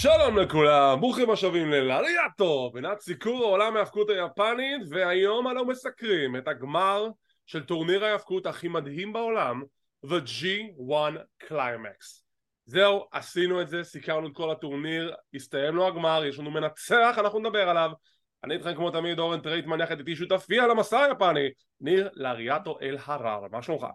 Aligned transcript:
שלום 0.00 0.38
לכולם, 0.38 1.00
ברוכים 1.00 1.30
השבים 1.30 1.70
ללריאטו, 1.70 2.70
פינת 2.72 3.00
סיקור 3.00 3.44
העולם 3.44 3.76
ההאבקות 3.76 4.10
היפנית, 4.10 4.82
והיום 4.90 5.48
אנו 5.48 5.64
מסקרים 5.64 6.36
את 6.36 6.48
הגמר 6.48 7.08
של 7.46 7.64
טורניר 7.64 8.04
ההאבקות 8.04 8.46
הכי 8.46 8.68
מדהים 8.68 9.12
בעולם, 9.12 9.62
The 10.04 10.20
G1 10.26 11.16
Climax. 11.48 12.22
זהו, 12.66 13.04
עשינו 13.12 13.62
את 13.62 13.68
זה, 13.68 13.84
סיקרנו 13.84 14.28
את 14.28 14.32
כל 14.34 14.50
הטורניר, 14.50 15.14
הסתיים 15.34 15.76
לו 15.76 15.86
הגמר, 15.86 16.24
יש 16.24 16.38
לנו 16.38 16.50
מנצח, 16.50 17.16
אנחנו 17.18 17.38
נדבר 17.38 17.68
עליו. 17.68 17.90
אני 18.44 18.54
איתכם 18.54 18.74
כמו 18.74 18.90
תמיד 18.90 19.18
אורן 19.18 19.40
טרייטמן 19.40 19.80
יחד 19.80 19.98
איתי 19.98 20.16
שותפי 20.16 20.60
על 20.60 20.70
המסע 20.70 20.98
היפני, 20.98 21.48
ניר 21.80 22.08
לריאטו 22.12 22.78
אל 22.82 22.96
הרר, 23.04 23.40
מה 23.50 23.62
שלומך? 23.62 23.86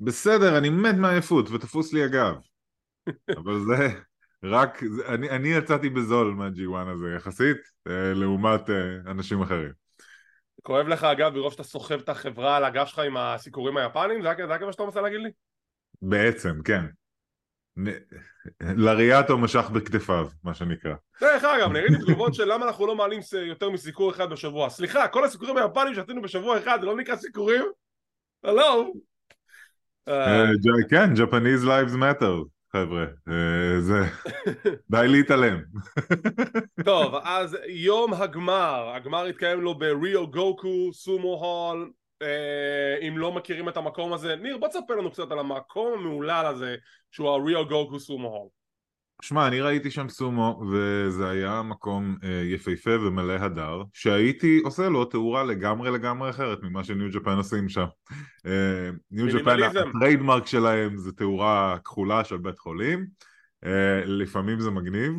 בסדר, 0.00 0.58
אני 0.58 0.70
מת 0.70 0.94
מעייפות 0.94 1.50
ותפוס 1.50 1.92
לי 1.92 2.04
הגב. 2.04 2.34
אבל 3.38 3.60
זה 3.60 4.00
רק, 4.44 4.82
אני, 5.08 5.30
אני 5.30 5.48
יצאתי 5.48 5.88
בזול 5.88 6.34
מה-G1 6.34 6.88
הזה 6.88 7.06
יחסית, 7.16 7.56
אה, 7.86 8.12
לעומת 8.14 8.70
אה, 8.70 9.10
אנשים 9.10 9.42
אחרים. 9.42 9.72
כואב 10.62 10.88
לך 10.88 11.04
אגב 11.04 11.34
מרוב 11.34 11.52
שאתה 11.52 11.62
סוחב 11.62 12.00
את 12.00 12.08
החברה 12.08 12.56
על 12.56 12.64
הגב 12.64 12.86
שלך 12.86 12.98
עם 12.98 13.16
הסיקורים 13.16 13.76
היפנים? 13.76 14.22
זה 14.22 14.28
רק 14.28 14.62
מה 14.62 14.72
שאתה 14.72 14.82
רוצה 14.82 15.00
להגיד 15.00 15.20
לי? 15.20 15.30
בעצם, 16.02 16.62
כן. 16.64 16.84
לריאטו 18.60 19.38
משך 19.38 19.70
בכתפיו, 19.70 20.28
מה 20.44 20.54
שנקרא. 20.54 20.94
דרך 21.20 21.44
אגב, 21.44 21.70
אני 21.70 21.80
ראיתי 21.80 21.96
תגובות 21.96 22.34
של 22.34 22.52
למה 22.52 22.66
אנחנו 22.66 22.86
לא 22.86 22.96
מעלים 22.96 23.20
יותר 23.46 23.70
מסיקור 23.70 24.10
אחד 24.10 24.30
בשבוע. 24.30 24.70
סליחה, 24.70 25.08
כל 25.08 25.24
הסיקורים 25.24 25.56
היפנים 25.56 25.94
שעשינו 25.94 26.22
בשבוע 26.22 26.58
אחד 26.58 26.78
זה 26.80 26.86
לא 26.86 26.96
נקרא 26.96 27.16
סיקורים? 27.16 27.64
הלו? 28.44 28.92
אה, 30.08 30.44
כן, 30.90 31.12
Japanese 31.12 31.64
Lives 31.64 31.96
Matter. 31.96 32.61
חבר'ה, 32.76 33.04
אה, 33.28 33.80
זה... 33.80 34.00
די 34.90 35.08
להתעלם. 35.08 35.62
טוב, 36.84 37.14
אז 37.24 37.56
יום 37.68 38.14
הגמר, 38.14 38.92
הגמר 38.94 39.24
התקיים 39.24 39.60
לו 39.60 39.74
בריו 39.74 40.26
גוקו, 40.26 40.92
סומו 40.92 41.34
הול, 41.34 41.92
אה, 42.22 43.08
אם 43.08 43.18
לא 43.18 43.32
מכירים 43.32 43.68
את 43.68 43.76
המקום 43.76 44.12
הזה, 44.12 44.36
ניר 44.36 44.58
בוא 44.58 44.68
תספר 44.68 44.94
לנו 44.94 45.10
קצת 45.10 45.32
על 45.32 45.38
המקום 45.38 45.92
המהולל 45.92 46.46
הזה 46.46 46.76
שהוא 47.10 47.28
הריו 47.28 47.68
גוקו 47.68 48.00
סומו 48.00 48.28
הול. 48.28 48.48
שמע, 49.22 49.46
אני 49.46 49.60
ראיתי 49.60 49.90
שם 49.90 50.08
סומו, 50.08 50.62
וזה 50.72 51.30
היה 51.30 51.62
מקום 51.62 52.16
אה, 52.24 52.42
יפהפה 52.44 52.90
ומלא 52.90 53.32
הדר, 53.32 53.82
שהייתי 53.92 54.60
עושה 54.64 54.88
לו 54.88 55.04
תאורה 55.04 55.44
לגמרי 55.44 55.90
לגמרי 55.90 56.30
אחרת 56.30 56.62
ממה 56.62 56.84
שניו 56.84 57.08
ג'פן 57.10 57.36
עושים 57.36 57.68
שם. 57.68 57.86
אה, 58.46 58.90
ניו 59.10 59.26
ג'פן, 59.26 59.56
הטריידמרק 59.62 60.46
שלהם 60.46 60.96
זה 60.96 61.12
תאורה 61.12 61.76
כחולה 61.84 62.24
של 62.24 62.36
בית 62.36 62.58
חולים, 62.58 63.06
אה, 63.64 64.04
לפעמים 64.04 64.60
זה 64.60 64.70
מגניב, 64.70 65.12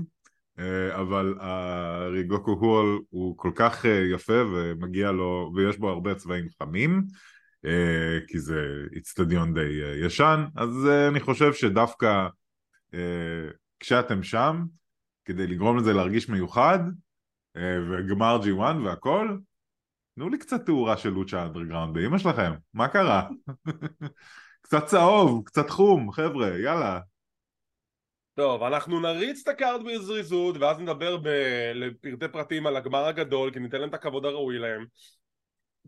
אה, 0.60 0.96
אבל 1.02 1.36
הריגוקו 1.40 2.52
הול 2.52 3.02
הוא 3.10 3.38
כל 3.38 3.52
כך 3.56 3.86
אה, 3.86 4.04
יפה 4.14 4.42
ומגיע 4.54 5.12
לו, 5.12 5.52
ויש 5.56 5.78
בו 5.78 5.90
הרבה 5.90 6.16
צבעים 6.16 6.46
חמים, 6.60 7.04
אה, 7.66 8.20
כי 8.28 8.40
זה 8.40 8.62
איצטדיון 8.96 9.54
די 9.54 9.84
אה, 9.84 10.06
ישן, 10.06 10.46
אז 10.56 10.88
אה, 10.90 11.08
אני 11.08 11.20
חושב 11.20 11.54
שדווקא 11.54 12.28
כשאתם 13.84 14.24
שם, 14.24 14.66
כדי 15.26 15.48
לגרום 15.48 15.78
לזה 15.78 15.94
להרגיש 15.94 16.30
מיוחד, 16.30 16.80
אה, 17.58 17.78
וגמר 17.90 18.40
G1 18.44 18.86
והכל, 18.86 19.38
תנו 20.16 20.30
לי 20.30 20.38
קצת 20.38 20.66
תאורה 20.66 20.98
של 20.98 21.10
Lucha 21.10 21.46
Underground 21.46 21.94
באמא 21.94 22.18
שלכם, 22.18 22.52
מה 22.74 22.88
קרה? 22.88 23.30
קצת 24.62 24.86
צהוב, 24.86 25.44
קצת 25.46 25.70
חום, 25.70 26.12
חבר'ה, 26.12 26.48
יאללה. 26.48 27.00
טוב, 28.36 28.64
אנחנו 28.64 29.00
נריץ 29.00 29.42
את 29.44 29.48
ה 29.48 29.55
card 29.55 29.82
בזריזות 29.86 30.58
ואז 30.58 30.80
נדבר 30.80 31.18
ב- 31.18 31.72
לפרטי 31.74 32.28
פרטים 32.32 32.68
על 32.68 32.76
הגמר 32.76 33.06
הגדול 33.06 33.52
כי 33.54 33.60
ניתן 33.60 33.80
להם 33.80 33.90
את 33.90 33.94
הכבוד 33.94 34.26
הראוי 34.26 34.60
להם 34.60 34.86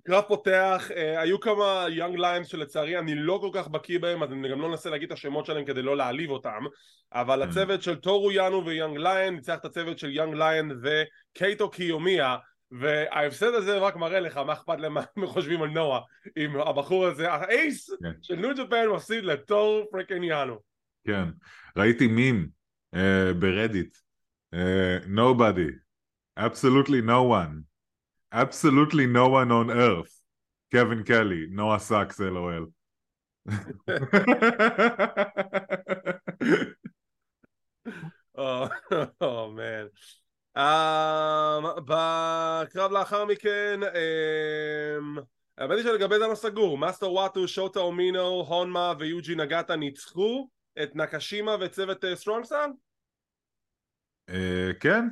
קרב 0.03 0.23
פותח, 0.27 0.89
אה, 0.95 1.21
היו 1.21 1.39
כמה 1.39 1.85
young 1.89 2.19
lions 2.19 2.47
שלצערי 2.47 2.99
אני 2.99 3.15
לא 3.15 3.37
כל 3.41 3.49
כך 3.53 3.67
בקיא 3.67 3.99
בהם 3.99 4.23
אז 4.23 4.31
אני 4.31 4.49
גם 4.49 4.61
לא 4.61 4.67
אנסה 4.67 4.89
להגיד 4.89 5.11
את 5.11 5.17
השמות 5.17 5.45
שלהם 5.45 5.65
כדי 5.65 5.81
לא 5.81 5.97
להעליב 5.97 6.29
אותם 6.29 6.63
אבל 7.13 7.43
mm. 7.43 7.45
הצוות 7.45 7.81
של 7.81 7.95
טורו 7.95 8.31
יאנו 8.31 8.65
ו 8.65 8.71
young 8.71 8.97
lion 8.97 9.35
ניצח 9.35 9.55
את 9.55 9.65
הצוות 9.65 9.99
של 9.99 10.11
young 10.11 10.33
lion 10.33 10.71
וקייטו 10.83 11.69
קיומיה 11.69 12.37
וההפסד 12.71 13.53
הזה 13.53 13.77
רק 13.77 13.95
מראה 13.95 14.19
לך 14.19 14.37
מה 14.37 14.53
אכפת 14.53 14.79
להם 14.79 14.93
מה 14.93 15.01
הם 15.17 15.25
חושבים 15.25 15.61
על 15.61 15.69
נועה 15.69 16.01
עם 16.35 16.55
הבחור 16.55 17.05
הזה, 17.05 17.31
האייס 17.31 17.89
כן. 17.89 18.11
של 18.21 18.35
ניו 18.35 18.55
ג'פן 18.55 18.87
מפסיד 18.95 19.23
לטור 19.23 19.85
פריקן 19.91 20.23
יאנו 20.23 20.59
כן, 21.07 21.29
ראיתי 21.77 22.07
מים 22.07 22.47
uh, 22.95 22.99
ברדיט 23.39 23.95
uh, 24.55 25.07
nobody, 25.07 25.71
absolutely 26.39 27.01
no 27.01 27.21
one 27.29 27.74
absolutely 28.35 29.07
no 29.07 29.29
one 29.29 29.51
on 29.51 29.71
earth. 29.71 30.21
Kevin 30.71 31.03
Kelly, 31.03 31.47
Noah 31.49 31.79
sucks, 31.79 32.19
LOL. 32.19 32.67
man. 39.55 39.89
Um, 40.57 41.65
בקרב 41.85 42.91
לאחר 42.91 43.25
מכן, 43.25 43.79
um, 43.83 45.21
האמת 45.57 45.77
היא 45.77 45.83
שלגבי 45.83 46.15
זה 46.19 46.27
לא 46.27 46.35
סגור, 46.35 46.77
מאסטר 46.77 47.11
וואטו, 47.11 47.47
שוטה 47.47 47.79
אומינו, 47.79 48.45
הונמה 48.47 48.93
ויוג'י 48.99 49.35
נגטה 49.35 49.75
ניצחו 49.75 50.49
את 50.83 50.95
נקשימה 50.95 51.55
וצוות 51.61 52.03
Strong 52.15 52.40
Style? 52.40 52.65
אה, 54.29 54.71
כן, 54.79 55.05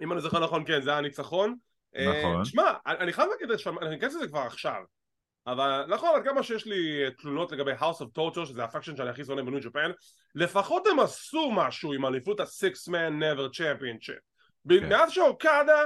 אם 0.00 0.12
אני 0.12 0.20
זוכר 0.20 0.44
נכון 0.44 0.64
כן 0.66 0.82
זה 0.82 0.90
היה 0.90 1.00
ניצחון 1.00 1.54
נכון. 1.94 2.44
שמע 2.44 2.72
אני 2.86 3.12
חייב 3.12 3.28
להגיד 3.30 3.56
אני 3.82 3.96
אכנס 3.96 4.14
לזה 4.14 4.28
כבר 4.28 4.40
עכשיו. 4.40 4.82
אבל 5.46 5.84
נכון 5.88 6.10
עד 6.16 6.24
כמה 6.24 6.42
שיש 6.42 6.66
לי 6.66 7.10
תלונות 7.18 7.52
לגבי 7.52 7.72
House 7.74 8.00
of 8.00 8.18
Torture 8.18 8.46
שזה 8.46 8.64
ה 8.64 8.68
faction 8.68 8.96
שאני 8.96 9.10
הכי 9.10 9.24
שונא 9.24 9.42
ב 9.42 9.47
New 9.47 9.60
Japan 9.60 9.90
לפחות 10.34 10.86
הם 10.86 11.00
עשו 11.00 11.50
משהו 11.52 11.92
עם 11.92 12.06
אליפות 12.06 12.40
ה-Six 12.40 12.88
Man 12.88 13.22
Never 13.22 13.58
Championship. 13.58 14.20
כן. 14.68 14.88
מאז 14.88 15.10
שאוקדה 15.10 15.84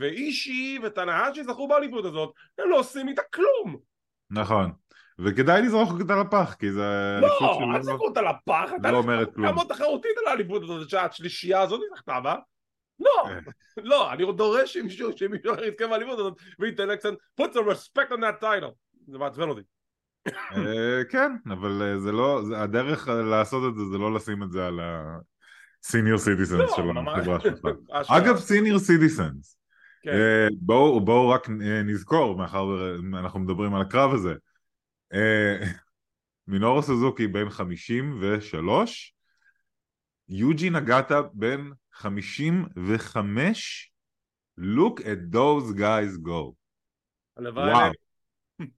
ואישי 0.00 0.78
וטנאהג'י 0.82 1.44
זכו 1.44 1.68
באליפות 1.68 2.04
הזאת 2.04 2.32
הם 2.58 2.70
לא 2.70 2.78
עושים 2.78 3.08
איתה 3.08 3.22
כלום. 3.34 3.76
נכון 4.30 4.72
וכדאי 5.24 5.62
לזרוק 5.62 6.00
אותה 6.00 6.16
לפח, 6.16 6.54
כי 6.58 6.72
זה 6.72 7.18
לא, 7.20 7.28
של... 7.38 7.44
לא, 7.44 7.74
אל 7.74 7.78
תזרקו 7.78 8.04
אותה 8.04 8.22
לפח, 8.22 8.70
אתה 8.80 8.90
לא 8.90 8.96
אומרת 8.96 9.34
כלום. 9.34 9.58
אתה 9.58 9.74
תחרותית 9.74 10.10
על 10.20 10.26
האליפות 10.26 10.62
הזאת 10.62 10.88
שהשלישייה 10.88 11.60
הזאת 11.60 11.80
זכתה 11.96 12.20
בה. 12.20 12.36
לא, 13.00 13.28
אה. 13.28 13.38
לא, 13.76 14.12
אני 14.12 14.24
דורש 14.36 14.72
שמישהו 14.72 15.10
אחר 15.54 15.64
יזכה 15.64 15.86
באליפות 15.86 16.18
הזאת 16.18 16.34
וייתן 16.58 16.88
לה 16.88 16.96
קצת 16.96 17.12
put 17.40 17.44
some 17.44 17.70
respect 17.70 18.12
on 18.12 18.20
that 18.20 18.42
title. 18.42 18.72
זה 19.08 19.18
מעצבן 19.18 19.48
אותי. 19.48 19.60
אה, 20.28 21.04
כן, 21.10 21.32
אבל 21.52 21.82
אה, 21.82 21.98
זה 21.98 22.12
לא, 22.12 22.42
הדרך 22.56 23.08
לעשות 23.08 23.72
את 23.72 23.78
זה 23.78 23.84
זה 23.92 23.98
לא 23.98 24.14
לשים 24.14 24.42
את 24.42 24.50
זה 24.52 24.66
על 24.66 24.80
ה-senior 24.80 26.18
citizens 26.18 26.76
של 26.76 26.82
החברה 27.08 27.40
שלך. 27.40 27.60
אגב, 28.18 28.36
senior 28.36 28.78
citizens. 28.78 29.56
כן. 30.02 30.48
בואו 30.60 31.28
רק 31.28 31.48
נזכור, 31.84 32.36
מאחר 32.36 32.66
ואנחנו 33.12 33.40
מדברים 33.40 33.74
על 33.74 33.82
הקרב 33.82 34.14
הזה. 34.14 34.34
אה, 35.14 35.58
מינורו 36.48 36.82
סוזוקי 36.82 37.26
בן 37.26 37.50
53, 37.50 39.14
יוג'י 40.28 40.70
נגטה 40.70 41.22
בן 41.32 41.70
55, 41.92 43.92
look 44.60 45.00
at 45.00 45.34
those 45.34 45.78
guys 45.78 46.26
go. 46.26 46.52
וואו. 47.36 47.92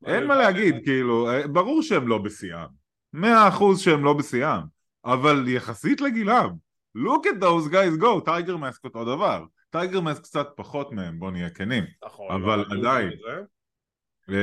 אין 0.07 0.27
מה 0.27 0.37
להגיד, 0.37 0.75
כאילו, 0.85 1.31
אה, 1.31 1.49
ברור 1.49 1.83
שהם 1.83 2.09
לא 2.09 2.19
בשיאם. 2.19 2.69
מאה 3.13 3.49
אחוז 3.49 3.81
שהם 3.81 4.05
לא 4.05 4.13
בשיאם. 4.13 4.61
אבל 5.05 5.49
יחסית 5.49 6.01
לגילם, 6.01 6.51
look 6.99 7.27
at 7.27 7.43
those 7.43 7.73
guys 7.73 8.03
go, 8.03 8.25
טייגר 8.25 8.57
מסק 8.57 8.85
אותו 8.85 9.05
דבר. 9.05 9.45
טייגר 9.71 10.01
מסק 10.01 10.23
קצת 10.23 10.49
פחות 10.57 10.93
מהם, 10.93 11.19
בוא 11.19 11.31
נהיה 11.31 11.51
כנים. 11.51 11.85
נכון. 12.05 12.43
אבל 12.43 12.65
לא, 12.69 12.79
עדיין. 12.79 13.11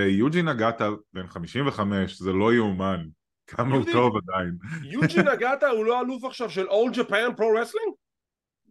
יוג'י 0.09 0.41
נגטה 0.41 0.89
בן 1.13 1.27
55 1.27 2.19
זה 2.19 2.33
לא 2.33 2.53
יאומן 2.53 3.05
כמה 3.47 3.75
הוא 3.75 3.85
טוב 3.91 4.13
עדיין 4.17 4.57
יוג'י 4.83 5.19
נגטה 5.33 5.67
הוא 5.67 5.85
לא 5.85 6.01
אלוף 6.01 6.23
עכשיו 6.23 6.49
של 6.49 6.67
אול 6.67 6.91
ג'פן 6.95 7.35
פרו 7.37 7.53
רסלינג? 7.61 7.93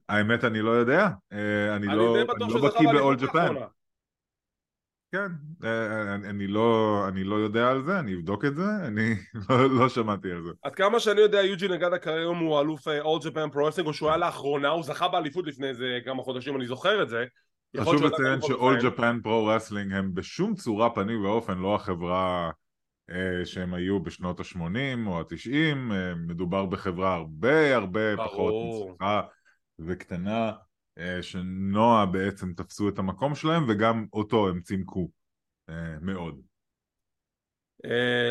האמת 0.09 0.45
אני 0.45 0.62
לא 0.62 0.71
יודע 0.71 1.09
אה, 1.33 1.77
אני 1.77 1.87
לא, 1.87 2.17
לא 2.49 2.69
בקיא 2.69 3.27
ג'פן 3.27 3.55
כן, 5.12 5.33
אה, 5.65 6.15
אני 6.15 6.47
לא, 6.47 7.01
אני 7.09 7.25
לא 7.25 7.35
יודע 7.35 7.71
על 7.71 7.83
זה, 7.83 7.99
אני 7.99 8.15
אבדוק 8.15 8.45
את 8.45 8.57
זה, 8.57 8.65
אני 8.87 9.15
לא, 9.51 9.71
לא 9.71 9.89
שמעתי 9.89 10.33
על 10.33 10.43
זה. 10.43 10.51
עד 10.62 10.75
כמה 10.75 11.01
שאני 11.01 11.21
יודע, 11.21 11.43
יוג'י 11.43 11.69
נגטה 11.69 11.99
כיום 11.99 12.39
הוא 12.39 12.61
אלוף 12.61 12.89
אול 12.89 13.21
ג'פן 13.25 13.51
פרו 13.51 13.65
רסלינג, 13.65 13.89
או 13.89 13.95
שהוא 13.95 14.09
היה 14.09 14.19
לאחרונה, 14.19 14.69
הוא 14.69 14.83
זכה 14.83 15.09
באליפות 15.09 15.47
לפני 15.47 15.69
איזה 15.69 15.99
כמה 16.05 16.23
חודשים, 16.23 16.57
אני 16.57 16.67
זוכר 16.67 17.03
את 17.03 17.09
זה. 17.09 17.25
חשוב 17.77 18.03
לציין 18.03 18.41
ש-all 18.41 18.83
Japan 18.83 19.27
Pro 19.27 19.27
Wrestling 19.27 19.95
הם 19.95 20.15
בשום 20.15 20.55
צורה 20.55 20.91
פנים 20.91 21.25
ואופן 21.25 21.59
לא 21.59 21.75
החברה 21.75 22.51
אה, 23.11 23.45
שהם 23.45 23.75
היו 23.75 24.03
בשנות 24.03 24.41
ה-80 24.41 25.07
או 25.07 25.21
ה-90, 25.21 25.77
מדובר 26.17 26.67
בחברה 26.67 27.15
הרבה 27.15 27.77
הרבה 27.77 28.17
ברור. 28.17 28.29
פחות 28.29 28.55
מצליחה 28.85 29.23
וקטנה, 29.79 30.53
שנועה 31.23 32.07
בעצם 32.07 32.53
תפסו 32.53 32.89
את 32.89 32.99
המקום 32.99 33.35
שלהם 33.35 33.65
וגם 33.69 34.07
אותו 34.13 34.49
הם 34.49 34.61
צימקו 34.61 35.11
מאוד. 36.01 36.41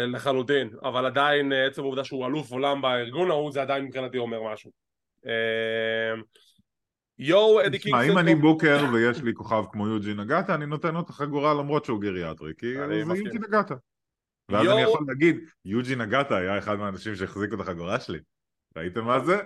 לחלוטין, 0.07 0.69
אבל 0.83 1.05
עדיין 1.05 1.51
עצם 1.53 1.81
העובדה 1.81 2.03
שהוא 2.03 2.25
אלוף 2.25 2.51
עולם 2.51 2.81
בארגון 2.81 3.31
ההוא 3.31 3.51
זה 3.51 3.61
עדיין 3.61 3.85
מבחינתי 3.85 4.17
אומר 4.17 4.53
משהו. 4.53 4.71
יואו 7.19 7.65
אדי 7.65 7.79
קינגסון... 7.79 8.11
אם 8.11 8.17
אני 8.17 8.35
בוקר 8.35 8.85
ויש 8.93 9.21
לי 9.21 9.33
כוכב 9.33 9.63
כמו 9.71 9.87
יוג'י 9.87 10.13
נגטה 10.13 10.55
אני 10.55 10.65
נותן 10.65 10.93
לו 10.93 10.99
את 10.99 11.09
החגורה 11.09 11.53
למרות 11.53 11.85
שהוא 11.85 12.01
גריאטרי 12.01 12.53
כי 12.57 12.73
זה 12.75 12.95
יוג'י 12.95 13.39
נגטה 13.39 13.75
ואז 14.49 14.67
אני 14.67 14.81
יכול 14.81 15.05
להגיד 15.07 15.37
יוג'י 15.65 15.95
נגטה 15.95 16.37
היה 16.37 16.57
אחד 16.57 16.75
מהאנשים 16.75 17.15
שהחזיקו 17.15 17.55
את 17.55 17.59
החגורה 17.59 17.99
שלי 17.99 18.19
ראיתם 18.77 19.05
מה 19.05 19.19
זה? 19.19 19.37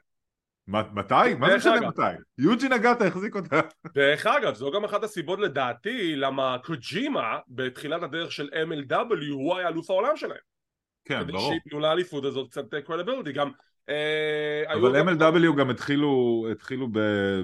מתי? 0.67 1.33
מה 1.39 1.49
זה 1.49 1.57
משנה 1.57 1.87
מתי? 1.87 2.01
יוג'י 2.37 2.69
נגטה 2.69 3.05
החזיק 3.05 3.35
אותה. 3.35 3.61
דרך 3.93 4.25
אגב, 4.25 4.53
זו 4.53 4.71
גם 4.71 4.83
אחת 4.83 5.03
הסיבות 5.03 5.39
לדעתי 5.39 6.15
למה 6.15 6.57
קוג'ימה 6.63 7.39
בתחילת 7.47 8.03
הדרך 8.03 8.31
של 8.31 8.49
MLW 8.49 9.33
הוא 9.33 9.57
היה 9.57 9.67
אלוף 9.67 9.89
העולם 9.89 10.17
שלהם. 10.17 10.37
כן, 11.05 11.27
ברור. 11.27 11.39
כדי 11.39 11.47
שייתנו 11.47 11.79
לאליפות 11.79 12.25
הזאת 12.25 12.49
קצת 12.49 12.75
קרדיביליטי, 12.75 13.31
גם 13.31 13.47
אה, 13.47 13.53
אבל 14.67 15.01
MLW 15.01 15.57
גם 15.57 15.69
התחילו, 15.69 16.45
התחילו 16.51 16.87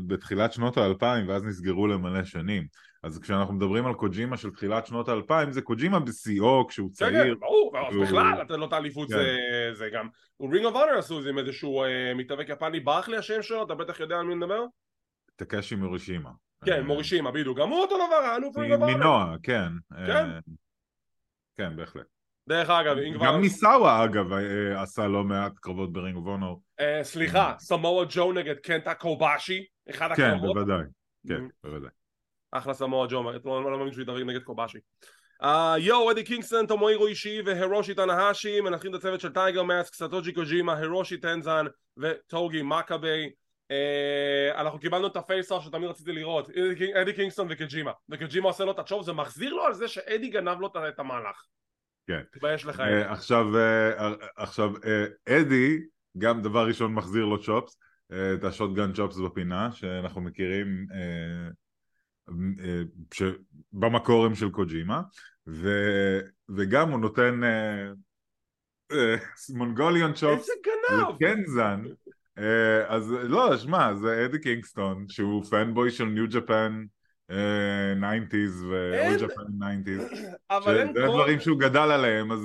בתחילת 0.08 0.54
שנות 0.54 0.78
האלפיים 0.78 1.30
ואז 1.30 1.44
נסגרו 1.44 1.88
למלא 1.88 2.24
שנים. 2.24 2.68
אז 3.04 3.20
כשאנחנו 3.20 3.54
מדברים 3.54 3.86
על 3.86 3.94
קוג'ימה 3.94 4.38
של 4.38 4.50
תחילת 4.50 4.86
שנות 4.86 5.10
האלפיים 5.10 5.52
זה 5.52 5.62
קוג'ימה 5.62 6.00
בשיאו 6.00 6.68
כשהוא 6.68 6.90
צעיר 6.92 7.24
כן, 7.24 7.34
כן, 7.34 7.40
ברור, 7.40 7.74
בכלל, 8.02 8.42
אתה 8.42 8.58
לא 8.58 8.66
את 8.66 8.74
האליפות 8.74 9.08
זה 9.74 9.90
גם 9.94 10.08
רינג 10.42 10.66
אוף 10.66 10.76
אונר 10.76 10.98
עשו 10.98 11.18
את 11.20 11.24
זה 11.24 11.30
עם 11.30 11.38
איזשהו 11.38 11.84
אה, 11.84 12.14
מתאבק 12.16 12.50
יפני, 12.50 12.80
ברח 12.80 13.10
לי 13.10 13.18
השם 13.18 13.42
שלו, 13.42 13.64
אתה 13.64 13.76
בטח 13.76 14.00
יודע 14.00 14.20
על 14.20 14.26
מי 14.26 14.36
נדבר? 14.36 14.66
טקשי 15.36 15.76
מורישימה. 15.76 16.30
כן, 16.66 16.72
אה, 16.72 16.82
מורישימה, 16.82 17.32
בדיוק, 17.32 17.58
גם 17.58 17.70
הוא 17.70 17.80
אותו 17.80 17.96
דבר, 17.96 18.16
האלוף 18.16 18.58
רינג 18.58 18.74
אוף 18.74 18.82
אונר 18.82 18.98
מנועה, 18.98 19.36
כן 19.44 19.70
כן? 20.08 20.30
כן, 21.58 21.76
בהחלט 21.76 22.19
דרך 22.50 22.70
אגב, 22.70 22.98
אם 22.98 23.14
כבר... 23.14 23.26
גם 23.26 23.42
מיסאווה 23.42 24.04
אגב 24.04 24.34
אה, 24.34 24.82
עשה 24.82 25.08
לא 25.08 25.24
מעט 25.24 25.52
קרבות 25.56 25.94
ברינג 25.94 26.18
אוף 26.18 26.34
אונר. 26.34 26.62
אה, 26.80 27.00
סליחה, 27.04 27.54
סמואל 27.60 28.08
ג'ו 28.10 28.34
נגד 28.34 28.56
קנטה 28.56 28.94
קובאשי, 28.94 29.66
אחד 29.90 30.14
כן, 30.16 30.24
הקרבות. 30.24 30.56
כן, 30.56 30.66
בוודאי, 30.66 30.86
כן, 31.28 31.44
בוודאי. 31.64 31.90
אחלה 32.52 32.74
סמואל 32.74 33.08
ג'ו, 33.10 33.24
לא 33.46 33.78
מאמין 33.78 33.94
שהוא 33.94 34.02
ידבר 34.02 34.24
נגד 34.24 34.44
קובאשי. 34.44 34.78
יואו, 35.78 36.12
אדי 36.12 36.24
קינגסטון, 36.24 36.66
תומואירו 36.66 37.08
אישי 37.08 37.42
והירושי 37.46 37.94
טנהשי 37.94 38.62
מנתחים 38.62 38.92
את 38.92 38.96
הצוות 38.96 39.20
של 39.20 39.34
טייגר 39.34 39.64
מאסק, 39.64 39.94
סטושי 39.94 40.34
קוג'ימה, 40.34 40.78
הירושי 40.78 41.18
טנזן 41.18 41.66
וטוגי 41.98 42.62
מקאבי 42.62 43.30
אנחנו 44.56 44.80
קיבלנו 44.80 45.08
את 45.08 45.16
ה 45.16 45.21
face-off 45.21 45.60
שתמיד 45.60 45.90
רציתי 45.90 46.12
לראות, 46.12 46.50
אדי 47.02 47.14
קינגסטון 47.14 47.48
וקוג'ימה 47.50 47.92
וקוג'ימה 48.10 48.48
עושה 48.48 48.66
לו 48.66 48.72
את 48.72 48.80
ה 48.80 48.84
chop, 48.84 49.04
זה 49.04 49.14
מחזיר 49.14 49.54
לו 49.54 49.64
על 49.64 49.74
זה 49.74 49.88
שאדי 49.88 50.30
גנב 50.30 50.60
לו 50.60 50.68
את 50.90 51.00
המהלך 51.00 51.46
כן. 52.10 52.22
תתבייש 52.32 52.66
לך. 52.66 52.80
Uh, 52.80 52.84
עכשיו, 53.12 53.46
uh, 53.56 54.26
עכשיו 54.36 54.76
uh, 54.76 55.32
אדי, 55.32 55.78
גם 56.18 56.42
דבר 56.42 56.68
ראשון 56.68 56.94
מחזיר 56.94 57.26
לו 57.26 57.44
צ'ופס, 57.44 57.78
את 58.08 58.44
השוטגן 58.44 58.94
צ'ופס 58.94 59.18
בפינה, 59.18 59.72
שאנחנו 59.72 60.22
מכירים 60.22 60.86
uh, 60.90 61.54
uh, 62.30 62.34
ש... 63.14 63.24
במקור 63.74 64.26
הם 64.26 64.36
של 64.36 64.50
קוג'ימה, 64.50 65.02
ו... 65.48 65.70
וגם 66.56 66.92
הוא 66.92 67.00
נותן 67.00 67.42
מונגוליון 69.50 70.14
צ'ופס 70.14 70.50
לקנזן. 71.10 71.84
Uh, 72.40 72.42
אז 72.88 73.12
לא, 73.12 73.58
שמע, 73.58 73.96
זה 73.96 74.26
אדי 74.26 74.42
קינגסטון, 74.42 75.06
שהוא 75.10 75.44
פנבוי 75.44 75.92
של 75.92 76.06
ניו 76.06 76.26
ג'פן 76.30 76.84
90's 77.30 78.64
ו-all 78.70 79.20
Japan 79.20 79.50
90's 79.60 80.64
שזה 80.64 80.86
דברים 80.94 81.40
שהוא 81.40 81.60
גדל 81.60 81.80
עליהם 81.80 82.32
אז 82.32 82.40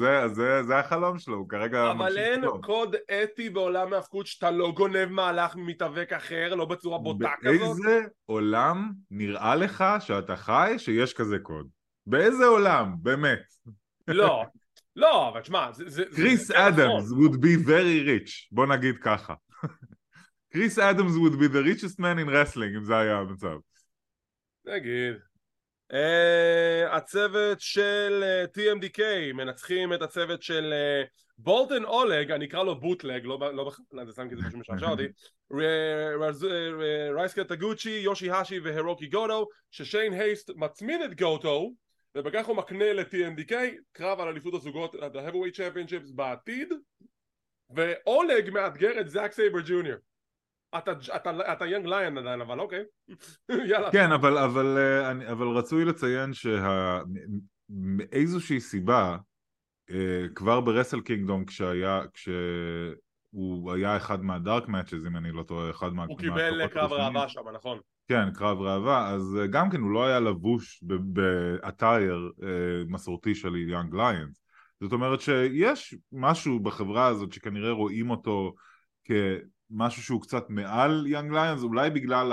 זה 0.66 0.78
החלום 0.78 1.18
שלו 1.18 1.36
הוא 1.36 1.48
כרגע 1.48 1.90
אבל 1.90 2.18
אין 2.18 2.44
קוד 2.62 2.96
אתי 3.22 3.50
בעולם 3.50 3.92
ההפקות 3.92 4.26
שאתה 4.26 4.50
לא 4.50 4.72
גונב 4.76 5.04
מהלך 5.04 5.56
ממתאבק 5.56 6.12
אחר 6.12 6.54
לא 6.54 6.64
בצורה 6.64 6.98
בוטה 6.98 7.30
כזאת? 7.40 7.58
באיזה 7.58 8.00
עולם 8.26 8.92
נראה 9.10 9.54
לך 9.54 9.84
שאתה 10.00 10.36
חי 10.36 10.74
שיש 10.78 11.14
כזה 11.14 11.38
קוד? 11.38 11.68
באיזה 12.06 12.44
עולם? 12.44 12.94
באמת. 13.02 13.42
לא. 14.08 14.44
לא 14.96 15.28
אבל 15.28 15.42
שמע 15.42 15.70
קריס 16.16 16.50
אדמס 16.50 17.10
would 17.10 17.34
be 17.34 17.66
very 17.66 18.06
rich 18.06 18.48
בוא 18.52 18.66
נגיד 18.66 18.98
ככה. 18.98 19.34
קריס 20.52 20.78
אדמס 20.78 21.12
would 21.12 21.34
be 21.34 21.48
the 21.54 21.64
richest 21.74 21.98
man 21.98 22.18
in 22.24 22.28
wrestling 22.28 22.76
אם 22.76 22.84
זה 22.84 22.96
היה 22.96 23.18
המצב 23.18 23.56
נגיד. 24.64 25.14
Uh, 25.92 25.96
הצוות 26.90 27.60
של 27.60 28.22
uh, 28.22 28.58
אה, 28.58 28.74
TMDK 28.74 29.00
מנצחים 29.34 29.92
את 29.92 30.02
הצוות 30.02 30.42
של 30.42 30.72
uh, 30.72 31.08
בולטין 31.38 31.84
אולג, 31.84 32.30
אני 32.30 32.44
אקרא 32.44 32.64
לו 32.64 32.80
בוטלג, 32.80 33.24
לא 33.24 33.64
בכלל, 33.66 34.06
זה 34.06 34.12
סתם 34.12 34.28
כי 34.28 34.36
זה 34.36 34.42
פשוט 34.42 34.54
משעשע 34.54 34.90
אותי, 34.90 35.06
ריוסקה 37.16 37.44
טגוצ'י, 37.44 37.90
יושי 37.90 38.30
האשי 38.30 38.58
והרוקי 38.58 39.06
גוטו, 39.06 39.48
ששיין 39.70 40.12
הייסט 40.12 40.50
מצמיד 40.56 41.00
את 41.00 41.20
גוטו, 41.20 41.70
ובכך 42.14 42.46
הוא 42.46 42.56
מקנה 42.56 42.92
ל-TMDK 42.92 43.52
קרב 43.92 44.20
על 44.20 44.28
אליפות 44.28 44.54
הזוגות, 44.54 44.94
ה-Heavyweight 44.94 45.56
Championships 45.56 46.14
בעתיד, 46.14 46.72
ואולג 47.74 48.50
מאתגר 48.50 49.00
את 49.00 49.08
זאק 49.08 49.32
סייבר 49.32 49.60
ג'וניור. 49.66 49.98
אתה, 50.78 50.92
אתה, 51.16 51.52
אתה 51.52 51.66
young 51.66 51.86
lion 51.86 52.18
עדיין, 52.18 52.40
אבל 52.40 52.60
אוקיי, 52.60 52.84
יאללה. 53.70 53.92
כן, 53.92 54.12
אבל, 54.12 54.38
אבל, 54.38 54.78
אה, 54.78 55.32
אבל 55.32 55.46
רצוי 55.46 55.84
לציין 55.84 56.30
שמאיזושהי 57.70 58.60
סיבה, 58.60 59.16
אה, 59.90 60.24
כבר 60.34 60.60
ברסל 60.60 61.00
קינגדום 61.00 61.44
כשהיה, 61.44 62.00
כשהוא 62.12 63.72
היה 63.72 63.96
אחד 63.96 64.24
מהדארק 64.24 64.68
מאצ'ז, 64.68 65.06
אם 65.06 65.16
אני 65.16 65.32
לא 65.32 65.42
טועה, 65.42 65.70
אחד 65.70 65.92
מה... 65.92 66.04
הוא 66.04 66.18
קיבל 66.18 66.66
קרב 66.66 66.92
ראווה 66.92 67.28
שם, 67.28 67.48
נכון. 67.54 67.78
כן, 68.08 68.32
קרב 68.34 68.60
ראווה, 68.60 69.10
אז 69.10 69.38
אה, 69.40 69.46
גם 69.46 69.70
כן 69.70 69.80
הוא 69.80 69.90
לא 69.90 70.04
היה 70.04 70.20
לבוש 70.20 70.84
באטייר 70.84 72.32
מסורתי 72.88 73.34
של 73.34 73.56
יונג 73.56 73.94
ליינס. 73.94 74.44
זאת 74.80 74.92
אומרת 74.92 75.20
שיש 75.20 75.94
משהו 76.12 76.60
בחברה 76.60 77.06
הזאת 77.06 77.32
שכנראה 77.32 77.70
רואים 77.70 78.10
אותו 78.10 78.54
כ... 79.04 79.10
משהו 79.70 80.02
שהוא 80.02 80.22
קצת 80.22 80.50
מעל 80.50 81.06
יאנג 81.06 81.32
ליונס, 81.32 81.62
אולי 81.62 81.90
בגלל 81.90 82.32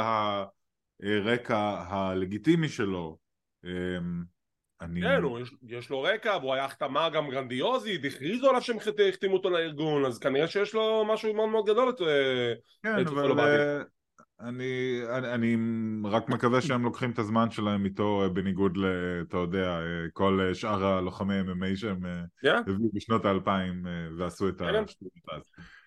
הרקע 1.04 1.84
הלגיטימי 1.88 2.70
שלו. 2.70 3.18
אמ, 3.66 4.24
אני... 4.82 5.02
כן, 5.02 5.24
הוא, 5.24 5.40
יש, 5.40 5.54
יש 5.68 5.90
לו 5.90 6.02
רקע, 6.02 6.38
והוא 6.42 6.54
היה 6.54 6.66
החתמה 6.66 7.10
גם 7.10 7.30
גרנדיוזית, 7.30 8.06
הכריזו 8.06 8.50
עליו 8.50 8.62
שהם 8.62 8.78
החתימו 9.10 9.34
אותו 9.34 9.50
לארגון, 9.50 10.06
אז 10.06 10.20
כנראה 10.20 10.48
שיש 10.48 10.74
לו 10.74 11.06
משהו 11.14 11.34
מאוד 11.34 11.50
מאוד 11.50 11.66
גדול. 11.66 11.94
כן, 12.84 13.02
את 13.02 13.08
אבל 13.08 13.82
uh, 13.82 13.84
אני, 14.40 15.02
אני, 15.10 15.34
אני 15.34 15.58
רק 16.06 16.30
מקווה 16.30 16.62
שהם 16.62 16.84
לוקחים 16.84 17.12
את 17.12 17.20
הזמן 17.20 17.52
שלהם 17.52 17.86
איתו 17.86 18.24
בניגוד 18.34 18.78
ל... 18.78 18.86
אתה 19.28 19.38
יודע, 19.38 19.80
כל 20.14 20.50
שאר 20.54 20.86
הלוחמי 20.86 21.42
MMA 21.42 21.76
שהם 21.76 22.06
yeah. 22.46 22.50
הביאו 22.50 22.90
בשנות 22.94 23.26
האלפיים 23.26 23.88
ועשו 24.18 24.50
את 24.50 24.58
כן. 24.58 24.84
השטות 24.84 25.12
הזאת. 25.32 25.81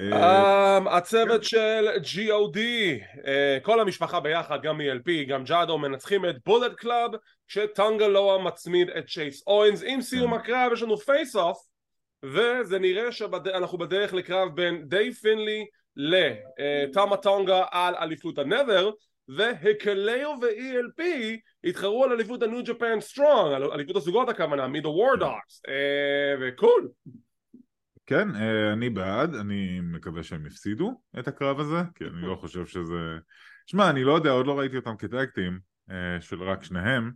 Um, 0.00 0.88
הצוות 0.88 1.44
של 1.44 1.88
G.O.D, 1.96 2.56
uh, 2.56 3.28
כל 3.62 3.80
המשפחה 3.80 4.20
ביחד, 4.20 4.62
גם 4.62 4.80
ELP, 4.80 5.28
גם 5.28 5.44
ג'אדו, 5.44 5.78
מנצחים 5.78 6.28
את 6.28 6.36
בולט 6.46 6.74
קלאב, 6.74 7.10
כשטנגלואה 7.48 8.38
מצמיד 8.38 8.90
את 8.90 9.06
צ'ייס 9.06 9.42
אוינס. 9.46 9.82
עם 9.86 10.00
סיום 10.00 10.30
כן. 10.30 10.36
הקרב 10.36 10.72
יש 10.72 10.82
לנו 10.82 10.96
face-off, 10.96 11.58
וזה 12.24 12.78
נראה 12.78 13.12
שאנחנו 13.12 13.78
בדרך 13.78 14.14
לקרב 14.14 14.48
בין 14.56 14.88
דייויד 14.88 15.12
פינלי 15.12 15.66
לטאמה 15.96 17.16
טונגה 17.16 17.64
על 17.70 17.94
אליפות 17.94 18.38
הנבר, 18.38 18.90
והיקוליאו 19.28 20.30
ו-ELP 20.42 21.02
התחרו 21.64 22.04
על 22.04 22.12
אליפות 22.12 22.42
הניו 22.42 22.64
ג'פן 22.64 23.00
סטרונג, 23.00 23.62
אליפות 23.72 23.96
הזוגות 23.96 24.28
הכוונה, 24.28 24.66
מידו 24.66 24.88
וורדוקס, 24.88 25.62
וקול. 26.40 26.88
כן, 28.10 28.36
אה, 28.36 28.72
אני 28.72 28.90
בעד, 28.90 29.34
אני 29.34 29.80
מקווה 29.80 30.22
שהם 30.22 30.46
יפסידו 30.46 31.00
את 31.18 31.28
הקרב 31.28 31.60
הזה, 31.60 31.82
כי 31.94 32.04
אני 32.04 32.22
לא 32.22 32.34
חושב 32.34 32.66
שזה... 32.66 33.18
שמע, 33.66 33.90
אני 33.90 34.04
לא 34.04 34.12
יודע, 34.12 34.30
עוד 34.30 34.46
לא 34.46 34.58
ראיתי 34.58 34.76
אותם 34.76 34.96
כ 34.96 35.10
tag 35.10 35.30
team 35.30 35.58
אה, 35.90 36.20
של 36.20 36.42
רק 36.42 36.64
שניהם. 36.64 37.12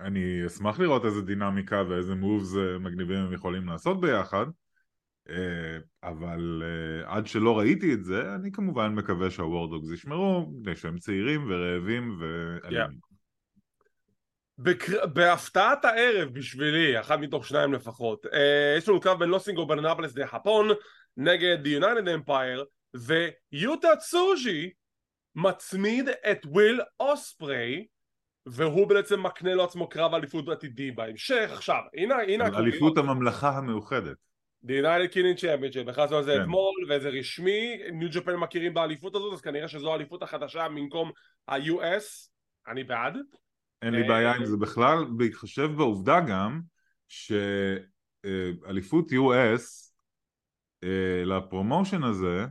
אני 0.00 0.46
אשמח 0.46 0.80
לראות 0.80 1.04
איזה 1.04 1.22
דינמיקה 1.22 1.82
ואיזה 1.88 2.14
moves 2.14 2.56
אה, 2.56 2.78
מגניבים 2.78 3.18
הם 3.18 3.32
יכולים 3.32 3.66
לעשות 3.66 4.00
ביחד, 4.00 4.46
אבל 6.02 6.62
עד 7.04 7.26
שלא 7.26 7.58
ראיתי 7.58 7.94
את 7.94 8.04
זה, 8.04 8.34
אני 8.34 8.52
כמובן 8.52 8.94
מקווה 8.94 9.30
שהוורדוגס 9.30 9.90
ישמרו, 9.90 10.52
שהם 10.74 10.98
צעירים 10.98 11.46
ורעבים 11.48 12.18
ואלימים. 12.20 12.98
Yeah. 13.00 13.05
בקר... 14.58 15.06
בהפתעת 15.06 15.84
הערב 15.84 16.28
בשבילי, 16.28 17.00
אחד 17.00 17.20
מתוך 17.20 17.46
שניים 17.46 17.72
לפחות, 17.72 18.26
אה, 18.26 18.74
יש 18.78 18.88
לנו 18.88 19.00
קרב 19.00 19.18
בין 19.18 19.28
לוס 19.28 19.66
אינגוברנבלס 19.66 20.12
דה 20.12 20.26
חפון 20.26 20.68
נגד 21.16 21.56
The 21.66 21.82
United 21.82 22.06
Empire 22.06 22.64
ויוטה 22.94 23.96
צוז'י 23.96 24.70
מצמיד 25.34 26.08
את 26.08 26.46
וויל 26.46 26.80
אוספריי 27.00 27.86
והוא 28.46 28.86
בעצם 28.86 29.22
מקנה 29.22 29.54
לעצמו 29.54 29.88
קרב 29.88 30.14
אליפות 30.14 30.48
עתידי 30.48 30.90
בהמשך. 30.90 31.50
עכשיו 31.52 31.80
הנה 31.94 32.14
הנה 32.14 32.46
אליפות 32.58 32.98
הממלכה 32.98 33.48
המאוחדת. 33.48 34.16
The 34.64 34.68
United 34.68 35.12
Kingdom 35.14 35.40
Championship, 35.40 35.90
הכרזנו 35.90 36.16
על 36.16 36.24
זה 36.24 36.34
כן. 36.34 36.42
אתמול 36.42 36.74
וזה 36.88 37.08
רשמי, 37.08 37.78
ניו 37.92 38.08
ג'פן 38.12 38.36
מכירים 38.36 38.74
באליפות 38.74 39.14
הזאת 39.14 39.32
אז 39.32 39.40
כנראה 39.40 39.68
שזו 39.68 39.92
האליפות 39.92 40.22
החדשה 40.22 40.68
במקום 40.68 41.10
ה-US, 41.48 42.28
אני 42.68 42.84
בעד. 42.84 43.16
אין 43.86 43.94
לי 43.94 44.08
בעיה 44.08 44.34
עם 44.34 44.44
זה 44.44 44.56
בכלל, 44.56 45.04
בהתחשב 45.16 45.70
בעובדה 45.76 46.20
גם 46.20 46.60
שאליפות 47.08 49.12
US 49.12 49.92
אה, 50.84 51.24
לפרומושן 51.24 52.02
הזה, 52.02 52.46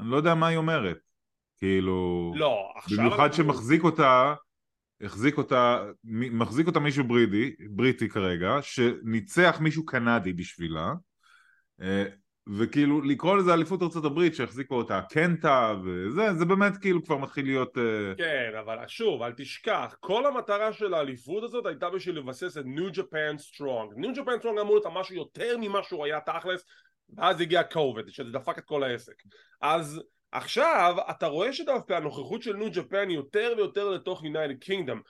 אני 0.00 0.10
לא 0.10 0.16
יודע 0.16 0.34
מה 0.34 0.46
היא 0.46 0.56
אומרת. 0.56 0.98
כאילו... 1.58 2.32
לא, 2.36 2.72
עכשיו... 2.76 2.98
במיוחד 2.98 3.32
שמחזיק 3.32 3.84
אותה, 3.84 4.34
החזיק 5.00 5.38
אותה, 5.38 5.84
מחזיק 6.04 6.66
אותה 6.66 6.80
מישהו 6.80 7.04
בריטי, 7.04 7.54
בריטי 7.70 8.08
כרגע, 8.08 8.58
שניצח 8.62 9.58
מישהו 9.60 9.86
קנדי 9.86 10.32
בשבילה, 10.32 10.92
אה, 11.80 12.04
וכאילו 12.48 13.00
לקרוא 13.00 13.36
לזה 13.36 13.54
אליפות 13.54 13.96
הברית 14.04 14.34
שהחזיקו 14.34 14.74
אותה 14.74 15.00
קנטה 15.10 15.74
וזה, 15.84 16.34
זה 16.34 16.44
באמת 16.44 16.76
כאילו 16.76 17.04
כבר 17.04 17.16
מתחיל 17.16 17.44
להיות... 17.44 17.78
אה, 17.78 18.14
כן, 18.18 18.50
אבל 18.60 18.78
שוב, 18.86 19.22
אל 19.22 19.32
תשכח, 19.32 19.96
כל 20.00 20.26
המטרה 20.26 20.72
של 20.72 20.94
האליפות 20.94 21.44
הזאת 21.44 21.66
הייתה 21.66 21.90
בשביל 21.90 22.18
לבסס 22.18 22.58
את 22.58 22.64
ניו 22.66 22.92
ג'פן 22.92 23.38
סטרונג. 23.38 23.92
ניו 23.96 24.14
ג'פן 24.14 24.38
סטרונג 24.38 24.58
אמור 24.58 24.74
להיות 24.74 24.86
משהו 24.94 25.14
יותר 25.14 25.56
ממה 25.60 25.82
שהוא 25.82 26.04
היה 26.04 26.20
תכלס, 26.20 26.64
ואז 27.16 27.40
הגיע 27.40 27.62
קוביד, 27.62 28.08
שזה 28.08 28.30
דפק 28.30 28.58
את 28.58 28.64
כל 28.64 28.82
העסק. 28.82 29.22
אז 29.60 30.02
עכשיו, 30.32 30.96
אתה 31.10 31.26
רואה 31.26 31.52
שדווקא 31.52 31.92
הנוכחות 31.92 32.42
של 32.42 32.56
ניו 32.56 32.68
ג'פן 32.72 33.08
היא 33.08 33.16
יותר 33.16 33.54
ויותר 33.56 33.90
לתוך 33.90 34.24
United 34.24 34.58
Kingdom. 34.60 35.00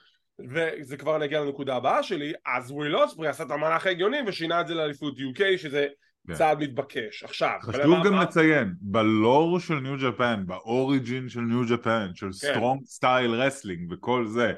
וזה 0.49 0.97
כבר 0.97 1.17
נגיע 1.17 1.41
לנקודה 1.41 1.75
הבאה 1.75 2.03
שלי, 2.03 2.33
אז 2.45 2.71
וויל 2.71 2.95
אוספרי 2.95 3.27
עשה 3.27 3.43
את 3.43 3.51
המהלך 3.51 3.85
ההגיוני 3.85 4.17
ושינה 4.27 4.61
את 4.61 4.67
זה 4.67 4.73
לאליפות 4.73 5.13
UK, 5.17 5.57
שזה. 5.57 5.87
צעד 6.33 6.59
מתבקש. 6.63 7.23
עכשיו, 7.23 7.57
חשוב 7.61 8.05
גם 8.05 8.13
לציין, 8.13 8.73
בלור 8.81 9.59
של 9.59 9.79
ניו 9.79 9.97
ג'פן, 9.97 10.43
ב 10.45 10.57
origin 10.57 11.29
של 11.29 11.41
ניו 11.41 11.61
ג'פן, 11.69 12.11
של 12.15 12.31
strong 12.31 12.85
style 12.85 13.31
wrestling 13.31 13.91
וכל 13.91 14.25
זה, 14.27 14.53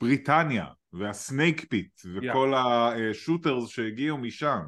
בריטניה 0.00 0.66
והסנייק 0.92 1.64
פיט 1.70 2.00
וכל 2.14 2.54
ה 2.54 2.67
shooters 2.67 3.68
שהגיעו 3.68 4.18
משם, 4.18 4.60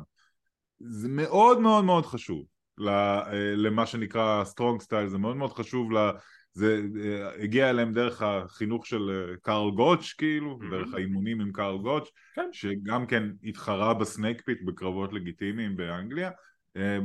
זה 0.81 1.09
מאוד 1.09 1.61
מאוד 1.61 1.85
מאוד 1.85 2.07
חשוב 2.07 2.45
אה, 2.89 3.23
למה 3.57 3.87
שנקרא 3.87 4.45
strong 4.45 4.81
style, 4.81 5.09
זה 5.09 5.19
מאוד 5.19 5.37
מאוד 5.37 5.53
חשוב, 5.53 5.93
ל- 5.93 6.11
זה 6.59 6.81
אה, 7.05 7.43
הגיע 7.43 7.71
אליהם 7.71 7.93
דרך 7.93 8.23
החינוך 8.23 8.87
של 8.87 9.11
אה, 9.11 9.37
קארל 9.43 9.71
גוטש 9.71 10.12
כאילו, 10.12 10.59
Mhm. 10.61 10.71
דרך 10.71 10.95
האימונים 10.95 11.41
עם 11.41 11.53
קארל 11.53 11.79
גוטש, 11.79 12.09
כן. 12.35 12.49
שגם 12.53 13.07
כן 13.07 13.23
התחרה 13.45 13.95
בסנייק 13.95 14.43
פיט 14.45 14.62
בקרבות 14.62 15.12
לגיטימיים 15.12 15.77
באנגליה. 15.77 16.31
אה, 16.77 16.99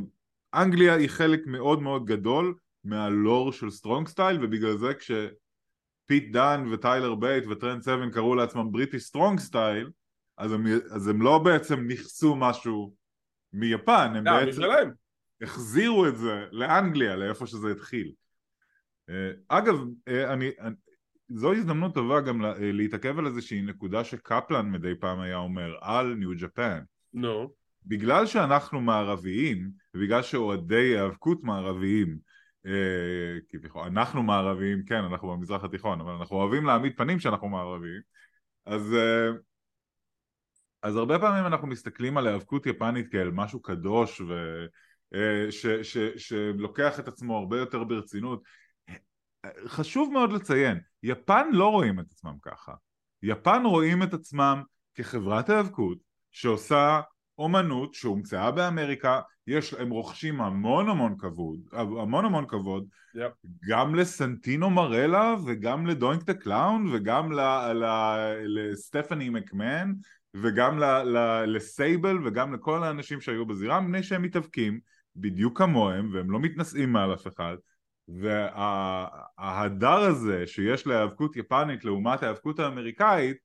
אנגליה 0.53 0.93
היא 0.95 1.10
חלק 1.10 1.41
מאוד 1.45 1.81
מאוד 1.81 2.05
גדול 2.05 2.55
מהלור 2.83 3.51
של 3.51 3.69
strong 3.69 4.07
style 4.07 4.45
ובגלל 4.45 4.77
זה 4.77 4.93
כשפיט 4.93 6.31
דאן 6.31 6.65
וטיילר 6.72 7.15
בייט 7.15 7.43
וטרנד 7.48 7.81
סבן 7.81 8.12
קראו 8.12 8.36
לעצמם 8.36 8.72
בריטיש 8.72 9.00
סטרונג 9.00 9.39
סטייל 9.39 9.89
אז 10.38 10.51
הם, 10.51 10.65
אז 10.91 11.07
הם 11.07 11.22
לא 11.22 11.38
בעצם 11.38 11.88
נכסו 11.88 12.36
משהו 12.36 12.93
מיפן, 13.53 14.13
הם 14.15 14.24
בעצם. 14.45 14.62
החזירו 15.41 16.07
את 16.07 16.17
זה 16.17 16.45
לאנגליה, 16.51 17.15
לאיפה 17.15 17.48
שזה 17.48 17.72
התחיל. 17.72 18.12
אה, 19.10 19.31
אגב, 19.48 19.75
אה, 20.07 20.33
אני, 20.33 20.51
זו 21.29 21.53
הזדמנות 21.53 21.93
טובה 21.93 22.22
גם 22.22 22.45
אה, 22.45 22.53
להתעכב 22.60 23.19
על 23.19 23.27
איזושהי 23.27 23.62
נקודה 23.62 24.03
שקפלן 24.03 24.72
מדי 24.72 24.95
פעם 25.00 25.19
היה 25.19 25.38
אומר 25.38 25.75
על 25.81 26.13
ניו 26.13 26.29
ג'פן. 26.38 26.79
נו. 27.13 27.53
בגלל 27.86 28.25
שאנחנו 28.25 28.81
מערביים, 28.81 29.72
ובגלל 29.93 30.22
שאוהדי 30.22 30.75
היאבקות 30.75 31.43
מערביים, 31.43 32.17
אה, 32.65 33.39
כביכול, 33.50 33.81
אנחנו 33.83 34.24
מערביים, 34.24 34.86
כן, 34.86 35.03
אנחנו 35.03 35.27
במזרח 35.27 35.63
התיכון, 35.63 36.01
אבל 36.01 36.12
אנחנו 36.12 36.36
אוהבים 36.36 36.65
להעמיד 36.65 36.98
פנים 36.98 37.19
שאנחנו 37.19 37.50
מערביים, 37.50 38.01
אז, 38.65 38.93
אה, 38.93 39.29
אז 40.81 40.95
הרבה 40.95 41.19
פעמים 41.19 41.45
אנחנו 41.45 41.67
מסתכלים 41.67 42.17
על 42.17 42.27
היאבקות 42.27 42.65
יפנית 42.65 43.12
כאל 43.12 43.31
משהו 43.31 43.62
קדוש 43.62 44.22
ו, 44.22 44.33
אה, 45.13 45.51
ש, 45.51 45.65
ש, 45.67 45.98
שלוקח 46.17 47.00
את 47.00 47.07
עצמו 47.07 47.38
הרבה 47.38 47.57
יותר 47.57 47.83
ברצינות. 47.83 48.43
חשוב 49.67 50.13
מאוד 50.13 50.33
לציין, 50.33 50.79
יפן 51.03 51.47
לא 51.51 51.67
רואים 51.71 52.00
את 52.00 52.05
עצמם 52.12 52.35
ככה. 52.41 52.73
יפן 53.23 53.65
רואים 53.65 54.03
את 54.03 54.13
עצמם 54.13 54.63
כחברת 54.95 55.50
היאבקות 55.50 55.97
שעושה 56.31 57.01
אומנות 57.38 57.93
שהומצאה 57.93 58.51
באמריקה, 58.51 59.21
יש, 59.47 59.73
הם 59.73 59.89
רוכשים 59.89 60.41
המון 60.41 60.89
המון 60.89 61.15
כבוד, 61.17 61.59
המון 61.71 62.25
המון 62.25 62.45
כבוד, 62.47 62.85
Yep. 63.15 63.47
גם 63.69 63.95
לסנטינו 63.95 64.69
מארלה 64.69 65.36
וגם 65.45 65.88
לדוינק 65.88 66.23
דה 66.23 66.33
קלאון 66.33 66.88
וגם 66.93 67.31
ל- 67.31 67.73
ל- 67.73 68.41
לסטפני 68.45 69.29
מקמן 69.29 69.93
וגם 70.33 70.79
ל- 70.79 71.03
ל- 71.03 71.43
לסייבל 71.55 72.27
וגם 72.27 72.53
לכל 72.53 72.83
האנשים 72.83 73.21
שהיו 73.21 73.45
בזירה, 73.45 73.81
מפני 73.81 74.03
שהם 74.03 74.21
מתאבקים 74.21 74.79
בדיוק 75.15 75.57
כמוהם 75.57 76.09
והם 76.13 76.31
לא 76.31 76.39
מתנשאים 76.39 76.93
מעל 76.93 77.13
אף 77.13 77.27
אחד 77.27 77.55
וההדר 78.07 80.00
הזה 80.00 80.48
שיש 80.48 80.88
להיאבקות 80.88 81.36
יפנית 81.36 81.86
לעומת 81.86 82.24
ההיאבקות 82.24 82.60
האמריקאית 82.60 83.38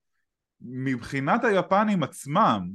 מבחינת 0.60 1.44
היפנים 1.44 2.02
עצמם 2.02 2.68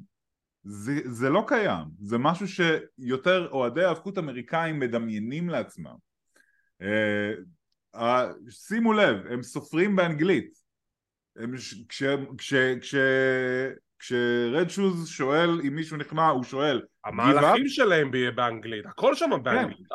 זה, 0.63 0.93
זה 1.05 1.29
לא 1.29 1.43
קיים, 1.47 1.85
זה 1.99 2.17
משהו 2.17 2.47
שיותר 2.47 3.49
אוהדי 3.51 3.83
האבקות 3.83 4.17
אמריקאים 4.17 4.79
מדמיינים 4.79 5.49
לעצמם. 5.49 5.95
Uh, 6.81 7.97
שימו 8.49 8.93
לב, 8.93 9.25
הם 9.29 9.43
סופרים 9.43 9.95
באנגלית. 9.95 10.57
הם, 11.35 11.57
כש, 11.57 11.73
כש, 12.37 12.53
כש, 12.81 12.95
כשרד 13.99 14.69
שוז 14.69 15.07
שואל 15.07 15.61
אם 15.67 15.75
מישהו 15.75 15.97
נכנע, 15.97 16.27
הוא 16.27 16.43
שואל 16.43 16.81
המהלכים 17.05 17.67
שלהם 17.67 18.11
ביה 18.11 18.31
באנגלית, 18.31 18.85
הכל 18.85 19.15
שם 19.15 19.29
באנגלית. 19.43 19.87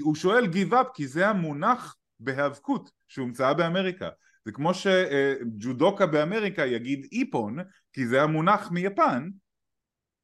הוא 0.00 0.14
שואל 0.14 0.44
up 0.70 0.86
כי 0.94 1.06
זה 1.06 1.28
המונח 1.28 1.96
בהיאבקות 2.20 2.90
שהומצאה 3.08 3.54
באמריקה. 3.54 4.08
זה 4.44 4.52
כמו 4.52 4.74
שג'ודוקה 4.74 6.06
באמריקה 6.06 6.66
יגיד 6.66 7.06
איפון, 7.12 7.58
כי 7.92 8.06
זה 8.06 8.22
המונח 8.22 8.70
מיפן, 8.70 9.28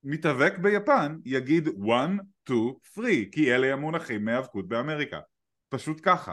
מתאבק 0.05 0.59
ביפן 0.59 1.19
יגיד 1.25 1.69
one, 1.69 2.23
two, 2.51 2.99
three, 2.99 3.31
כי 3.33 3.55
אלה 3.55 3.73
המונחים 3.73 4.25
מהיאבקות 4.25 4.69
באמריקה. 4.69 5.21
פשוט 5.69 6.01
ככה. 6.03 6.33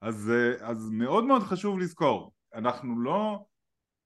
אז, 0.00 0.32
אז 0.60 0.90
מאוד 0.92 1.24
מאוד 1.24 1.42
חשוב 1.42 1.78
לזכור, 1.78 2.32
אנחנו 2.54 3.00
לא 3.00 3.44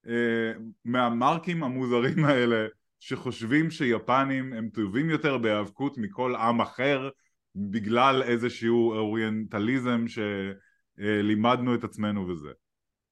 אה, 0.07 0.53
מהמרקים 0.85 1.63
המוזרים 1.63 2.25
האלה 2.25 2.67
שחושבים 3.01 3.71
שיפנים 3.71 4.53
הם 4.53 4.69
טובים 4.69 5.11
יותר 5.11 5.39
בהיאבקות 5.39 5.99
מכל 5.99 6.35
עם 6.37 6.61
אחר 6.61 7.09
בגלל 7.57 8.23
איזשהו 8.23 8.93
אוריינטליזם 8.93 10.05
שלימדנו 10.09 11.75
את 11.75 11.85
עצמנו 11.85 12.29
וזה. 12.29 12.51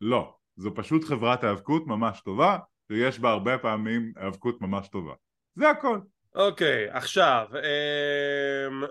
לא, 0.00 0.36
זו 0.56 0.74
פשוט 0.74 1.04
חברת 1.04 1.44
היאבקות 1.44 1.86
ממש 1.86 2.20
טובה 2.20 2.58
ויש 2.90 3.18
בה 3.18 3.30
הרבה 3.30 3.58
פעמים 3.58 4.12
היאבקות 4.16 4.60
ממש 4.60 4.88
טובה. 4.88 5.12
זה 5.54 5.70
הכל. 5.70 5.98
אוקיי, 6.34 6.90
עכשיו, 6.90 7.46
אמ, 7.54 8.82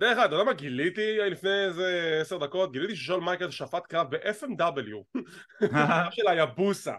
דרך 0.00 0.18
אגב, 0.18 0.24
אתה 0.24 0.34
יודע 0.34 0.44
מה 0.44 0.52
גיליתי 0.52 1.18
לפני 1.18 1.64
איזה 1.64 2.18
עשר 2.20 2.38
דקות? 2.38 2.72
גיליתי 2.72 2.96
ששול 2.96 3.20
מייקל 3.20 3.50
שפט 3.50 3.86
קרב 3.86 4.06
ב-FMW 4.10 5.20
של 6.14 6.28
היבוסה 6.28 6.94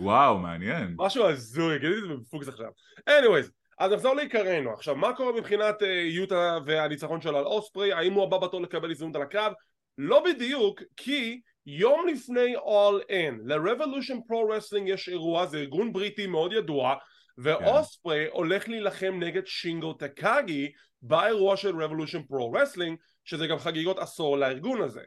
וואו, 0.00 0.38
מעניין. 0.38 0.94
משהו 0.98 1.26
הזוי, 1.26 1.78
גיליתי 1.78 1.98
את 2.02 2.08
זה 2.08 2.14
בפוקס 2.14 2.48
עכשיו 2.48 2.70
anyways, 3.10 3.50
אז 3.78 3.92
נחזור 3.92 4.14
לעיקרנו 4.14 4.72
עכשיו, 4.72 4.96
מה 4.96 5.12
קורה 5.12 5.32
מבחינת 5.32 5.82
אה, 5.82 5.88
יוטה 5.88 6.58
והניצחון 6.66 7.20
שלו 7.20 7.38
על 7.38 7.44
אוספרי? 7.44 7.92
האם 7.92 8.12
הוא 8.12 8.24
הבא 8.24 8.38
בתור 8.38 8.62
לקבל 8.62 8.90
הזדמנות 8.90 9.16
על 9.16 9.22
הקרב? 9.22 9.52
לא 9.98 10.24
בדיוק, 10.24 10.82
כי 10.96 11.40
יום 11.66 12.08
לפני 12.08 12.56
All 12.56 13.10
In, 13.10 13.34
ל-Revolution 13.44 14.16
Pro 14.16 14.50
Wrestling 14.50 14.82
יש 14.86 15.08
אירוע, 15.08 15.46
זה 15.46 15.58
ארגון 15.58 15.92
בריטי 15.92 16.26
מאוד 16.26 16.52
ידוע 16.52 16.94
ואוספרי 17.38 18.26
הולך 18.30 18.68
להילחם 18.68 19.14
נגד 19.20 19.46
שינגו 19.46 19.92
טקאגי 19.92 20.72
באירוע 21.02 21.56
של 21.56 21.74
Revolution 21.74 22.32
Pro 22.32 22.56
Wrestling 22.56 22.96
שזה 23.24 23.46
גם 23.46 23.58
חגיגות 23.58 23.98
עשור 23.98 24.38
לארגון 24.38 24.82
הזה 24.82 25.02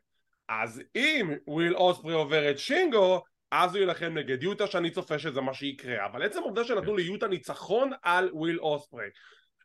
אז 0.50 0.82
אם 0.96 1.34
וויל 1.48 1.76
אוספרי 1.76 2.14
עובר 2.14 2.52
את 2.52 2.60
שינגו 2.60 3.24
אז 3.52 3.76
הוא 3.76 3.80
יילחם 3.80 4.14
נגד 4.14 4.44
יוטה 4.44 4.68
שאני 4.68 4.92
צופה 4.92 5.20
שזה 5.20 5.42
מה 5.42 5.54
שיקרה. 5.54 6.06
אבל 6.06 6.24
עצם 6.24 6.40
העובדה 6.40 6.64
שנתנו 6.64 6.96
ליוטה 6.96 7.28
ניצחון 7.28 7.92
על 8.02 8.30
וויל 8.34 8.60
אוספרי. 8.60 9.08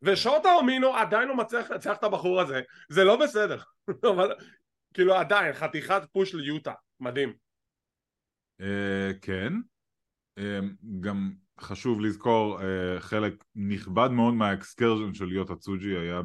ושוטה 0.03 0.55
אומינו 0.55 0.97
עדיין 0.97 1.29
לא 1.29 1.37
מצליח 1.37 1.71
לנצח 1.71 1.97
את 1.97 2.05
הבחור 2.05 2.41
הזה. 2.41 2.61
זה 2.89 3.05
לא 3.05 3.17
בסדר. 3.17 3.59
אבל 4.15 4.35
כאילו 4.95 5.15
עדיין 5.15 5.53
חתיכת 5.53 6.03
פוש 6.13 6.35
ליוטה. 6.35 6.73
מדהים. 7.01 7.33
אה, 8.61 9.11
כן. 9.23 9.53
אה, 10.39 10.61
גם 11.01 11.33
חשוב 11.61 12.01
לזכור 12.01 12.63
אה, 12.63 13.01
חלק 13.01 13.45
נכבד 13.55 14.09
מאוד 14.11 14.35
מהאקסקרז'ן 14.35 15.15
של 15.15 15.33
יוטה 15.33 15.57
צוג'י 15.57 15.97
היה 15.97 16.21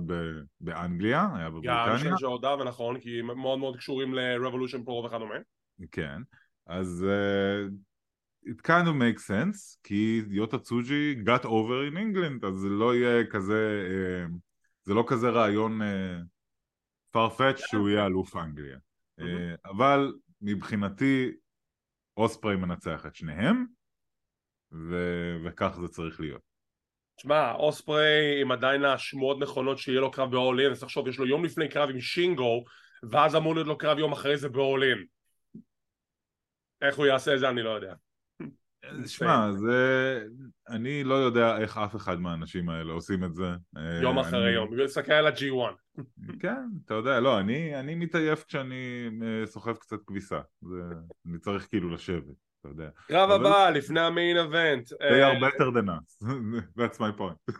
באנגליה 0.62 1.28
היה 1.36 1.50
בבריטניה. 1.50 1.98
של 2.00 2.25
ג'ורדה 2.25 2.54
ונכון 2.54 3.00
כי 3.00 3.20
הם 3.20 3.25
מאוד 3.25 3.60
מאוד 3.60 3.78
קשורים 3.78 4.13
ל-Revolution 4.13 4.88
Pro 4.88 4.92
וכדומה. 4.92 5.36
כן 5.92 6.22
אז 6.69 7.05
it 8.45 8.61
kind 8.61 8.88
of 8.88 8.93
makes 8.93 9.25
sense, 9.27 9.77
כי 9.83 10.21
יוטה 10.29 10.59
צוג'י 10.59 11.15
got 11.25 11.43
over 11.43 11.91
in 11.91 11.95
England, 11.95 12.47
אז 12.47 12.53
זה 12.53 12.69
לא 12.69 12.95
יהיה 12.95 13.25
כזה, 13.31 13.88
uh, 14.27 14.31
זה 14.83 14.93
לא 14.93 15.03
כזה 15.07 15.29
רעיון 15.29 15.81
uh, 15.81 17.15
farfetch 17.17 17.67
שהוא 17.67 17.89
יהיה 17.89 18.05
אלוף 18.05 18.35
אנגליה. 18.35 18.77
Uh, 19.19 19.23
אבל 19.65 20.13
מבחינתי 20.41 21.31
אוספרי 22.17 22.55
מנצח 22.55 23.05
את 23.05 23.15
שניהם, 23.15 23.65
ו- 24.71 25.38
וכך 25.45 25.77
זה 25.81 25.88
צריך 25.88 26.19
להיות. 26.19 26.41
תשמע, 27.17 27.51
אוספרי 27.51 28.41
עם 28.41 28.51
עדיין 28.51 28.85
השמועות 28.85 29.39
נכונות 29.39 29.77
שיהיה 29.77 30.01
לו 30.01 30.11
קרב 30.11 30.31
ב-all 30.31 30.67
in, 30.67 30.71
אז 30.71 30.79
תחשוב, 30.79 31.07
יש 31.07 31.19
לו 31.19 31.27
יום 31.27 31.45
לפני 31.45 31.69
קרב 31.69 31.89
עם 31.89 32.01
שינגו, 32.01 32.63
ואז 33.09 33.35
אמור 33.35 33.55
להיות 33.55 33.67
לו 33.67 33.77
קרב 33.77 33.99
יום 33.99 34.11
אחרי 34.11 34.38
זה 34.38 34.49
ב-all 34.49 34.81
in. 34.81 35.18
איך 36.81 36.95
הוא 36.95 37.05
יעשה 37.05 37.33
את 37.33 37.39
זה 37.39 37.50
אני 37.50 37.62
לא 37.62 37.69
יודע. 37.69 37.93
שמע, 39.05 39.51
זה... 39.51 40.24
אני 40.69 41.03
לא 41.03 41.13
יודע 41.13 41.57
איך 41.57 41.77
אף 41.77 41.95
אחד 41.95 42.19
מהאנשים 42.19 42.69
האלה 42.69 42.93
עושים 42.93 43.24
את 43.24 43.36
זה. 43.36 43.48
יום 44.01 44.17
אה, 44.17 44.21
אחרי 44.21 44.51
יום, 44.51 44.83
תסתכל 44.86 45.12
על 45.12 45.27
ה-G1. 45.27 46.01
כן, 46.39 46.62
אתה 46.86 46.93
יודע, 46.93 47.19
לא, 47.19 47.39
אני, 47.39 47.79
אני 47.79 47.95
מתעייף 47.95 48.43
כשאני 48.43 49.09
אה, 49.24 49.45
סוחב 49.45 49.75
קצת 49.75 49.98
כביסה. 50.07 50.39
זה... 50.62 50.81
אני 51.29 51.39
צריך 51.39 51.67
כאילו 51.69 51.89
לשבת, 51.89 52.36
אתה 52.59 52.69
יודע. 52.69 52.89
קרב 53.07 53.31
הבא, 53.31 53.69
לפני 53.69 54.00
המיין 54.00 54.38
אבנט. 54.38 54.91
They 54.93 54.95
are 54.95 55.41
better 55.41 55.71
than 55.71 55.89
us, 55.89 56.25
that's 56.79 56.98
my 57.00 57.19
point. 57.19 57.53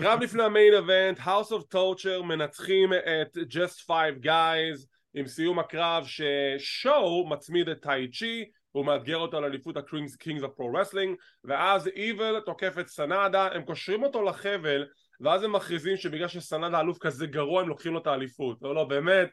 קרב 0.00 0.20
לפני 0.20 0.42
המיין 0.42 0.74
אבנט, 0.74 1.18
House 1.18 1.50
of 1.50 1.74
Torture 1.74 2.22
מנצחים 2.22 2.92
את 2.92 3.36
Just 3.36 3.86
Five 3.86 4.24
Guys 4.24 4.86
עם 5.14 5.26
סיום 5.26 5.58
הקרב 5.58 6.06
ששואו 6.06 7.28
מצמיד 7.28 7.68
את 7.68 7.82
טאי 7.82 8.10
צ'י 8.10 8.44
הוא 8.72 8.86
מאתגר 8.86 9.16
אותו 9.16 9.36
על 9.36 9.44
אליפות 9.44 9.76
ה-Kings 9.76 10.42
of 10.42 10.46
Pro 10.46 10.74
Wrestling 10.74 11.16
ואז 11.44 11.88
איבל 11.88 12.40
תוקף 12.40 12.74
את 12.80 12.88
סנאדה 12.88 13.48
הם 13.52 13.62
קושרים 13.64 14.02
אותו 14.02 14.22
לחבל 14.22 14.86
ואז 15.20 15.42
הם 15.42 15.52
מכריזים 15.52 15.96
שבגלל 15.96 16.28
שסנאדה 16.28 16.80
אלוף 16.80 16.98
כזה 16.98 17.26
גרוע 17.26 17.62
הם 17.62 17.68
לוקחים 17.68 17.92
לו 17.92 17.98
את 17.98 18.06
האליפות. 18.06 18.58
לא 18.62 18.74
לא 18.74 18.84
באמת 18.84 19.28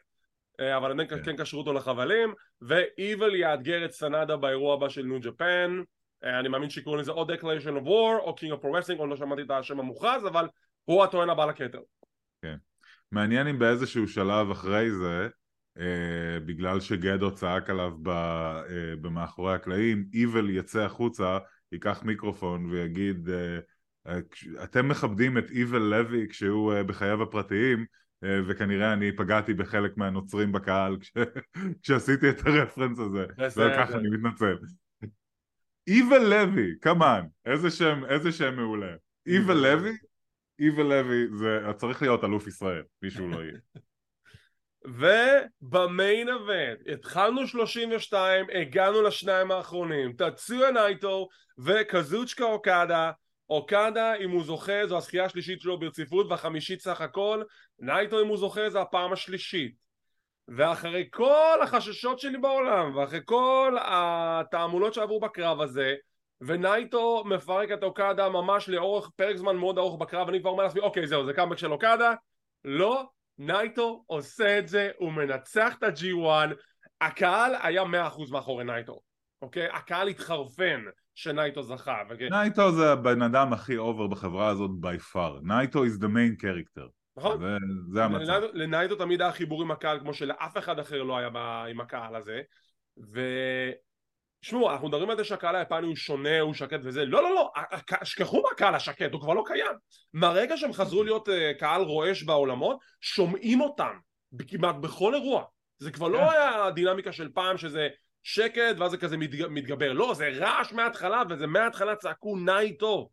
אה, 0.60 0.76
אבל 0.76 0.90
עדיין 0.90 1.08
כן. 1.08 1.24
כן 1.24 1.36
קשרו 1.36 1.60
אותו 1.60 1.72
לחבלים 1.72 2.34
ואיבל 2.62 3.34
יאתגר 3.34 3.84
את 3.84 3.92
סנאדה 3.92 4.36
באירוע 4.36 4.74
הבא 4.74 4.88
של 4.88 5.02
New 5.02 5.20
Japan. 5.20 5.82
אה, 6.24 6.40
אני 6.40 6.48
מאמין 6.48 6.70
שיקראו 6.70 6.96
לזה 6.96 7.10
או 7.10 7.24
Declaration 7.24 7.82
of 7.82 7.86
War 7.86 8.20
או 8.20 8.34
King 8.38 8.56
of 8.56 8.64
Pro 8.64 8.66
Wrestling 8.66 8.98
עוד 8.98 9.08
לא 9.08 9.16
שמעתי 9.16 9.42
את 9.42 9.50
השם 9.50 9.80
המוכרז 9.80 10.26
אבל 10.26 10.48
הוא 10.84 11.04
הטוען 11.04 11.30
הבא 11.30 11.46
לכתר. 11.46 11.80
כן. 12.42 12.56
מעניין 13.12 13.46
אם 13.46 13.58
באיזשהו 13.58 14.08
שלב 14.08 14.50
אחרי 14.50 14.90
זה 14.90 15.28
בגלל 16.46 16.80
שגדו 16.80 17.34
צעק 17.34 17.70
עליו 17.70 17.92
ב, 18.02 18.08
uh, 18.08 18.70
במאחורי 19.00 19.54
הקלעים, 19.54 20.04
איבל 20.12 20.50
יצא 20.50 20.80
החוצה, 20.80 21.38
ייקח 21.72 22.02
מיקרופון 22.02 22.70
ויגיד 22.70 23.28
uh, 23.28 24.08
uh, 24.08 24.64
אתם 24.64 24.88
מכבדים 24.88 25.38
את 25.38 25.50
איבל 25.50 25.78
לוי 25.78 26.26
כשהוא 26.30 26.74
uh, 26.74 26.82
בחייו 26.82 27.22
הפרטיים 27.22 27.84
uh, 28.24 28.28
וכנראה 28.46 28.92
אני 28.92 29.16
פגעתי 29.16 29.54
בחלק 29.54 29.96
מהנוצרים 29.96 30.52
בקהל 30.52 30.96
כש, 31.00 31.12
כשעשיתי 31.82 32.30
את 32.30 32.46
הרפרנס 32.46 32.98
הזה, 32.98 33.26
ועל 33.56 33.76
כך 33.76 33.94
אני 33.94 34.08
מתנצל. 34.08 34.56
איבל 35.86 36.30
לוי, 36.30 36.74
כמובן, 36.80 37.22
איזה 37.46 37.70
שם, 37.70 38.02
איזה 38.08 38.32
שם 38.32 38.56
מעולה. 38.56 38.94
איבל 39.26 39.54
לוי, 39.54 39.96
איבל 40.58 40.82
לוי 40.82 41.26
זה 41.38 41.60
צריך 41.76 42.02
להיות 42.02 42.24
אלוף 42.24 42.46
ישראל, 42.46 42.82
מישהו 43.02 43.28
לא 43.28 43.44
יהיה. 43.44 43.58
וב 44.84 45.32
main 45.32 46.28
event 46.28 46.78
התחלנו 46.92 47.46
32 47.46 48.46
הגענו 48.60 49.02
לשניים 49.02 49.50
האחרונים. 49.50 50.12
טצויה 50.12 50.70
נייטו 50.70 51.28
וקזוצ'יקה 51.64 52.44
אוקדה 52.44 53.10
אוקדה 53.50 54.14
אם 54.14 54.30
הוא 54.30 54.44
זוכה 54.44 54.86
זו 54.86 54.96
הזכייה 54.96 55.24
השלישית 55.24 55.60
שלו 55.60 55.80
ברציפות 55.80 56.26
והחמישית 56.30 56.80
סך 56.80 57.00
הכל. 57.00 57.42
נייטו 57.78 58.22
אם 58.22 58.26
הוא 58.26 58.36
זוכה 58.36 58.70
זו 58.70 58.80
הפעם 58.80 59.12
השלישית. 59.12 59.90
ואחרי 60.56 61.08
כל 61.12 61.58
החששות 61.62 62.18
שלי 62.18 62.38
בעולם 62.38 62.96
ואחרי 62.96 63.20
כל 63.24 63.76
התעמולות 63.80 64.94
שעברו 64.94 65.20
בקרב 65.20 65.60
הזה 65.60 65.94
ונייטו 66.40 67.24
מפרק 67.26 67.72
את 67.72 67.82
אוקדה 67.82 68.28
ממש 68.28 68.68
לאורך 68.68 69.10
פרק 69.16 69.36
זמן 69.36 69.56
מאוד 69.56 69.78
ארוך 69.78 70.00
בקרב 70.00 70.28
אני 70.28 70.40
כבר 70.40 70.50
אומר 70.50 70.64
לעצמי 70.64 70.80
אוקיי 70.80 71.06
זהו 71.06 71.26
זה 71.26 71.32
קאמבק 71.32 71.58
של 71.58 71.72
אוקדה 71.72 72.14
לא 72.64 73.04
נייטו 73.40 74.04
עושה 74.06 74.58
את 74.58 74.68
זה, 74.68 74.90
הוא 74.98 75.12
מנצח 75.12 75.74
את 75.78 75.82
ה-G1, 75.82 76.54
הקהל 77.00 77.54
היה 77.62 77.82
100% 77.82 78.32
מאחורי 78.32 78.64
נייטו, 78.64 79.00
אוקיי? 79.42 79.68
הקהל 79.72 80.08
התחרפן 80.08 80.80
שנייטו 81.14 81.62
זכה. 81.62 82.02
ו... 82.10 82.28
נייטו 82.30 82.72
זה 82.72 82.92
הבן 82.92 83.22
אדם 83.22 83.52
הכי 83.52 83.76
over 83.76 84.06
בחברה 84.06 84.48
הזאת 84.48 84.70
by 84.70 85.14
far. 85.14 85.40
נייטו 85.42 85.84
is 85.84 85.98
the 86.00 86.06
main 86.06 86.42
character. 86.42 86.88
נכון. 87.16 87.40
זה, 87.40 87.56
זה 87.92 88.04
המצב. 88.04 88.22
לנייטו, 88.22 88.46
לנייטו 88.52 88.96
תמיד 88.96 89.22
היה 89.22 89.32
חיבור 89.32 89.62
עם 89.62 89.70
הקהל 89.70 90.00
כמו 90.00 90.14
שלאף 90.14 90.58
אחד 90.58 90.78
אחר 90.78 91.02
לא 91.02 91.18
היה 91.18 91.28
עם 91.70 91.80
הקהל 91.80 92.16
הזה. 92.16 92.40
ו... 93.14 93.20
שמעו, 94.42 94.70
אנחנו 94.70 94.88
מדברים 94.88 95.10
על 95.10 95.16
זה 95.16 95.24
שהקהל 95.24 95.56
היפני 95.56 95.86
הוא 95.86 95.96
שונה, 95.96 96.40
הוא 96.40 96.54
שקט 96.54 96.80
וזה, 96.82 97.04
לא 97.04 97.22
לא 97.22 97.34
לא, 97.34 97.52
שכחו 98.04 98.42
מהקהל 98.50 98.74
השקט, 98.74 99.12
הוא 99.12 99.20
כבר 99.20 99.34
לא 99.34 99.42
קיים. 99.46 99.72
מהרגע 100.12 100.56
שהם 100.56 100.72
חזרו 100.72 101.02
להיות 101.02 101.28
uh, 101.28 101.32
קהל 101.58 101.82
רועש 101.82 102.22
בעולמות, 102.22 102.78
שומעים 103.00 103.60
אותם 103.60 103.92
כמעט 104.48 104.76
בכל 104.76 105.14
אירוע. 105.14 105.44
זה 105.78 105.90
כבר 105.90 106.08
לא 106.08 106.18
כן. 106.18 106.24
היה 106.24 106.64
הדינמיקה 106.64 107.12
של 107.12 107.28
פעם 107.34 107.58
שזה 107.58 107.88
שקט 108.22 108.76
ואז 108.78 108.90
זה 108.90 108.96
כזה 108.96 109.16
מתגבר, 109.50 109.92
לא, 109.92 110.14
זה 110.14 110.28
רעש 110.28 110.72
מההתחלה 110.72 111.22
וזה 111.30 111.46
מההתחלה 111.46 111.96
צעקו 111.96 112.36
נייטו. 112.36 113.10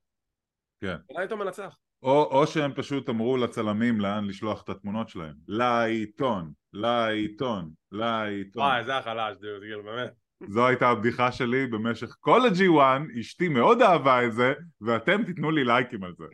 כן. 0.82 0.96
נייטו 1.18 1.38
מנצח. 1.38 1.78
או, 2.04 2.24
או 2.24 2.48
שהם 2.48 2.74
פשוט 2.76 3.10
אמרו 3.10 3.38
לצלמים 3.38 4.02
לאן 4.02 4.26
לשלוח 4.26 4.64
את 4.64 4.70
התמונות 4.70 5.10
שלהם. 5.10 5.34
לעיתון, 5.48 6.52
לעיתון, 6.74 7.72
לעיתון. 7.92 8.62
וואי, 8.62 8.86
זה 8.86 8.98
החלש, 8.98 9.38
כאילו, 9.62 9.84
באמת. 9.84 10.27
זו 10.48 10.68
הייתה 10.68 10.90
הבדיחה 10.90 11.32
שלי 11.32 11.68
במשך 11.68 12.16
כל 12.20 12.42
ה-G1, 12.46 13.20
אשתי 13.20 13.48
מאוד 13.48 13.82
אהבה 13.82 14.26
את 14.26 14.34
זה, 14.34 14.54
ואתם 14.82 15.24
תיתנו 15.24 15.52
לי 15.52 15.64
לייקים 15.64 16.04
על 16.04 16.14
זה. 16.18 16.26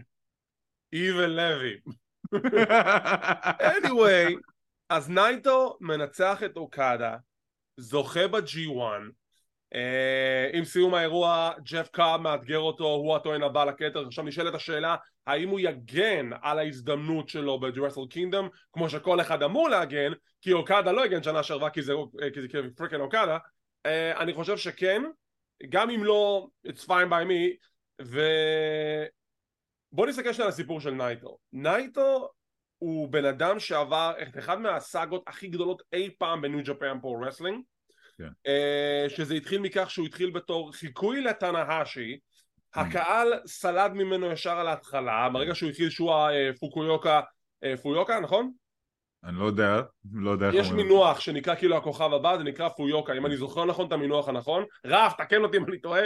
איבל 0.94 1.39
לוי. 1.42 1.78
anyway, 3.78 4.34
אז 4.89 5.10
נייטו 5.10 5.78
מנצח 5.82 6.44
את 6.46 6.58
אוקדה, 6.58 7.16
זוכה 7.78 8.28
ב-G1, 8.28 9.12
Uh, 9.74 10.56
עם 10.58 10.66
סיום 10.66 10.94
האירוע 10.94 11.52
ג'ף 11.63 11.89
קאב 11.92 12.22
מאתגר 12.22 12.60
אותו, 12.60 12.84
הוא 12.84 13.16
הטוען 13.16 13.44
הבא 13.44 13.66
לכתר, 13.66 14.08
עכשיו 14.08 14.24
נשאלת 14.24 14.54
השאלה 14.54 14.96
האם 15.28 15.50
הוא 15.50 15.60
יגן 15.60 16.30
על 16.42 16.60
ההזדמנות 16.60 17.30
שלו 17.30 17.60
ב 17.60 17.65
Wrestle 17.65 18.02
Kingdom 18.10 18.50
כמו 18.74 18.89
שכל 18.89 19.22
אחד 19.22 19.44
אמור 19.44 19.70
להגן 19.70 20.12
כי 20.42 20.54
אוקדה 20.54 20.92
לא 20.92 21.06
יגן 21.06 21.24
שנה 21.24 21.44
שעברה 21.44 21.70
כי 21.70 21.82
זה, 21.82 21.94
כי 22.34 22.42
זה 22.42 22.48
freaking 22.76 23.02
אוקדה 23.02 23.38
Uh, 23.88 24.19
אני 24.19 24.34
חושב 24.34 24.58
שכן, 24.58 25.04
גם 25.69 25.89
אם 25.89 26.04
לא, 26.04 26.48
it's 26.67 26.82
fine 26.82 27.10
by 27.10 27.26
me, 27.30 27.67
ו... 28.02 28.22
בוא 29.91 30.08
נסתכל 30.08 30.34
שנייה 30.34 30.46
על 30.46 30.54
הסיפור 30.54 30.82
של 30.82 30.91
נייטו. 30.91 31.38
נייטו 31.54 32.30
הוא 32.78 33.10
בן 33.10 33.26
אדם 33.26 33.60
שעבר 33.60 34.13
את 34.22 34.38
אחד 34.38 34.60
מהסאגות 34.60 35.24
הכי 35.28 35.48
גדולות 35.48 35.82
אי 35.93 36.10
פעם 36.17 36.41
ב 36.41 36.47
New 36.47 36.63
Japan 36.63 36.98
Pro 37.02 37.28
Wrestling, 37.28 37.63
שזה 39.08 39.34
התחיל 39.34 39.62
מכך 39.62 39.89
שהוא 39.91 40.06
התחיל 40.06 40.32
בתור 40.32 40.74
חיקוי 40.74 41.22
לטנהשי, 41.22 42.13
mm. 42.13 42.80
הקהל 42.80 43.34
סלד 43.46 43.91
ממנו 43.93 44.32
ישר 44.32 44.58
על 44.58 44.67
ההתחלה, 44.67 45.30
ברגע 45.34 45.56
שהוא 45.56 45.69
התחיל 45.69 45.89
שהוא 45.89 46.13
הפוקויוקה, 46.50 47.22
אה, 47.63 47.78
פויוקה, 47.78 48.19
נכון? 48.19 48.52
אני 49.24 49.40
לא 49.40 49.46
יודע, 49.46 49.82
לא 50.14 50.32
יודע 50.32 50.50
יש 50.54 50.72
מינוח 50.72 51.20
שנקרא 51.20 51.56
כאילו 51.56 51.78
הכוכב 51.78 52.14
הבא, 52.14 52.38
זה 52.38 52.44
נקרא 52.44 52.70
פויוקה, 52.70 53.14
אם 53.14 53.26
אני 53.26 53.38
זוכר 53.38 53.66
נכון 53.66 53.88
את 53.88 53.92
המינוח 53.92 54.30
הנכון, 54.30 54.64
רף, 54.86 55.14
תקן 55.18 55.44
אותי 55.44 55.58
אם 55.58 55.66
אני 55.66 55.80
טועה, 55.80 56.02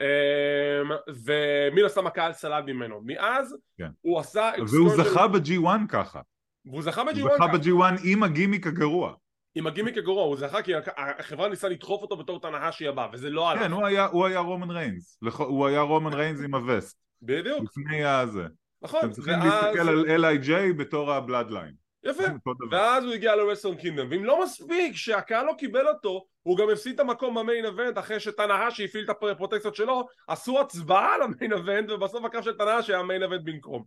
אמ, 0.00 0.90
ומן 1.08 1.84
הסתם 1.84 2.06
הקהל 2.06 2.32
סלד 2.32 2.64
ממנו. 2.66 3.00
מאז 3.04 3.56
כן. 3.78 3.88
הוא 4.00 4.18
עשה... 4.18 4.50
והוא 4.68 4.90
זכה 4.96 5.28
ב-G1 5.28 5.88
ככה. 5.88 6.20
והוא 6.64 6.82
זכה 6.82 7.04
ב-G1 7.04 7.12
ככה. 7.14 7.22
הוא 7.22 7.36
זכה 7.36 7.46
ב-G1 7.46 8.00
עם 8.04 8.22
הגימיק 8.22 8.66
הגרוע. 8.66 9.14
עם 9.54 9.66
הגימיק 9.66 9.96
הגרוע, 9.96 10.22
הוא 10.22 10.36
זכה 10.36 10.62
כי 10.62 10.72
החברה 10.96 11.48
ניסה 11.48 11.68
לדחוף 11.68 12.02
אותו 12.02 12.16
בתור 12.16 12.40
תנאשי 12.40 12.88
הבא, 12.88 13.08
וזה 13.12 13.30
לא 13.30 13.50
הלך. 13.50 13.60
כן, 13.60 13.72
הוא 13.72 13.86
היה, 13.86 14.06
הוא 14.06 14.26
היה 14.26 14.38
רומן 14.38 14.70
ריינס, 14.70 15.18
הוא 15.38 15.66
היה 15.66 15.80
רומן 15.80 16.12
ריינס 16.12 16.40
עם 16.44 16.54
הווסט. 16.54 16.98
בדיוק. 17.22 17.62
לפני 17.64 18.04
הזה. 18.04 18.46
נכון. 18.82 19.00
אתם 19.00 19.10
צריכים 19.10 19.34
להסתכל 19.38 19.88
על 19.88 20.04
L.I.J 20.04 20.72
בתור 20.76 21.12
ה 21.12 21.19
Bloodline. 21.19 21.87
יפה, 22.08 22.22
ואז 22.70 23.04
הוא 23.04 23.12
הגיע 23.12 23.36
ל 23.36 23.41
Wrestle 23.41 23.76
Kingdom, 23.76 24.08
ואם 24.10 24.24
לא 24.24 24.42
מספיק 24.42 24.96
שהקהל 24.96 25.46
לא 25.46 25.52
קיבל 25.58 25.88
אותו, 25.88 26.26
הוא 26.42 26.58
גם 26.58 26.70
הפסיד 26.70 26.94
את 26.94 27.00
המקום 27.00 27.34
ב 27.34 27.40
main 27.40 27.64
event 27.64 27.98
אחרי 27.98 28.20
שתנאשי 28.20 28.84
הפעיל 28.84 29.04
את 29.04 29.10
הפרוטקציות 29.10 29.74
שלו, 29.74 30.06
עשו 30.28 30.60
הצבעה 30.60 31.14
על 31.14 31.22
ה 31.22 31.28
main 31.28 31.52
event, 31.52 31.90
ובסוף 31.90 32.24
הקרב 32.24 32.42
של 32.42 32.56
תנאשי 32.56 32.94
היה 32.94 33.02
main 33.02 33.22
event 33.22 33.40
במקום. 33.44 33.84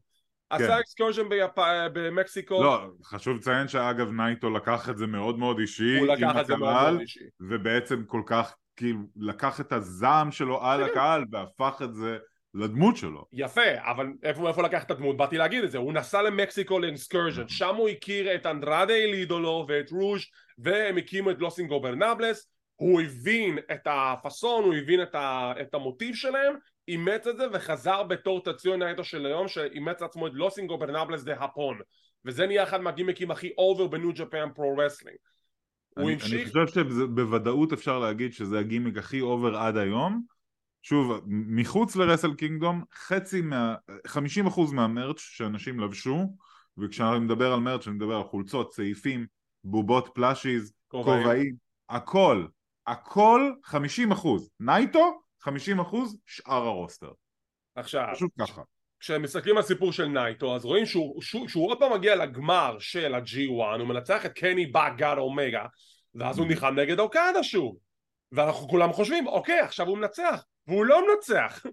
עשה 0.50 0.68
כן. 0.68 0.74
excursion 0.74 1.28
במקסיקו. 1.94 2.64
לא, 2.64 2.88
חשוב 3.06 3.38
לציין 3.38 3.68
שאגב 3.68 4.12
נייטו 4.12 4.50
לקח 4.50 4.90
את 4.90 4.98
זה 4.98 5.08
מאוד 5.08 5.40
מאוד 5.40 5.60
אישי. 5.60 6.00
הוא 6.00 6.08
לקח 6.08 6.34
את 6.42 6.46
זה 6.46 6.56
מאוד 6.56 6.74
מאוד 6.74 7.00
אישי. 7.00 7.20
ובעצם 7.40 8.04
כל 8.06 8.22
כך, 8.26 8.56
כאילו, 8.76 9.00
לקח 9.16 9.62
את 9.62 9.74
הזעם 9.74 10.32
שלו 10.32 10.64
על. 10.64 10.84
הקהל 10.84 11.26
והפך 11.32 11.82
את 11.84 11.96
זה 11.96 12.18
לדמות 12.54 12.98
שלו. 12.98 13.26
יפה, 13.34 13.62
אבל 13.80 14.08
איפה, 14.24 14.50
איפה 14.50 14.62
לקח 14.62 14.84
את 14.84 14.92
הדמות? 14.92 15.18
באתי 15.18 15.38
להגיד 15.38 15.64
את 15.64 15.72
זה. 15.72 15.78
הוא 15.78 15.94
נסע 15.94 16.22
למקסיקו 16.22 16.80
ל 16.80 16.86
excursion, 16.86 17.48
שם 17.48 17.76
הוא 17.76 17.90
הכיר 17.90 18.36
את 18.36 18.46
אנדרדה 18.46 18.94
אל 18.94 19.12
אידולו 19.12 19.66
ואת 19.70 19.92
רוש 19.92 20.22
והם 20.58 20.98
הקימו 20.98 21.32
את 21.32 21.40
Los 21.40 21.80
Ingobernables. 21.80 22.48
הוא 22.76 23.02
הבין 23.02 23.58
את 23.72 23.82
הפאסון, 23.86 24.64
הוא 24.64 24.74
הבין 24.74 25.02
את, 25.02 25.16
ה, 25.16 25.54
את 25.62 25.74
המוטיב 25.74 26.16
שלהם, 26.16 26.54
אימץ 26.88 27.28
את 27.28 27.38
זה 27.38 27.44
וחזר 27.54 28.04
בתור 28.04 28.44
תציון 28.44 28.84
נייטו 28.84 29.04
של 29.04 29.26
היום 29.26 29.48
שאימץ 29.48 30.02
לעצמו 30.02 30.28
את 30.28 30.32
Los 30.34 30.78
Ingobernables 30.78 31.24
de 31.24 31.34
Japón 31.34 31.80
וזה 32.26 32.48
נהיה 32.48 32.64
אחד 32.64 32.82
מהגימיקים 32.82 33.32
הכי 33.32 33.52
over 33.58 33.88
ב 33.88 33.94
New 33.94 34.12
Japan 34.14 34.50
Pro 34.56 34.78
Wrestling 34.78 35.18
אני 35.98 36.20
חושב 36.20 36.68
שבוודאות 36.68 37.74
אפשר 37.74 38.00
להגיד 38.00 38.34
שזה 38.34 38.60
הגימיק 38.60 38.98
הכי 38.98 39.22
over 39.22 39.58
עד 39.58 39.78
היום 39.78 40.22
שוב, 40.82 41.22
מחוץ 41.28 41.96
ל 41.96 42.00
Wrestle 42.00 42.34
Kingdom, 42.34 42.84
חצי 42.94 43.42
מה... 43.42 43.76
50% 44.08 44.74
מה 44.74 44.87
merch 44.87 45.20
שאנשים 45.20 45.80
לבשו, 45.80 46.36
וכשאני 46.78 47.20
מדבר 47.20 47.54
על 47.54 47.60
merch 47.60 47.88
אני 47.88 47.96
מדבר 47.96 48.16
על 48.16 48.24
חולצות, 48.24 48.72
צעיפים, 48.72 49.26
בובות 49.64 50.10
plushies, 50.14 50.74
כובעים, 50.88 51.56
הכל, 51.90 52.46
הכל 52.88 53.52
50%. 53.66 54.28
נייטו, 54.60 55.22
50% 55.44 55.50
שאר 56.26 56.64
ה 56.64 56.70
roster. 56.70 57.12
עכשיו, 57.76 58.08
פשוט 58.14 58.32
ככה. 58.40 58.62
כשמסתכלים 59.00 59.58
על 59.58 59.64
סיפור 59.64 59.94
של 59.94 60.06
נייטו 60.06 60.56
אז 60.56 60.66
רואים 60.66 60.86
שהוא, 60.86 61.22
שהוא, 61.22 61.48
שהוא 61.48 61.70
עוד 61.70 61.80
פעם 61.80 61.94
מגיע 61.94 62.16
לגמר 62.16 62.76
של 62.80 63.16
ה-G1 63.16 63.80
הוא 63.80 63.88
מנצח 63.88 64.26
את 64.26 64.34
קני 64.34 64.66
באגאד 64.66 65.18
אומגה 65.18 65.66
ואז 66.16 66.38
הוא 66.38 66.46
mm-hmm. 66.46 66.50
נלחם 66.50 66.80
נגד 66.80 67.00
אוקדה 67.00 67.44
שוב 67.44 67.78
ואנחנו 68.32 68.68
כולם 68.68 68.94
חושבים 68.94 69.28
אוקיי 69.28 69.60
עכשיו 69.60 69.88
הוא 69.88 69.98
מנצח 69.98 70.44
והוא 70.72 70.86
לא 70.86 71.02
מנצח 71.08 71.66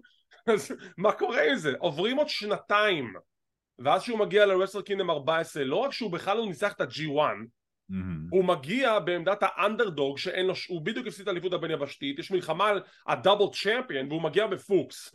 אז 0.53 0.75
מה 0.97 1.11
קורה 1.11 1.43
עם 1.43 1.55
זה? 1.55 1.73
עוברים 1.79 2.17
עוד 2.17 2.29
שנתיים 2.29 3.13
ואז 3.79 4.01
שהוא 4.01 4.19
מגיע 4.19 4.45
לרסל 4.45 4.81
קינדם 4.81 5.09
14 5.09 5.63
לא 5.63 5.75
רק 5.75 5.91
שהוא 5.91 6.11
בכלל 6.11 6.37
לא 6.37 6.45
ניצח 6.45 6.73
את 6.73 6.81
ה-G1 6.81 7.19
Mm-hmm. 7.91 8.27
הוא 8.31 8.45
מגיע 8.45 8.99
בעמדת 8.99 9.37
האנדרדוג 9.41 10.17
שאין 10.17 10.45
לו, 10.45 10.53
הוא 10.67 10.81
בדיוק 10.81 11.07
הפסיד 11.07 11.21
את 11.21 11.27
האליפות 11.27 11.53
הבין 11.53 11.71
יבשתית, 11.71 12.19
יש 12.19 12.31
מלחמה 12.31 12.67
על 12.67 12.81
הדאבל 13.07 13.45
צ'מפיון 13.53 14.07
והוא 14.07 14.21
מגיע 14.21 14.47
בפוקס 14.47 15.11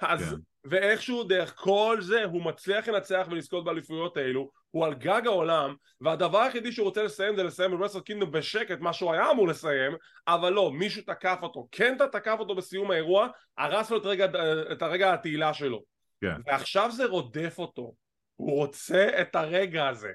אז, 0.00 0.32
yeah. 0.32 0.36
כן. 0.36 0.40
ואיכשהו 0.64 1.24
דרך 1.24 1.56
כל 1.56 1.98
זה 2.00 2.24
הוא 2.24 2.42
מצליח 2.42 2.88
לנצח 2.88 3.26
ולזכות 3.30 3.64
באליפויות 3.64 4.16
האלו 4.16 4.50
הוא 4.76 4.84
על 4.84 4.94
גג 4.94 5.22
העולם 5.26 5.74
והדבר 6.00 6.38
היחידי 6.38 6.72
שהוא 6.72 6.84
רוצה 6.84 7.02
לסיים 7.02 7.36
זה 7.36 7.42
לסיים 7.42 7.70
ב 7.78 7.81
Wrestle 7.81 8.00
Kingdom 8.00 8.30
בשקט 8.30 8.80
מה 8.80 8.92
שהוא 8.92 9.12
היה 9.12 9.30
אמור 9.30 9.48
לסיים 9.48 9.92
אבל 10.28 10.52
לא 10.52 10.72
מישהו 10.72 11.02
תקף 11.02 11.38
אותו. 11.42 11.68
קנטה 11.96 12.08
תקף 12.08 12.36
אותו 12.38 12.54
בסיום 12.54 12.90
האירוע 12.90 13.28
הרס 13.58 13.90
לו 13.90 13.96
את 13.96 14.06
רגע, 14.06 14.26
את 14.72 14.82
הרגע 14.82 15.14
התהילה 15.14 15.54
שלו. 15.54 15.82
כן. 16.20 16.36
ועכשיו 16.46 16.90
זה 16.90 17.04
רודף 17.04 17.54
אותו. 17.58 17.94
הוא 18.36 18.56
רוצה 18.56 19.08
את 19.20 19.36
הרגע 19.36 19.88
הזה. 19.88 20.10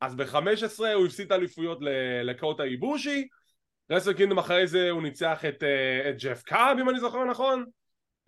אז 0.00 0.14
ב-15 0.14 0.86
הוא 0.94 1.06
הפסיד 1.06 1.26
את 1.26 1.32
האליפויות 1.32 1.78
לקוטה 2.22 2.62
איבושי. 2.62 3.28
Wrestle 3.90 4.12
Kingdom 4.12 4.38
אחרי 4.38 4.66
זה 4.66 4.90
הוא 4.90 5.02
ניצח 5.02 5.44
את, 5.44 5.62
אה, 5.62 6.10
את 6.10 6.22
ג'ף 6.22 6.42
קאב 6.42 6.76
אם 6.80 6.90
אני 6.90 7.00
זוכר 7.00 7.24
נכון. 7.24 7.64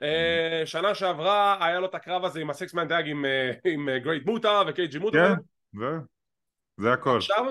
אה, 0.03 0.63
שנה 0.65 0.95
שעברה 0.95 1.67
היה 1.67 1.81
לו 1.81 1.87
את 1.87 1.95
הקרב 1.95 2.25
הזה 2.25 2.41
עם 2.41 2.51
הסקס 2.51 2.75
מן 2.75 2.89
דאג 2.89 3.09
עם, 3.09 3.25
אה, 3.25 3.51
עם 3.65 3.89
גרייט 3.99 4.27
מוטה 4.27 4.63
וקייג'י 4.67 4.99
מוטה 4.99 5.19
כן, 5.19 5.43
זה, 5.75 5.99
זה 6.77 6.93
הכל 6.93 7.17
עכשיו 7.17 7.45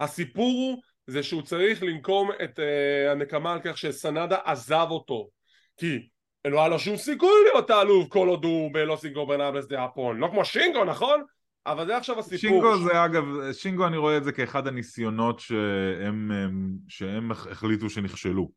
הסיפור 0.00 0.44
הוא 0.44 0.82
זה 1.06 1.22
שהוא 1.22 1.42
צריך 1.42 1.82
לנקום 1.82 2.30
את 2.44 2.58
uh, 2.58 3.10
הנקמה 3.10 3.52
על 3.52 3.60
כך 3.64 3.78
שסנדה 3.78 4.38
עזב 4.44 4.86
אותו 4.90 5.28
כי 5.76 6.08
לא 6.44 6.58
היה 6.58 6.68
לו 6.68 6.78
שום 6.78 6.96
סיכוי 6.96 7.44
להיות 7.44 7.70
האלוף 7.70 8.08
כל 8.08 8.28
עוד 8.28 8.44
הוא 8.44 8.74
בלוסינגו 8.74 9.26
ברנבלס 9.26 9.66
דה 9.66 9.84
אפון 9.84 10.18
לא 10.18 10.28
כמו 10.32 10.44
שינגו 10.44 10.84
נכון? 10.84 11.22
אבל 11.66 11.86
זה 11.86 11.96
עכשיו 11.96 12.18
הסיפור. 12.18 12.38
שינגו 12.38 12.78
זה 12.78 13.04
אגב, 13.04 13.24
שינגו 13.52 13.86
אני 13.86 13.96
רואה 13.96 14.16
את 14.16 14.24
זה 14.24 14.32
כאחד 14.32 14.66
הניסיונות 14.66 15.40
שהם, 15.40 16.30
שהם 16.88 17.30
החליטו 17.30 17.90
שנכשלו. 17.90 18.50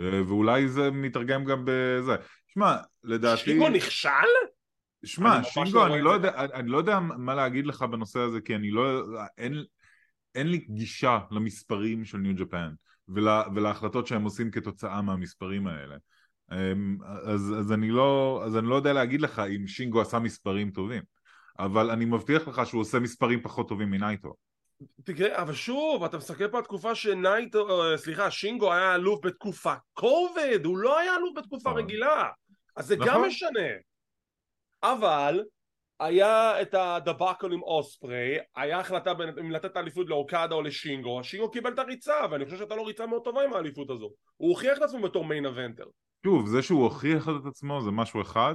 אה, 0.00 0.22
ואולי 0.26 0.68
זה 0.68 0.90
מתרגם 0.90 1.44
גם 1.44 1.62
בזה. 1.64 2.12
שמע, 2.48 2.76
לדעתי... 3.04 3.40
שינגו 3.40 3.68
נכשל? 3.68 4.08
שמע, 5.04 5.42
שינגו, 5.44 5.78
לא 5.78 5.86
אני 5.86 6.02
לא, 6.02 6.10
יודע, 6.10 6.44
אני 6.54 6.68
לא 6.68 6.78
יודע 6.78 7.00
מה 7.00 7.34
להגיד 7.34 7.66
לך 7.66 7.82
בנושא 7.82 8.18
הזה, 8.18 8.40
כי 8.40 8.56
אני 8.56 8.70
לא... 8.70 9.02
אין, 9.38 9.64
אין 10.34 10.48
לי 10.48 10.58
גישה 10.70 11.18
למספרים 11.30 12.04
של 12.04 12.18
ניו 12.18 12.34
ג'פן 12.36 12.72
ולה, 13.08 13.42
ולהחלטות 13.54 14.06
שהם 14.06 14.24
עושים 14.24 14.50
כתוצאה 14.50 15.02
מהמספרים 15.02 15.66
האלה. 15.66 15.96
אמ, 16.52 16.98
אז, 17.24 17.54
אז, 17.58 17.72
אני 17.72 17.90
לא, 17.90 18.42
אז 18.46 18.56
אני 18.56 18.66
לא 18.66 18.74
יודע 18.74 18.92
להגיד 18.92 19.20
לך 19.20 19.42
אם 19.56 19.66
שינגו 19.66 20.00
עשה 20.00 20.18
מספרים 20.18 20.70
טובים. 20.70 21.02
אבל 21.58 21.90
אני 21.90 22.04
מבטיח 22.04 22.48
לך 22.48 22.66
שהוא 22.66 22.80
עושה 22.80 22.98
מספרים 22.98 23.42
פחות 23.42 23.68
טובים 23.68 23.90
מנייטו. 23.90 24.34
תראה, 25.04 25.42
אבל 25.42 25.54
שוב, 25.54 26.04
אתה 26.04 26.16
מסתכל 26.16 26.48
פה 26.48 26.58
על 26.58 26.64
תקופה 26.64 26.94
שנייטו, 26.94 27.82
אה, 27.82 27.96
סליחה, 27.96 28.30
שינגו 28.30 28.72
היה 28.72 28.94
אלוף 28.94 29.20
בתקופה 29.24 29.74
קובד, 29.92 30.60
הוא 30.64 30.78
לא 30.78 30.98
היה 30.98 31.16
אלוף 31.16 31.30
בתקופה 31.36 31.70
נכון. 31.70 31.82
רגילה. 31.82 32.28
אז 32.76 32.86
זה 32.86 32.96
נכון. 32.96 33.08
גם 33.08 33.22
משנה. 33.22 33.68
אבל 34.82 35.42
היה 36.00 36.62
את 36.62 36.74
הדבקל 36.74 37.52
עם 37.52 37.62
אוספרי, 37.62 38.36
היה 38.56 38.80
החלטה 38.80 39.14
בין, 39.14 39.28
אם 39.40 39.50
לתת 39.50 39.64
את 39.64 39.76
האליפות 39.76 40.08
לאוקדה 40.08 40.54
או 40.54 40.62
לשינגו, 40.62 41.24
שינגו 41.24 41.50
קיבל 41.50 41.72
את 41.72 41.78
הריצה, 41.78 42.14
ואני 42.30 42.44
חושב 42.44 42.56
שהייתה 42.56 42.74
לו 42.74 42.84
ריצה 42.84 43.06
מאוד 43.06 43.24
טובה 43.24 43.44
עם 43.44 43.52
האליפות 43.52 43.90
הזו. 43.90 44.10
הוא 44.36 44.48
הוכיח 44.48 44.78
את 44.78 44.82
עצמו 44.82 45.02
בתור 45.02 45.24
main 45.24 45.46
eventer. 45.46 45.84
שוב, 46.26 46.46
זה 46.46 46.62
שהוא 46.62 46.84
הוכיח 46.84 47.28
את 47.28 47.46
עצמו 47.46 47.80
זה 47.80 47.90
משהו 47.90 48.22
אחד, 48.22 48.54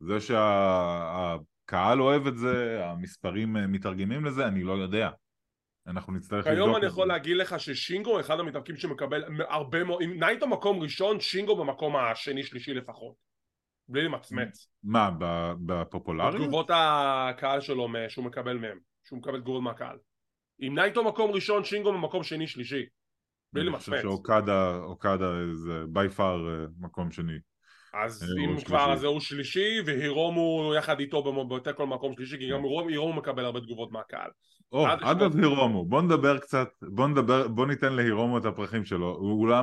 זה 0.00 0.20
שה... 0.20 1.36
הקהל 1.68 2.02
אוהב 2.02 2.26
את 2.26 2.38
זה, 2.38 2.84
המספרים 2.84 3.56
אה, 3.56 3.66
מתרגמים 3.66 4.24
לזה, 4.24 4.46
אני 4.46 4.62
לא 4.62 4.72
יודע. 4.72 5.10
אנחנו 5.86 6.12
נצטרך 6.12 6.46
לבדוק 6.46 6.52
את 6.52 6.56
זה. 6.56 6.62
היום 6.62 6.76
אני 6.76 6.86
יכול 6.86 7.08
להגיד 7.08 7.36
לך 7.36 7.60
ששינגו 7.60 8.20
אחד 8.20 8.40
המתאבקים 8.40 8.76
שמקבל 8.76 9.24
הרבה 9.48 9.84
מאוד, 9.84 10.02
אם 10.02 10.20
נייטו 10.20 10.46
מקום 10.46 10.80
ראשון, 10.80 11.20
שינגו 11.20 11.56
במקום 11.56 11.96
השני 11.96 12.42
שלישי 12.42 12.74
לפחות. 12.74 13.27
בלי 13.88 14.02
למצמץ. 14.02 14.68
מה, 14.84 15.10
בפופולריות? 15.66 16.34
בתגובות 16.34 16.70
הקהל 16.74 17.60
שלו 17.60 17.88
שהוא 18.08 18.24
מקבל 18.24 18.56
מהם, 18.56 18.78
שהוא 19.04 19.18
מקבל 19.18 19.40
תגובות 19.40 19.62
מהקהל. 19.62 19.96
אם 20.60 20.74
נייטו 20.74 21.04
מקום 21.04 21.30
ראשון, 21.30 21.64
שינגו 21.64 21.92
במקום 21.92 22.22
שני 22.22 22.46
שלישי. 22.46 22.86
בלי 23.52 23.64
למצמץ. 23.64 23.88
אני 23.88 24.02
חושב 24.02 24.12
שאוקדה 24.12 25.30
זה 25.54 25.84
בי 25.88 26.08
פאר 26.08 26.48
אה, 26.48 26.66
מקום 26.80 27.10
שני. 27.10 27.38
אז 27.94 28.22
אה, 28.22 28.44
אם 28.44 28.60
כבר 28.64 28.92
אז 28.92 29.04
הוא 29.04 29.20
שלישי 29.20 29.80
והירומו 29.86 30.72
יחד 30.78 31.00
איתו 31.00 31.46
בתיקו 31.48 31.86
מקום 31.86 32.14
שלישי 32.16 32.38
כי 32.38 32.50
גם 32.50 32.62
הירומו 32.88 33.12
מקבל 33.12 33.44
הרבה 33.44 33.60
תגובות 33.60 33.92
מהקהל. 33.92 34.30
או, 34.72 34.86
אגב 34.88 35.36
הירומו, 35.36 35.84
בוא 35.84 36.02
נדבר 36.02 36.38
קצת, 36.38 36.68
בוא 36.82 37.08
נדבר, 37.08 37.48
בוא 37.48 37.66
ניתן 37.66 37.92
להירומו 37.92 38.38
את 38.38 38.44
הפרחים 38.44 38.84
שלו, 38.84 39.08
הוא, 39.08 39.48
לא, 39.48 39.58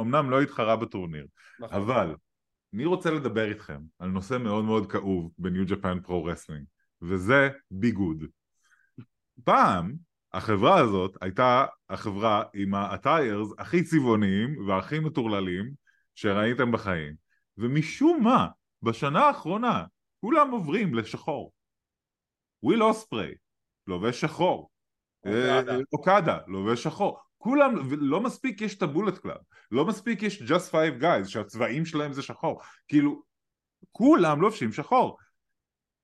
אמנם 0.00 0.30
לא 0.30 0.42
התחרה 0.42 0.76
בטורניר, 0.76 1.26
נכון. 1.60 1.76
אבל 1.82 2.14
אני 2.74 2.84
רוצה 2.84 3.10
לדבר 3.10 3.48
איתכם 3.48 3.80
על 3.98 4.08
נושא 4.08 4.38
מאוד 4.38 4.64
מאוד 4.64 4.92
כאוב 4.92 5.32
ב 5.38 5.45
New 5.45 5.66
Japan 5.66 6.00
Pro 6.00 6.24
Wrestling, 6.24 6.64
וזה 7.02 7.48
ביגוד. 7.70 8.24
פעם 9.44 9.94
החברה 10.32 10.80
הזאת 10.80 11.16
הייתה 11.20 11.66
החברה 11.90 12.42
עם 12.54 12.74
ה 12.74 12.83
attires 12.83 13.48
הכי 13.58 13.84
צבעוניים 13.84 14.68
והכי 14.68 14.98
מטורללים 14.98 15.70
שראיתם 16.14 16.72
בחיים. 16.72 17.14
ומשום 17.58 18.24
מה, 18.24 18.48
בשנה 18.82 19.20
האחרונה, 19.20 19.84
כולם 20.20 20.50
עוברים 20.50 20.94
לשחור. 20.94 21.52
וויל 22.62 22.82
אוספרי, 22.82 23.34
לובש 23.86 24.20
שחור. 24.20 24.70
אוקדה, 25.92 26.34
אה, 26.34 26.38
לובש 26.46 26.82
שחור. 26.82 27.20
כולם, 27.48 27.74
לא 27.90 28.20
מספיק 28.20 28.60
יש 28.60 28.76
את 28.76 28.82
ה 28.82 28.87
Bullet 28.87 29.18
Club, 29.18 29.40
לא 29.70 29.84
מספיק 29.84 30.22
יש 30.22 30.42
just 30.42 30.70
five 30.72 31.02
guys 31.02 31.24
שהצבעים 31.24 31.84
שלהם 31.84 32.12
זה 32.12 32.22
שחור, 32.22 32.60
כאילו, 32.88 33.22
כולם 33.92 34.40
לובשים 34.40 34.72
שחור. 34.72 35.18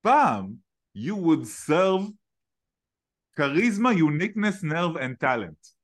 פעם, 0.01 0.53
you 0.99 1.15
would 1.15 1.47
serve 1.69 2.13
charisma, 3.41 3.93
uniqueness, 3.93 4.63
nerve 4.63 4.97
and 4.97 5.25
talent. 5.25 5.75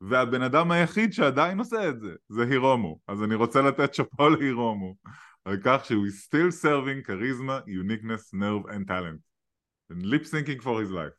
והבן 0.00 0.42
אדם 0.42 0.70
היחיד 0.70 1.12
שעדיין 1.12 1.58
עושה 1.58 1.88
את 1.88 2.00
זה, 2.00 2.14
זה 2.28 2.42
הירומו. 2.42 2.98
אז 3.08 3.22
אני 3.22 3.34
רוצה 3.34 3.62
לתת 3.62 3.94
שאפו 3.94 4.28
להירומו, 4.28 4.94
על 5.44 5.56
כך 5.64 5.84
שהוא 5.84 6.06
still 6.06 6.64
serving 6.64 7.08
charisma, 7.08 7.68
uniqueness, 7.68 8.34
nerve 8.34 8.70
and 8.70 8.88
talent. 8.88 9.26
and 9.90 10.04
lip 10.04 10.24
syncing 10.24 10.62
for 10.62 10.80
his 10.80 10.90
life. 10.90 11.12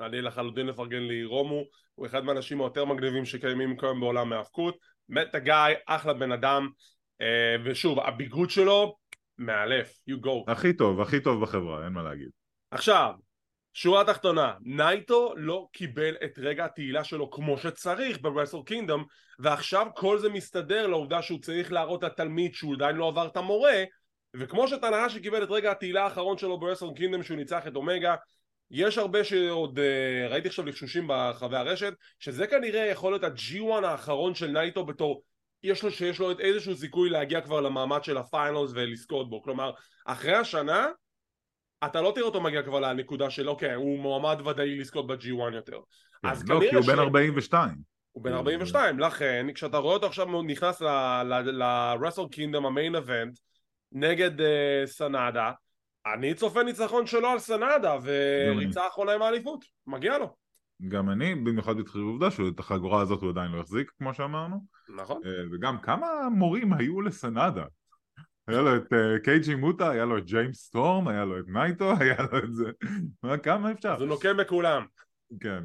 אני 0.00 0.22
לחלוטין 0.22 0.66
לפרגן 0.66 1.02
להירומו, 1.02 1.62
הוא 1.94 2.06
אחד 2.06 2.24
מהאנשים 2.24 2.60
היותר 2.60 2.84
מגניבים 2.84 3.24
שקיימים 3.24 3.76
כיום 3.76 4.00
בעולם 4.00 4.32
ההאבקות. 4.32 4.76
מת 5.08 5.34
הגיא, 5.34 5.54
אחלה 5.86 6.12
בן 6.12 6.32
אדם, 6.32 6.68
אה, 7.20 7.56
ושוב, 7.64 8.00
הביגוד 8.00 8.50
שלו, 8.50 8.96
מאלף, 9.38 9.94
you 10.10 10.24
go. 10.24 10.52
הכי 10.52 10.72
טוב, 10.72 11.00
הכי 11.00 11.20
טוב 11.20 11.42
בחברה, 11.42 11.84
אין 11.84 11.92
מה 11.92 12.02
להגיד. 12.02 12.28
עכשיו, 12.70 13.12
שורה 13.74 14.04
תחתונה, 14.04 14.54
נייטו 14.60 15.34
לא 15.36 15.66
קיבל 15.72 16.14
את 16.24 16.38
רגע 16.38 16.64
התהילה 16.64 17.04
שלו 17.04 17.30
כמו 17.30 17.58
שצריך 17.58 18.18
ב 18.22 18.27
Wrestle 18.27 18.58
Kingdom 18.66 19.04
ועכשיו 19.38 19.86
כל 19.94 20.18
זה 20.18 20.28
מסתדר 20.28 20.86
לעובדה 20.86 21.22
שהוא 21.22 21.40
צריך 21.40 21.72
להראות 21.72 22.02
לתלמיד 22.02 22.54
שהוא 22.54 22.74
עדיין 22.74 22.96
לא 22.96 23.08
עבר 23.08 23.26
את 23.26 23.36
המורה 23.36 23.84
וכמו 24.36 24.68
שטנהאשי 24.68 25.10
קיבל 25.10 25.42
את 25.42 25.50
רגע 25.50 25.70
התהילה 25.70 26.04
האחרון 26.04 26.38
שלו 26.38 26.60
ב 26.60 26.63
Wrestle 26.63 26.86
Kingdom 26.96 27.22
שהוא 27.22 27.36
ניצח 27.36 27.66
את 27.66 27.76
אומגה 27.76 28.14
יש 28.70 28.98
הרבה 28.98 29.24
שעוד 29.24 29.78
אה, 29.78 30.30
ראיתי 30.30 30.48
עכשיו 30.48 30.66
לחשושים 30.66 31.06
ברחבי 31.06 31.56
הרשת 31.56 31.94
שזה 32.18 32.46
כנראה 32.46 32.86
יכול 32.86 33.12
להיות 33.12 33.24
ה-G1 33.24 33.84
האחרון 33.84 34.34
של 34.34 34.46
נייטו 34.46 34.84
בתור 34.84 35.22
יש 35.62 35.82
לו 35.82 35.90
שיש 35.90 36.18
לו 36.18 36.38
איזשהו 36.38 36.76
סיכוי 36.76 37.10
להגיע 37.10 37.40
כבר 37.40 37.60
למעמד 37.60 38.04
של 38.04 38.16
ה 38.16 38.24
finals 38.24 38.70
ולזכות 38.74 39.30
בו. 39.30 39.42
כלומר 39.42 39.72
אחרי 40.06 40.34
השנה 40.34 40.88
אתה 41.84 42.00
לא 42.00 42.12
תראה 42.14 42.26
אותו 42.26 42.40
מגיע 42.40 42.62
כבר 42.62 42.80
לנקודה 42.80 43.30
של 43.30 43.48
אוקיי 43.48 43.74
הוא 43.74 43.98
מועמד 43.98 44.46
ודאי 44.46 44.78
לזכות 44.78 45.06
ב-G1 45.06 45.54
יותר. 45.54 45.78
כן, 46.22 46.28
אז 46.28 46.48
לא, 46.48 46.60
כי 46.70 46.74
הוא 46.74 46.82
ש... 46.82 46.86
בן 46.86 46.98
42 46.98 47.74
הוא 48.12 48.24
בן 48.24 48.32
42 48.32 48.98
לכן 48.98 49.46
כשאתה 49.54 49.76
רואה 49.76 49.94
אותו 49.94 50.06
עכשיו 50.06 50.42
נכנס 50.42 50.80
ל-Wrestle 50.80 52.36
Kingdom 52.36 52.66
ה 52.66 52.72
main 52.72 52.94
event 52.94 53.38
נגד 53.92 54.40
אה, 54.40 54.44
סנאדה 54.86 55.52
אני 56.14 56.34
צופה 56.34 56.62
ניצחון 56.62 57.06
שלו 57.06 57.28
על 57.28 57.38
סנאדה 57.38 57.96
וריצה 58.02 58.86
אחרונה 58.88 59.12
עם 59.12 59.22
האליפות 59.22 59.64
מגיע 59.86 60.18
לו 60.18 60.36
גם 60.88 61.10
אני, 61.10 61.34
במיוחד 61.34 61.76
בתחיל 61.76 62.00
עובדה 62.00 62.30
שאת 62.30 62.58
החגורה 62.58 63.00
הזאת 63.00 63.22
הוא 63.22 63.30
עדיין 63.30 63.50
לא 63.50 63.60
החזיק 63.60 63.92
כמו 63.98 64.14
שאמרנו 64.14 64.56
נכון 64.96 65.22
אה, 65.24 65.30
וגם 65.52 65.78
כמה 65.78 66.06
מורים 66.30 66.72
היו 66.72 67.00
לסנאדה 67.00 67.64
היה 68.48 68.62
לו 68.62 68.76
את 68.76 68.92
אה, 68.92 69.24
קייג'י 69.24 69.54
מוטה, 69.54 69.90
היה 69.90 70.04
לו 70.04 70.18
את 70.18 70.24
ג'יימס 70.24 70.56
סטורם, 70.56 71.08
היה 71.08 71.24
לו 71.24 71.38
את 71.38 71.44
נייטו, 71.48 71.92
היה 72.00 72.16
לו 72.32 72.38
את 72.38 72.54
זה. 72.54 72.70
כמה 73.42 73.72
אפשר? 73.72 73.92
אז 73.94 74.00
הוא 74.00 74.08
נוקם 74.08 74.36
בכולם. 74.36 74.86
כן. 75.40 75.64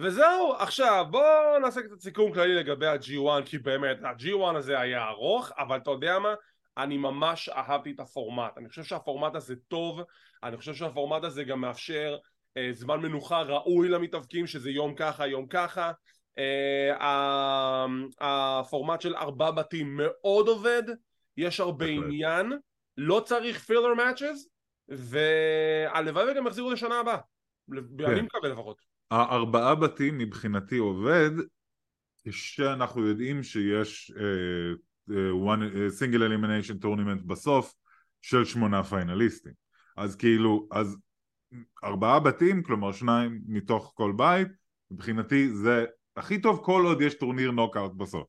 וזהו, 0.00 0.54
עכשיו 0.58 1.06
בואו 1.10 1.58
נעשה 1.62 1.82
קצת 1.82 2.00
סיכום 2.00 2.32
כללי 2.32 2.54
לגבי 2.54 2.86
ה-G1 2.86 3.44
כי 3.44 3.58
באמת 3.58 4.02
ה-G1 4.02 4.56
הזה 4.56 4.80
היה 4.80 5.08
ארוך 5.08 5.52
אבל 5.58 5.76
אתה 5.76 5.90
יודע 5.90 6.18
מה? 6.18 6.34
אני 6.78 6.96
ממש 6.96 7.48
אהבתי 7.48 7.90
את 7.90 8.00
הפורמט 8.00 8.58
אני 8.58 8.68
חושב 8.68 8.84
שהפורמט 8.84 9.34
הזה 9.34 9.54
טוב 9.68 10.00
אני 10.42 10.56
חושב 10.56 10.74
שהפורמט 10.74 11.24
הזה 11.24 11.44
גם 11.44 11.60
מאפשר 11.60 12.16
אה, 12.56 12.68
זמן 12.72 13.00
מנוחה 13.00 13.42
ראוי 13.42 13.88
למתאבקים 13.88 14.46
שזה 14.46 14.70
יום 14.70 14.94
ככה 14.94 15.26
יום 15.26 15.46
ככה 15.46 15.92
אה, 16.38 17.86
הפורמט 18.20 19.00
של 19.00 19.16
ארבע 19.16 19.50
בתים 19.50 19.96
מאוד 19.96 20.48
עובד 20.48 20.82
יש 21.38 21.60
הרבה 21.60 21.86
עניין, 21.86 22.52
לא 22.96 23.22
צריך 23.24 23.58
פילר 23.58 23.94
מאצ'ז, 23.94 24.48
והלוואי 24.88 26.32
וגם 26.32 26.46
יחזירו 26.46 26.72
לשנה 26.72 27.00
הבאה, 27.00 27.18
כן. 27.98 28.04
אני 28.04 28.20
מקווה 28.20 28.48
לפחות. 28.48 28.76
הארבעה 29.10 29.74
בתים 29.74 30.18
מבחינתי 30.18 30.76
עובד, 30.76 31.30
כשאנחנו 32.24 33.06
יודעים 33.06 33.42
שיש 33.42 34.12
single 35.88 36.22
elimination 36.22 36.78
tournament 36.78 37.22
בסוף 37.22 37.74
של 38.22 38.44
שמונה 38.44 38.84
פיינליסטים. 38.84 39.52
אז 39.96 40.16
כאילו, 40.16 40.68
אז 40.72 40.98
ארבעה 41.84 42.20
בתים, 42.20 42.62
כלומר 42.62 42.92
שניים 42.92 43.40
מתוך 43.46 43.92
כל 43.94 44.12
בית, 44.16 44.48
מבחינתי 44.90 45.48
זה 45.48 45.84
הכי 46.16 46.40
טוב 46.40 46.60
כל 46.64 46.82
עוד 46.84 47.02
יש 47.02 47.14
טורניר 47.14 47.50
נוקאוט 47.50 47.92
בסוף. 47.96 48.26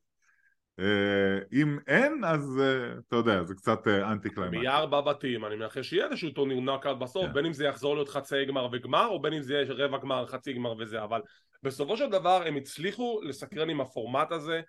אה, 0.80 1.40
אם 1.54 1.78
אין 1.88 2.24
אז 2.26 2.60
אה, 2.62 3.00
אתה 3.08 3.16
יודע 3.16 3.44
זה 3.44 3.56
קצת 3.56 3.88
anti 3.88 4.30
climax. 4.30 4.54
יהיה 4.54 4.78
ארבע 4.78 5.02
בתים 5.02 5.46
אני 5.46 5.56
מנחש 5.56 5.90
שיהיה 5.90 6.06
איזשהו 6.06 6.32
טורניר 6.32 6.60
נוקאוט 6.60 6.98
בסוף 6.98 7.26
כן. 7.26 7.34
בין 7.34 7.46
אם 7.46 7.54
זה 7.54 7.66
יחזור 7.66 7.96
להיות 7.96 8.10
חצי 8.10 8.46
גמר 8.46 8.70
וגמר 8.72 9.08
או 9.08 9.22
בין 9.22 9.34
אם 9.34 9.42
זה 9.42 9.54
יהיה 9.54 9.66
רבע 9.70 9.98
גמר 9.98 10.26
חצי 10.28 10.54
גמר 10.54 10.74
וזה 10.80 11.04
אבל 11.04 11.22
בסופו 11.64 11.98
של 11.98 12.10
דבר 12.10 12.44
הם 12.46 12.56
הצליחו 12.56 13.20
לסקרן 13.24 13.70
עם 13.70 13.82
הפורמט 13.82 14.32
הזה 14.32 14.62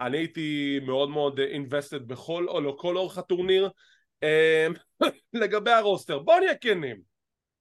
אני 0.00 0.18
הייתי 0.18 0.80
מאוד 0.86 1.08
מאוד 1.08 1.40
invested 1.40 2.02
בכל 2.06 2.48
או 2.48 2.60
לא 2.60 2.76
כל 2.78 2.96
אורך 2.96 3.18
הטורניר 3.18 3.68
לגבי 5.32 5.70
הרוסטר. 5.70 6.18
בוא 6.18 6.40
נהיה 6.40 6.54
כנים. 6.54 6.96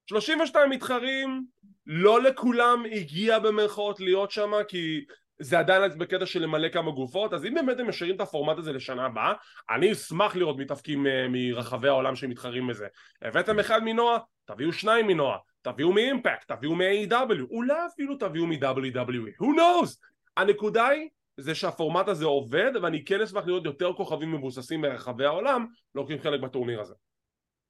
32 0.09 0.69
מתחרים 0.69 1.45
לא 1.85 2.21
לכולם 2.21 2.83
הגיע 2.91 3.39
במרכאות 3.39 3.99
להיות 3.99 4.31
שם 4.31 4.51
כי 4.67 5.05
זה 5.39 5.59
עדיין 5.59 5.97
בקטע 5.97 6.25
של 6.25 6.41
למלא 6.41 6.69
כמה 6.69 6.91
גופות. 6.91 7.33
אז 7.33 7.45
אם 7.45 7.53
באמת 7.53 7.79
הם 7.79 7.89
משאירים 7.89 8.15
את 8.15 8.21
הפורמט 8.21 8.57
הזה 8.57 8.73
לשנה 8.73 9.05
הבאה 9.05 9.33
אני 9.69 9.91
אשמח 9.91 10.35
לראות 10.35 10.57
מתאפקים 10.57 11.07
אה, 11.07 11.25
מרחבי 11.29 11.87
העולם 11.87 12.15
שמתחרים 12.15 12.67
בזה. 12.67 12.87
הבאתם 13.21 13.59
אחד 13.59 13.83
מנועה 13.83 14.17
תביאו 14.45 14.73
שניים 14.73 15.07
מנועה. 15.07 15.37
תביאו 15.61 15.93
מאימפקט 15.93 16.51
תביאו 16.51 16.75
מ-AW 16.75 17.43
אולי 17.49 17.85
אפילו 17.93 18.15
תביאו 18.15 18.47
מ-WWE 18.47 19.41
who 19.41 19.45
knows? 19.45 19.89
הנקודה 20.37 20.87
היא 20.87 21.09
זה 21.37 21.55
שהפורמט 21.55 22.07
הזה 22.07 22.25
עובד 22.25 22.71
ואני 22.81 23.05
כן 23.05 23.21
אשמח 23.21 23.45
לראות 23.45 23.65
יותר 23.65 23.93
כוכבים 23.93 24.31
מבוססים 24.31 24.81
מרחבי 24.81 25.25
העולם 25.25 25.65
לוקחים 25.95 26.19
חלק 26.19 26.41
בטורניר 26.41 26.81
הזה 26.81 26.93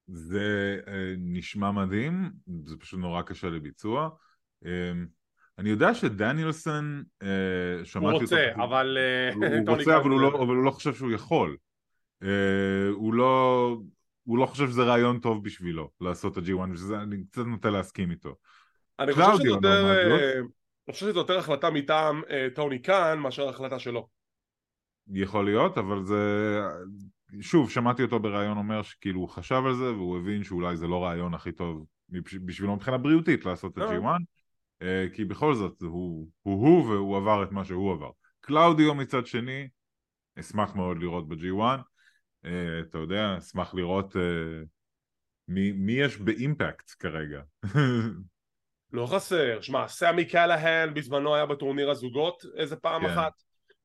זה 0.08 0.80
אה, 0.88 1.14
נשמע 1.18 1.72
מדהים 1.72 2.32
זה 2.64 2.78
פשוט 2.78 3.00
נורא 3.00 3.22
קשה 3.22 3.48
לביצוע 3.48 4.10
אה, 4.66 4.92
אני 5.60 5.70
יודע 5.70 5.94
שדניאלסון, 5.94 7.04
אה, 7.24 7.86
שמעתי 7.86 8.14
הוא 8.14 8.22
רוצה, 8.22 8.50
אותו, 8.52 8.64
אבל... 8.64 8.98
אה, 9.00 9.34
הוא 9.68 9.78
רוצה, 9.78 9.98
אבל 9.98 10.10
הוא, 10.10 10.22
לא, 10.22 10.28
אבל 10.28 10.56
הוא 10.56 10.64
לא 10.64 10.72
חושב 10.72 10.94
שהוא 10.94 11.12
יכול. 11.12 11.58
אה, 12.24 12.88
הוא 12.92 13.14
לא... 13.14 13.78
הוא 14.24 14.38
לא 14.38 14.46
חושב 14.46 14.68
שזה 14.68 14.84
רעיון 14.84 15.20
טוב 15.20 15.44
בשבילו 15.44 15.90
לעשות 16.02 16.38
את 16.38 16.44
ה-G1, 16.44 16.72
וזה 16.72 17.02
אני 17.02 17.24
קצת 17.32 17.46
נוטה 17.46 17.70
להסכים 17.70 18.12
איתו. 18.12 18.36
אני 19.00 19.14
חושב 19.14 19.32
שזה 19.38 19.48
יותר... 19.48 20.42
אני 20.88 20.94
חושב 20.94 21.06
שזו 21.06 21.20
יותר 21.20 21.38
החלטה 21.38 21.70
מטעם 21.70 22.22
אה, 22.30 22.48
טוני 22.56 22.82
קאן 22.82 23.20
מאשר 23.20 23.50
החלטה 23.50 23.80
שלו. 23.80 24.08
יכול 25.14 25.46
להיות, 25.46 25.78
אבל 25.78 26.04
זה... 26.04 26.62
שוב, 27.42 27.72
שמעתי 27.72 28.04
אותו 28.04 28.20
בריאיון 28.20 28.58
אומר 28.58 28.82
שכאילו 28.82 29.20
הוא 29.20 29.30
חשב 29.30 29.62
על 29.66 29.76
זה 29.76 29.94
והוא 29.94 30.18
הבין 30.18 30.44
שאולי 30.44 30.78
זה 30.78 30.88
לא 30.88 31.04
רעיון 31.04 31.34
הכי 31.34 31.52
טוב 31.52 31.86
בשבילו 32.46 32.76
מבחינה 32.76 32.98
בריאותית 32.98 33.46
לעשות 33.46 33.78
את 33.78 33.78
ה-G1 33.78 34.06
אה, 34.82 35.06
כי 35.14 35.26
בכל 35.26 35.56
זאת 35.56 35.82
הוא 35.82 36.28
הוא, 36.42 36.68
הוא 36.68 36.90
והוא 36.90 37.18
עבר 37.18 37.44
את 37.44 37.52
מה 37.52 37.66
שהוא 37.66 37.94
עבר. 37.94 38.10
קלאודיו 38.40 38.96
מצד 38.96 39.26
שני, 39.26 39.68
אשמח 40.40 40.76
מאוד 40.76 40.98
לראות 40.98 41.28
ב-G1, 41.28 41.62
אה, 42.46 42.80
אתה 42.80 42.98
יודע, 42.98 43.38
אשמח 43.38 43.74
לראות 43.74 44.16
אה, 44.16 44.22
מי, 45.48 45.72
מי 45.72 45.92
יש 45.92 46.18
באימפקט 46.18 46.92
כרגע. 47.00 47.42
לא 48.96 49.06
חסר, 49.06 49.62
שמע, 49.62 49.88
סמי 49.88 50.26
קלהן 50.26 50.94
בזמנו 50.94 51.36
היה 51.36 51.46
בטורניר 51.46 51.90
הזוגות 51.90 52.44
איזה 52.58 52.76
פעם 52.76 53.02
כן. 53.02 53.10
אחת. 53.10 53.32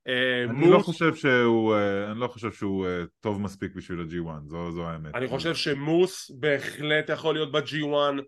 אני 0.06 0.52
מוס... 0.52 0.70
לא 0.70 0.78
חושב 0.78 1.14
שהוא, 1.14 1.74
אני 2.10 2.20
לא 2.20 2.28
חושב 2.28 2.52
שהוא 2.52 2.86
טוב 3.20 3.40
מספיק 3.40 3.74
בשביל 3.74 4.00
ה-G1, 4.00 4.46
זו, 4.46 4.72
זו 4.72 4.86
האמת. 4.86 5.14
אני 5.14 5.28
חושב 5.28 5.54
שמוס 5.54 6.30
בהחלט 6.38 7.08
יכול 7.08 7.34
להיות 7.34 7.52
ב-G1, 7.52 8.20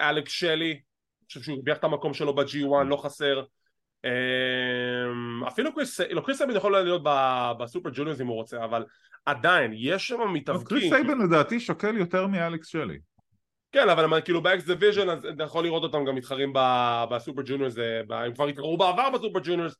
אלכס 0.00 0.32
שלי 0.32 0.80
חושב 1.30 1.42
שהוא 1.42 1.56
הרוויח 1.56 1.78
את 1.78 1.84
המקום 1.84 2.14
שלו 2.14 2.34
ב-G1, 2.34 2.84
לא 2.86 2.96
חסר. 2.96 3.42
אפילו 5.48 5.74
קריס, 5.74 6.00
לא 6.00 6.20
קריס 6.20 6.38
סייבן 6.38 6.56
יכול 6.56 6.72
להיות 6.82 7.02
ב 7.60 7.65
Super 7.65 7.90
Juniors 7.94 8.20
אם 8.20 8.26
הוא 8.26 8.34
רוצה, 8.36 8.64
אבל 8.64 8.84
עדיין, 9.26 9.72
יש 9.74 10.08
שם 10.08 10.20
מתאבקים. 10.32 10.66
קריס 10.66 10.92
סייבן 10.92 11.18
לדעתי 11.18 11.60
שוקל 11.60 11.96
יותר 11.96 12.26
מאלכס 12.26 12.66
שלי. 12.66 12.98
כן, 13.72 13.88
אבל 13.88 14.20
כאילו 14.20 14.42
ב 14.42 14.54
X 14.54 14.66
Division 14.66 15.08
אז 15.08 15.26
אתה 15.26 15.42
יכול 15.42 15.64
לראות 15.64 15.82
אותם 15.82 16.04
גם 16.04 16.14
מתחרים 16.14 16.52
ב 17.10 17.15
Super 17.15 17.42
Juniors, 17.44 17.78
אה, 17.78 18.24
הם 18.24 18.34
כבר 18.34 18.46
התחרו 18.46 18.76
בעבר 18.76 19.10
ב 19.10 19.15
Super 19.15 19.40
Juniors. 19.44 19.74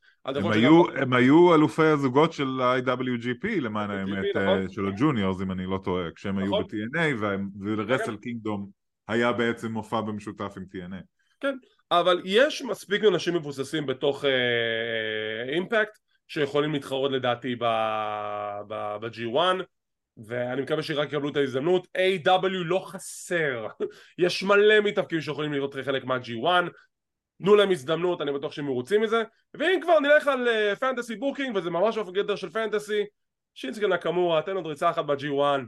הם 0.96 1.12
היו 1.12 1.54
אלופי 1.54 1.82
הזוגות 1.82 2.32
של 2.32 2.60
ה-IWGP 2.60 3.60
למען 3.60 3.90
האמת, 3.90 4.36
אה, 4.36 4.42
נכון. 4.44 4.68
של 4.70 4.86
ה 4.86 4.93
juniors 4.93 5.40
אם 5.42 5.52
אני 5.52 5.66
לא 5.66 5.78
טועה, 5.84 6.10
כשהם 6.10 6.38
היו. 6.38 6.50
ב-TNA 6.50 7.24
Wrestle 7.60 8.16
Kingdom 8.16 8.68
היה 9.08 9.32
בעצם 9.32 9.72
מופע 9.72 10.00
במשותף 10.00 10.54
עם 10.56 10.62
TNA. 10.62 11.02
כן, 11.40 11.54
אבל 11.90 12.22
יש 12.24 12.62
מספיק 12.62 13.04
אנשים 13.04 13.34
מבוססים 13.34 13.86
בתוך 13.86 14.24
Impact 15.54 15.96
אה, 15.96 16.00
שיכולים 16.28 16.72
להתחרות 16.72 17.12
לדעתי 17.12 17.56
ב-G1 18.68 19.38
ואני 20.26 20.62
מקווה 20.62 20.82
שרק 20.82 21.08
יקבלו 21.08 21.28
את 21.28 21.36
ההזדמנות. 21.36 21.86
AEW. 21.86 22.48
לא 22.48 22.78
חסר. 22.86 23.66
יש 24.18 24.42
מלא 24.42 24.80
מתאבקים 24.80 25.20
שיכולים 25.20 25.52
לקחת 25.52 25.74
חלק 25.84 26.04
מה-G1 26.04 26.70
תנו 27.42 27.54
להם 27.54 27.70
הזדמנות, 27.70 28.20
אני 28.20 28.32
בטוח 28.32 28.52
שהם 28.52 28.64
מרוצים 28.64 29.00
מזה. 29.00 29.22
ואם 29.54 29.80
כבר 29.82 30.00
נלך 30.00 30.26
על 30.26 30.48
fantasy 30.80 31.14
אה, 31.14 31.18
booking 31.18 31.56
וזה 31.56 31.70
ממש 31.70 31.98
בגדר 31.98 32.36
של 32.36 32.50
fantasy 32.50 33.04
שינסקי 33.54 33.86
נקמורה, 33.86 34.42
תן 34.42 34.56
עוד 34.56 34.66
ריצה 34.66 34.90
אחת 34.90 35.04
ב-G1 35.04 35.60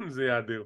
זה 0.08 0.22
יהיה 0.22 0.38
אדיר. 0.38 0.64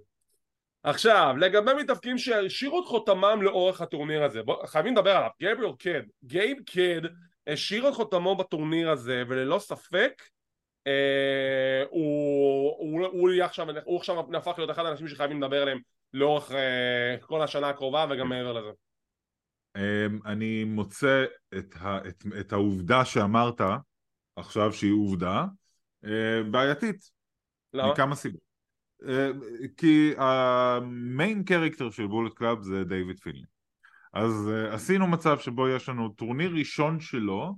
עכשיו, 0.82 1.34
לגבי 1.38 1.74
מתאבקים 1.74 2.18
שהשאירו 2.18 2.80
את 2.80 2.84
חותמם 2.84 3.42
לאורך 3.42 3.80
הטורניר 3.80 4.24
הזה 4.24 4.42
בוא, 4.42 4.66
חייבים 4.66 4.92
לדבר 4.92 5.16
עליו, 5.16 5.30
גבריאל 5.42 5.72
קד 5.78 6.02
גייב 6.24 6.58
קד 6.66 7.08
השאיר 7.46 7.88
את 7.88 7.94
חותמו 7.94 8.36
בטורניר 8.36 8.90
הזה 8.90 9.22
וללא 9.28 9.58
ספק 9.58 10.22
הוא, 11.90 12.76
הוא, 12.78 13.06
הוא, 13.06 13.30
עכשיו, 13.42 13.66
הוא 13.84 13.98
עכשיו 13.98 14.22
נהפך 14.28 14.54
להיות 14.58 14.70
אחד 14.70 14.86
האנשים 14.86 15.08
שחייבים 15.08 15.42
לדבר 15.42 15.62
עליהם 15.62 15.78
לאורך 16.12 16.52
אה, 16.52 17.16
כל 17.20 17.42
השנה 17.42 17.68
הקרובה 17.68 18.06
וגם 18.10 18.28
מעבר 18.28 18.52
לזה. 18.52 18.70
אמ, 19.76 20.18
אני 20.26 20.64
מוצא 20.64 21.24
את, 21.58 21.74
ה, 21.80 21.98
את, 22.08 22.24
את 22.40 22.52
העובדה 22.52 23.04
שאמרת 23.04 23.60
עכשיו 24.36 24.72
שהיא 24.72 24.92
עובדה 24.92 25.44
אה, 26.04 26.42
בעייתית. 26.50 27.10
למה? 27.74 27.92
מכמה 27.92 28.14
סיבות. 28.14 28.40
אה, 29.08 29.30
כי 29.76 30.12
ה 30.16 30.42
main 30.42 31.44
character 31.44 31.90
של 31.90 32.06
Bullet 32.06 32.34
Club 32.34 32.62
זה 32.62 32.84
דיוויד 32.84 33.18
פינלי 33.18 33.44
אז 34.12 34.50
עשינו 34.70 35.06
מצב 35.06 35.38
שבו 35.38 35.68
יש 35.68 35.88
לנו 35.88 36.08
טורניר 36.08 36.50
ראשון 36.54 37.00
שלו 37.00 37.54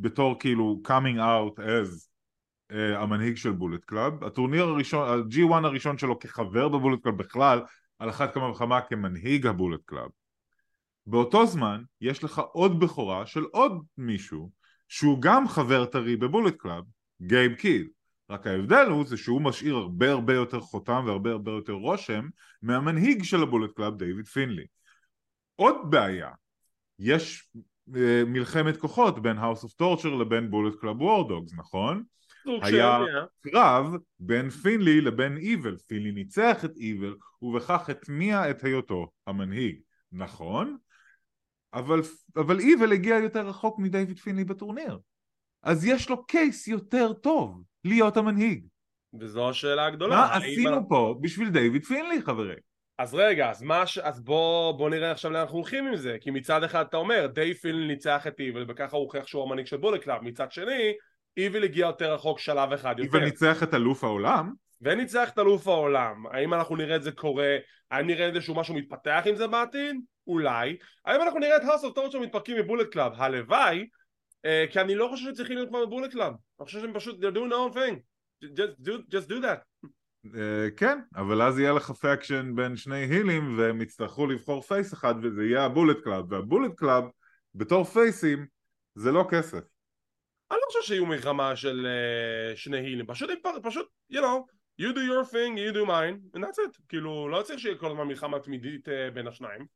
בתור 0.00 0.38
כאילו 0.38 0.82
coming 0.86 1.16
out 1.16 1.58
as 1.58 2.08
אה, 2.72 2.74
המנהיג 2.98 3.36
של 3.36 3.50
Bullet 3.50 3.84
Club 3.84 4.24
הטורניר 4.24 4.64
הראשון, 4.64 5.08
ה-G1 5.08 5.66
הראשון 5.66 5.98
שלו 5.98 6.18
כחבר 6.18 6.68
ב 6.68 6.73
Bullet 6.73 7.02
Club 7.02 7.16
בכלל 7.16 7.60
על 7.98 8.10
אחת 8.10 8.34
כמה 8.34 8.50
וכמה 8.50 8.80
כמנהיג 8.80 9.46
ה 9.46 9.51
Bullet 9.51 9.80
Club. 9.84 10.10
באותו 11.06 11.46
זמן 11.46 11.82
יש 12.00 12.24
לך 12.24 12.38
עוד 12.52 12.80
בכורה 12.80 13.26
של 13.26 13.42
עוד 13.42 13.82
מישהו 13.96 14.50
שהוא 14.88 15.22
גם 15.22 15.48
חבר 15.48 15.84
טרי 15.84 16.16
ב 16.16 16.22
Bullet 16.22 16.56
Club, 16.56 16.84
גייב 17.22 17.54
קיד 17.54 17.88
רק 18.30 18.46
ההבדל 18.46 18.86
הוא 18.90 19.06
זה 19.06 19.16
שהוא 19.16 19.42
משאיר 19.42 19.76
הרבה 19.76 20.10
הרבה 20.10 20.34
יותר 20.34 20.60
חותם 20.60 21.02
והרבה 21.06 21.30
הרבה 21.30 21.50
יותר 21.50 21.72
רושם 21.72 22.28
מהמנהיג 22.62 23.22
של 23.22 23.42
ה 23.42 23.46
Bullet 23.46 23.70
Club 23.76 23.98
דיוויד 23.98 24.26
פינלי 24.26 24.66
עוד 25.56 25.76
בעיה, 25.90 26.30
יש 26.98 27.50
מלחמת 28.26 28.76
כוחות 28.76 29.22
בין 29.22 29.38
House 29.38 29.64
of 29.64 29.82
Torture 29.82 30.08
לבין 30.20 30.50
Bullet 30.50 30.74
Club 30.80 31.00
War 31.00 31.19
Dogs, 31.19 31.52
נכון? 31.56 32.02
היה 32.62 32.98
קרב 33.40 33.94
בין 34.18 34.50
פינלי 34.50 35.00
לבין 35.00 35.36
איבל, 35.36 35.76
פינלי 35.76 36.12
ניצח 36.12 36.64
את 36.64 36.76
איבל 36.76 37.14
ובכך 37.42 37.90
הטמיע 37.90 38.50
את 38.50 38.64
היותו 38.64 39.10
המנהיג, 39.26 39.76
נכון? 40.12 40.76
אבל, 41.74 42.00
אבל 42.36 42.58
איבל 42.58 42.92
הגיע 42.92 43.16
יותר 43.16 43.48
רחוק 43.48 43.78
מדייוויד 43.78 44.18
פינלי 44.18 44.44
בטורניר 44.44 44.98
אז 45.62 45.84
יש 45.84 46.10
לו 46.10 46.26
case 46.26 46.68
יותר 46.68 47.12
טוב 47.12 47.62
להיות 47.84 48.16
המנהיג 48.16 48.66
וזו 49.20 49.50
השאלה 49.50 49.86
הגדולה 49.86 50.16
מה 50.16 50.36
עשינו. 50.36 50.88
פה 50.88 51.18
בשביל 51.20 51.50
דייוויד 51.50 51.84
פינלי 51.84 52.22
חברים? 52.22 52.58
אז 52.98 53.14
רגע, 53.14 53.50
אז, 53.50 53.62
מה 53.62 53.86
ש... 53.86 53.98
אז 53.98 54.20
בוא, 54.20 54.72
בוא 54.72 54.90
נראה 54.90 55.10
עכשיו 55.10 55.30
לאן 55.30 55.40
אנחנו 55.40 55.56
הולכים 55.56 55.86
עם 55.86 55.96
זה. 55.96 56.16
כי 56.20 56.30
מצד 56.30 56.64
אחד 56.64 56.84
אתה 56.88 56.96
אומר 56.96 57.26
דיוויד 57.26 57.54
פינלי 57.54 57.86
ניצח 57.86 58.26
את 58.26 58.40
איבל 58.40 58.64
וככה 58.68 58.96
הוא 58.96 59.02
הוכיח 59.04 59.26
שהוא 59.26 59.42
המנהיג 59.42 59.66
של 59.66 59.76
Bullet 59.76 60.02
Club 60.02 60.22
מצד 60.22 60.52
שני 60.52 60.92
איבל 61.36 61.64
הגיע 61.64 61.86
יותר 61.86 62.14
רחוק 62.14 62.38
שלב 62.38 62.72
אחד 62.72 62.94
יותר. 62.98 63.16
איבל 63.16 63.24
ניצח 63.24 63.62
את 63.62 63.74
אלוף 63.74 64.04
העולם? 64.04 64.52
וניצח 64.82 65.30
את 65.30 65.38
אלוף 65.38 65.68
העולם. 65.68 66.24
האם 66.30 66.54
אנחנו 66.54 66.76
נראה 66.76 66.96
את 66.96 67.02
זה 67.02 67.12
קורה? 67.12 67.56
האם 67.90 68.06
נראה 68.06 68.26
איזשהו 68.26 68.54
משהו 68.54 68.74
מתפתח 68.74 69.22
עם 69.26 69.36
זה 69.36 69.46
בעתיד? 69.46 69.96
אולי. 70.26 70.76
האם 71.04 71.22
אנחנו 71.22 71.38
נראה 71.38 71.56
את 71.56 71.62
House 71.64 71.84
of 71.84 71.94
Torture 71.94 72.20
מתפרקים 72.20 72.56
מ 72.56 72.61
Bullet 72.61 72.92
Club? 72.92 73.12
הלוואי. 73.16 73.86
אה, 74.44 74.64
כי 74.70 74.80
אני 74.80 74.94
לא 74.94 75.08
חושב 75.10 75.30
שצריכים 75.30 75.56
להיות 75.56 75.68
כמו 75.68 75.86
ב 75.86 75.90
Bullet 75.90 76.12
Club. 76.12 76.32
אני 76.60 76.66
חושב 76.66 76.80
שהם 76.80 76.94
פשוט 76.94 77.24
they're 77.24 77.34
doing 77.36 77.50
their 77.50 77.72
own 77.72 77.76
thing. 77.76 77.96
Just 78.44 78.86
do, 78.86 78.92
just 79.10 79.28
do 79.28 79.40
that 79.42 79.88
כן, 80.76 80.98
אבל 81.16 81.42
אז 81.42 81.58
יהיה 81.58 81.72
לך 81.72 81.90
faction 81.90 82.52
בין 82.54 82.76
שני 82.76 82.96
הילים 82.96 83.58
והם 83.58 83.82
יצטרכו 83.82 84.26
לבחור 84.26 84.62
face 84.62 84.94
אחד 84.94 85.14
וזה 85.22 85.44
יהיה 85.44 85.64
ה 85.64 85.69
Bullet 85.69 86.00
Club 86.04 86.32
וה 86.32 86.42
Bullet 86.42 86.74
Club 86.74 87.04
בתור 87.54 87.84
פייסים 87.84 88.46
זה 88.94 89.12
לא 89.12 89.26
כסף. 89.30 89.60
אני 90.50 90.58
לא 90.62 90.66
חושב 90.66 90.82
שיהיו 90.82 91.06
מלחמה 91.06 91.56
של 91.56 91.86
uh, 91.86 92.56
שני 92.56 92.78
הילים 92.78 93.06
פשוט, 93.06 93.30
פשוט, 93.62 93.88
you 94.12 94.16
know, 94.16 94.44
you 94.80 94.92
do 94.94 94.98
your 94.98 95.32
thing, 95.32 95.56
you 95.56 95.74
do 95.74 95.88
mine 95.88 96.36
and 96.36 96.40
that's 96.40 96.58
it. 96.58 96.78
כאילו 96.88 97.28
לא 97.28 97.42
צריך 97.42 97.60
שיהיה 97.60 97.76
כל 97.76 97.90
הזמן 97.90 98.04
מלחמה 98.04 98.38
תמידית 98.38 98.88
uh, 98.88 98.90
בין 99.14 99.26
השניים. 99.26 99.66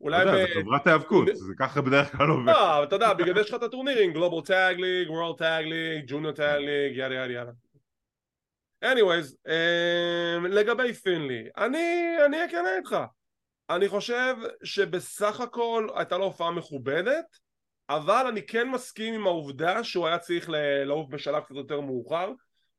אולי 0.00 0.24
ב... 0.26 0.28
זה 0.28 0.44
חברת 0.54 0.86
היאבקות, 0.86 1.28
זה 1.32 1.54
ככה 1.58 1.80
בדרך 1.80 2.16
כלל 2.16 2.28
עובד. 2.28 2.46
לא, 2.46 2.84
אתה 2.84 2.96
יודע, 2.96 3.12
בגלל 3.12 3.34
זה 3.34 3.40
יש 3.40 3.48
לך 3.48 3.54
את 3.54 3.62
הטורנירים, 3.62 4.12
Global 4.12 4.46
Tag 4.46 4.80
League, 4.80 5.10
World 5.10 5.38
Tag 5.38 5.64
League, 5.64 6.04
Junior 6.06 6.32
Tag 6.32 6.60
League, 6.60 6.96
yada 6.96 7.14
yada 7.14 7.32
yada 7.32 7.50
anyways, 8.84 9.34
um, 9.46 10.48
לגבי 10.48 10.92
פינלי, 10.92 11.48
אני, 11.56 12.16
אני 12.26 12.44
אכנה 12.44 12.76
איתך. 12.76 12.96
אני 13.70 13.88
חושב 13.88 14.34
שבסך 14.64 15.40
הכל 15.40 15.88
הייתה 15.94 16.18
לו 16.18 16.24
הופעה 16.24 16.50
מכובדת, 16.50 17.24
אבל 17.88 18.26
אני 18.28 18.46
כן 18.46 18.68
מסכים 18.68 19.14
עם 19.14 19.26
העובדה 19.26 19.84
שהוא 19.84 20.06
היה 20.06 20.18
צריך 20.18 20.50
לעוף 20.84 21.08
בשלב 21.10 21.42
קצת 21.42 21.54
יותר 21.54 21.80
מאוחר, 21.80 22.30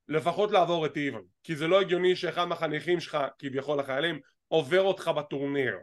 לפחות 0.08 0.52
לעבור 0.52 0.86
את 0.86 0.98
איוון. 0.98 1.24
כי 1.44 1.56
זה 1.56 1.68
לא 1.68 1.82
הגיוני 1.82 2.16
שאחד 2.16 2.46
מהחניכים 2.46 3.00
שלך, 3.00 3.18
כביכול 3.40 3.80
החיילים, 3.80 4.20
עובר 4.48 4.82
אותך 4.82 5.08
בטורניר. 5.08 5.78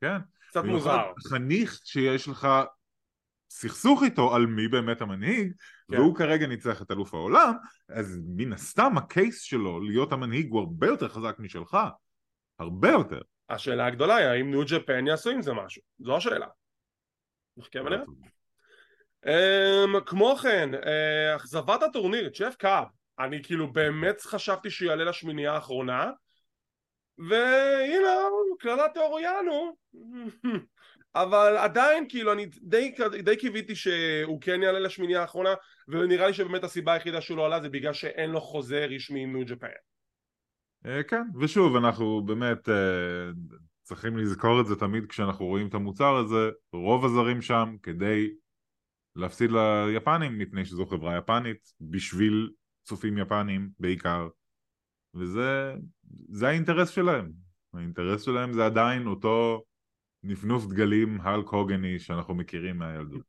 כן. 0.00 0.16
קצת 0.48 0.64
מוזר. 0.64 1.12
חניך 1.28 1.80
שיש 1.84 2.28
לך 2.28 2.48
סכסוך 3.50 4.02
איתו 4.02 4.34
על 4.34 4.46
מי 4.46 4.68
באמת 4.68 5.00
המנהיג, 5.00 5.52
כן. 5.90 5.96
והוא 5.96 6.16
כרגע 6.16 6.46
ניצח 6.46 6.82
את 6.82 6.90
אלוף 6.90 7.14
העולם, 7.14 7.52
אז 7.88 8.20
מן 8.36 8.52
הסתם 8.52 8.98
הקייס 8.98 9.42
שלו 9.42 9.80
להיות 9.80 10.12
המנהיג 10.12 10.50
הוא 10.50 10.60
הרבה 10.60 10.86
יותר 10.86 11.08
חזק 11.08 11.36
משלך. 11.38 11.76
הרבה 12.58 12.90
יותר. 12.90 13.20
השאלה 13.48 13.86
הגדולה 13.86 14.16
היא 14.16 14.26
האם 14.26 14.50
ניו 14.50 14.62
ג'פן 14.66 15.06
יעשו 15.06 15.30
עם 15.30 15.42
זה 15.42 15.52
משהו. 15.52 15.82
זו 15.98 16.16
השאלה. 16.16 16.46
נחכה 17.56 17.80
ונראה. 17.80 18.04
Um, 19.26 20.00
כמו 20.06 20.36
כן, 20.36 20.70
uh, 20.74 21.36
אכזבת 21.36 21.82
הטורניר, 21.82 22.30
צ'ף 22.30 22.54
קאב, 22.58 22.84
אני 23.18 23.42
כאילו 23.42 23.72
באמת 23.72 24.20
חשבתי 24.20 24.70
שהוא 24.70 24.88
יעלה 24.88 25.04
לשמינייה 25.04 25.52
האחרונה 25.52 26.10
והנה, 27.18 28.14
קללת 28.58 28.96
אוריאנו 28.96 29.76
אבל 31.14 31.56
עדיין 31.56 32.06
כאילו 32.08 32.32
אני 32.32 32.46
די, 32.62 32.94
די 33.22 33.36
קיוויתי 33.36 33.74
שהוא 33.74 34.40
כן 34.40 34.62
יעלה 34.62 34.78
לשמינייה 34.78 35.20
האחרונה 35.20 35.54
ונראה 35.88 36.26
לי 36.26 36.34
שבאמת 36.34 36.64
הסיבה 36.64 36.92
היחידה 36.92 37.20
שהוא 37.20 37.36
לא 37.36 37.46
עלה 37.46 37.60
זה 37.60 37.68
בגלל 37.68 37.92
שאין 37.92 38.30
לו 38.30 38.40
חוזה 38.40 38.86
רשמי 38.86 39.22
עם 39.22 39.36
ניו 39.36 39.46
ג'פן. 39.46 39.66
אה, 40.86 41.02
כן, 41.02 41.22
ושוב 41.40 41.76
אנחנו 41.76 42.22
באמת 42.24 42.68
אה, 42.68 43.30
צריכים 43.82 44.18
לזכור 44.18 44.60
את 44.60 44.66
זה 44.66 44.76
תמיד 44.76 45.06
כשאנחנו 45.06 45.46
רואים 45.46 45.68
את 45.68 45.74
המוצר 45.74 46.16
הזה 46.16 46.50
רוב 46.72 47.04
הזרים 47.04 47.42
שם 47.42 47.76
כדי 47.82 48.30
להפסיד 49.16 49.50
ליפנים 49.50 50.38
מפני 50.38 50.64
שזו 50.64 50.86
חברה 50.86 51.18
יפנית 51.18 51.72
בשביל 51.80 52.50
צופים 52.82 53.18
יפנים 53.18 53.70
בעיקר. 53.78 54.28
וזה 55.14 56.48
האינטרס 56.48 56.90
שלהם. 56.90 57.32
האינטרס 57.74 58.22
שלהם 58.22 58.52
זה 58.52 58.66
עדיין 58.66 59.06
אותו 59.06 59.64
נפנוף 60.24 60.66
דגלים 60.66 61.20
הלק 61.20 61.48
הוגני 61.48 61.98
שאנחנו 61.98 62.34
מכירים 62.34 62.78
מהילדות. 62.78 63.22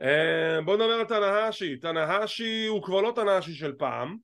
אה, 0.00 0.58
בוא 0.64 0.74
נדבר 0.76 0.92
על 0.92 1.04
תנהשי, 1.04 1.76
תנהשי 1.76 2.66
הוא 2.66 2.82
כבר 2.82 3.00
לא 3.00 3.12
תנהשי 3.16 3.52
של 3.52 3.72
פעם, 3.72 4.16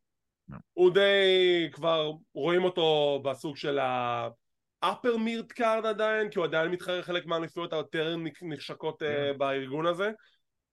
הוא 0.73 0.91
די 0.91 1.69
כבר 1.73 2.13
רואים 2.35 2.65
אותו 2.65 3.21
בסוג 3.25 3.57
של 3.57 3.79
ה-upper 3.79 5.17
mirt 5.17 5.59
card 5.59 5.87
עדיין, 5.87 6.31
כי 6.31 6.39
הוא 6.39 6.47
עדיין 6.47 6.71
מתחרה 6.71 7.03
חלק 7.03 7.27
מהאליפויות 7.27 7.73
היותר 7.73 8.17
נחשקות 8.43 9.03
אה, 9.03 9.31
כן. 9.33 9.39
בארגון 9.39 9.87
הזה. 9.87 10.11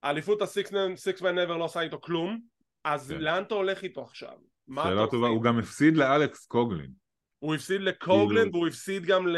האליפות 0.04 0.41
ה-six 0.41 1.19
man 1.19 1.36
never 1.36 1.58
לא 1.58 1.63
עושה 1.63 1.81
איתו 1.81 2.02
כלום, 2.02 2.40
אז 2.83 3.12
כן. 3.12 3.21
לאן 3.21 3.44
אתה 3.44 3.56
הולך 3.56 3.83
איתו 3.83 4.02
עכשיו? 4.02 4.33
שאלה 4.75 5.08
טובה, 5.08 5.27
הוא 5.27 5.44
גם 5.44 5.60
הפסיד 5.60 5.98
לאלכס 5.98 6.46
קוגלין. 6.46 7.07
הוא 7.40 7.56
הפסיד 7.56 7.81
לקוגלן 7.81 8.35
כאילו- 8.35 8.52
והוא 8.54 8.67
הפסיד 8.67 9.06
גם 9.06 9.27
ל... 9.27 9.38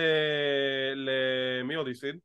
ל... 0.96 1.10
מי 1.64 1.76
עוד 1.76 1.88
הפסיד? 1.88 2.16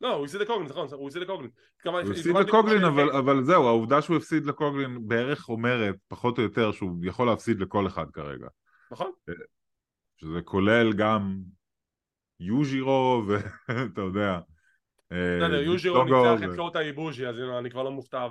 לא, 0.00 0.14
הוא 0.14 0.24
הפסיד 0.24 0.40
לקוגלין, 0.40 0.68
נכון, 0.68 0.88
הוא 0.92 1.06
הפסיד 1.06 1.22
לקוגלין. 1.22 1.50
הוא 1.84 2.00
הפסיד 2.10 2.36
לקוגלין, 2.36 2.84
אבל, 2.84 3.10
אבל 3.10 3.44
זהו, 3.44 3.66
העובדה 3.66 4.02
שהוא 4.02 4.16
הפסיד 4.16 4.46
לקוגלין 4.46 5.08
בערך 5.08 5.48
אומרת, 5.48 5.94
פחות 6.08 6.38
או 6.38 6.42
יותר, 6.42 6.72
שהוא 6.72 6.96
יכול 7.02 7.26
להפסיד 7.26 7.60
לכל 7.60 7.86
אחד 7.86 8.10
כרגע. 8.10 8.46
נכון. 8.90 9.10
שזה 10.16 10.40
כולל 10.44 10.92
גם 10.92 11.36
יוז'ירו, 12.40 13.22
ואתה 13.28 14.00
יודע. 14.08 14.38
בסדר, 15.10 15.62
יוז'ירו 15.62 16.04
ניצח 16.04 16.44
את 16.44 16.56
קוטה 16.56 16.80
איבושי, 16.80 17.26
אז 17.26 17.36
אני 17.58 17.70
כבר 17.70 17.82
לא 17.82 17.90
מופתע. 17.90 18.26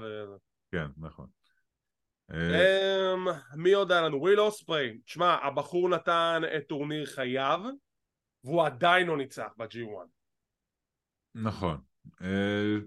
כן, 0.72 0.88
נכון. 0.98 1.28
אמ, 2.34 3.28
מי 3.56 3.74
עוד 3.74 3.92
היה 3.92 4.02
לנו? 4.02 4.22
וויל 4.22 4.40
אוספרי 4.40 4.98
תשמע 5.06 5.38
הבחור 5.44 5.90
נתן 5.90 6.42
את 6.58 6.68
טורניר 6.68 7.06
חייו 7.06 7.60
והוא 8.44 8.66
עדיין 8.66 9.08
לא 9.08 9.18
ניצח 9.18 9.50
ב-G1 9.58 10.08
נכון. 11.36 11.78
אה, 12.22 12.78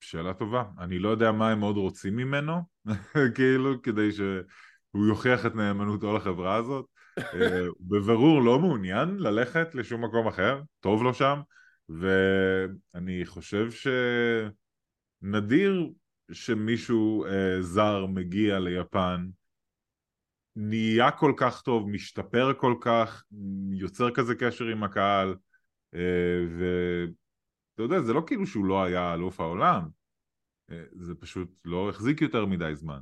שאלה 0.00 0.34
טובה. 0.34 0.64
אני 0.78 0.98
לא 0.98 1.08
יודע 1.08 1.32
מה 1.32 1.50
הם 1.50 1.60
עוד 1.60 1.76
רוצים 1.76 2.16
ממנו, 2.16 2.62
כאילו, 3.34 3.82
כדי 3.82 4.12
שהוא 4.12 5.06
יוכיח 5.08 5.46
את 5.46 5.54
נאמנותו 5.54 6.16
לחברה 6.16 6.54
הזאת. 6.54 6.86
אה, 7.18 7.66
בבירור 7.80 8.42
לא 8.42 8.58
מעוניין 8.58 9.16
ללכת 9.18 9.74
לשום 9.74 10.04
מקום 10.04 10.26
אחר, 10.26 10.62
טוב 10.80 11.02
לו 11.02 11.14
שם, 11.14 11.40
ואני 11.88 13.26
חושב 13.26 13.68
שנדיר 15.22 15.90
שמישהו 16.32 17.24
אה, 17.24 17.62
זר 17.62 18.06
מגיע 18.06 18.58
ליפן, 18.58 19.26
נהיה 20.56 21.10
כל 21.10 21.32
כך 21.36 21.62
טוב, 21.62 21.88
משתפר 21.88 22.52
כל 22.56 22.74
כך, 22.80 23.24
יוצר 23.72 24.10
כזה 24.10 24.34
קשר 24.34 24.64
עם 24.64 24.84
הקהל, 24.84 25.34
אה, 25.94 26.44
ואתה 26.58 27.82
יודע, 27.82 28.00
זה 28.00 28.12
לא 28.12 28.22
כאילו 28.26 28.46
שהוא 28.46 28.64
לא 28.64 28.84
היה 28.84 29.14
אלוף 29.14 29.40
העולם, 29.40 29.88
אה, 30.70 30.82
זה 30.92 31.14
פשוט 31.14 31.48
לא 31.64 31.88
החזיק 31.88 32.20
יותר 32.20 32.46
מדי 32.46 32.74
זמן. 32.74 32.98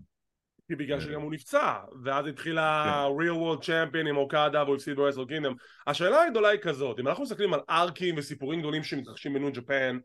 כי 0.68 0.74
בגלל 0.74 1.00
שגם 1.00 1.20
הוא 1.20 1.32
נפצע, 1.32 1.78
ואז 2.04 2.26
התחיל 2.26 2.58
ה-real 2.58 3.36
world 3.36 3.62
champion 3.62 4.08
עם 4.08 4.16
אוקדה 4.16 4.64
והוא 4.64 4.76
הפסיד 4.76 4.98
קינדום. 5.28 5.54
השאלה 5.86 6.22
הגדולה 6.22 6.48
היא 6.48 6.60
כזאת, 6.60 7.00
אם 7.00 7.08
אנחנו 7.08 7.22
מסתכלים 7.22 7.54
על 7.54 7.60
ארקים 7.70 8.14
וסיפורים 8.18 8.60
גדולים 8.60 8.82
שמתרחשים 8.82 9.34
בניו 9.34 9.52
ג'פן, 9.52 9.98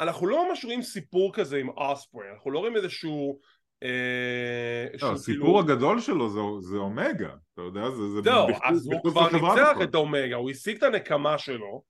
אנחנו 0.00 0.26
לא 0.26 0.48
ממש 0.48 0.64
רואים 0.64 0.82
סיפור 0.82 1.34
כזה 1.34 1.56
עם 1.56 1.68
אוספרי, 1.68 2.24
אנחנו 2.34 2.50
לא 2.50 2.58
רואים 2.58 2.76
איזשהו... 2.76 3.38
אה, 3.82 4.86
לא, 5.02 5.12
הסיפור 5.12 5.60
הגדול 5.60 6.00
שלו 6.00 6.28
זה, 6.28 6.40
זה 6.60 6.76
אומגה, 6.76 7.34
אתה 7.54 7.62
יודע, 7.62 7.90
זה... 7.90 8.08
זה 8.08 8.20
זהו, 8.24 8.48
אז 8.64 8.86
הוא 8.86 9.10
כבר 9.10 9.28
ניצח 9.32 9.76
את 9.82 9.94
אומגה, 9.94 10.36
הוא 10.36 10.50
השיג 10.50 10.76
את 10.76 10.82
הנקמה 10.82 11.38
שלו. 11.38 11.82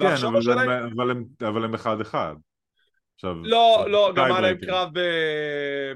כן, 0.00 0.06
אבל, 0.06 0.38
השאלה... 0.38 0.62
הם, 0.62 0.70
אבל, 0.70 1.10
הם, 1.10 1.24
אבל 1.48 1.64
הם 1.64 1.74
אחד 1.74 2.00
אחד. 2.00 2.34
עכשיו... 3.14 3.34
לא, 3.42 3.84
לא, 3.88 4.12
גם 4.16 4.24
היה 4.24 4.40
להם 4.40 4.56
קרב 4.56 4.88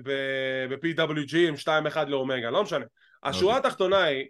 ב-PWG 0.02 1.36
עם 1.48 1.54
2-1 1.94 2.04
לאומגה, 2.04 2.50
לא 2.50 2.62
משנה. 2.62 2.84
השורה 3.22 3.56
אוקיי. 3.56 3.68
התחתונה 3.68 4.02
היא, 4.02 4.26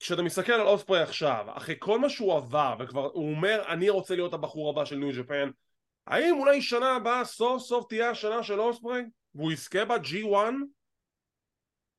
כשאתה 0.00 0.22
מסתכל 0.22 0.52
על 0.52 0.66
אוספרי 0.66 1.02
עכשיו, 1.02 1.44
אחרי 1.48 1.74
כל 1.78 1.98
מה 1.98 2.08
שהוא 2.08 2.36
עבר, 2.36 2.74
וכבר 2.78 3.10
הוא 3.12 3.30
אומר, 3.30 3.62
אני 3.68 3.90
רוצה 3.90 4.14
להיות 4.14 4.34
הבחור 4.34 4.70
הבא 4.70 4.84
של 4.84 4.96
ניו 4.96 5.22
ג'פן, 5.22 5.50
האם 6.06 6.34
אולי 6.38 6.62
שנה 6.62 6.96
הבאה 6.96 7.24
סוף 7.24 7.62
סוף 7.62 7.88
תהיה 7.88 8.10
השנה 8.10 8.42
של 8.42 8.60
אוספרי? 8.60 9.02
והוא 9.34 9.52
יזכה 9.52 9.84
ב-G1? 9.84 10.36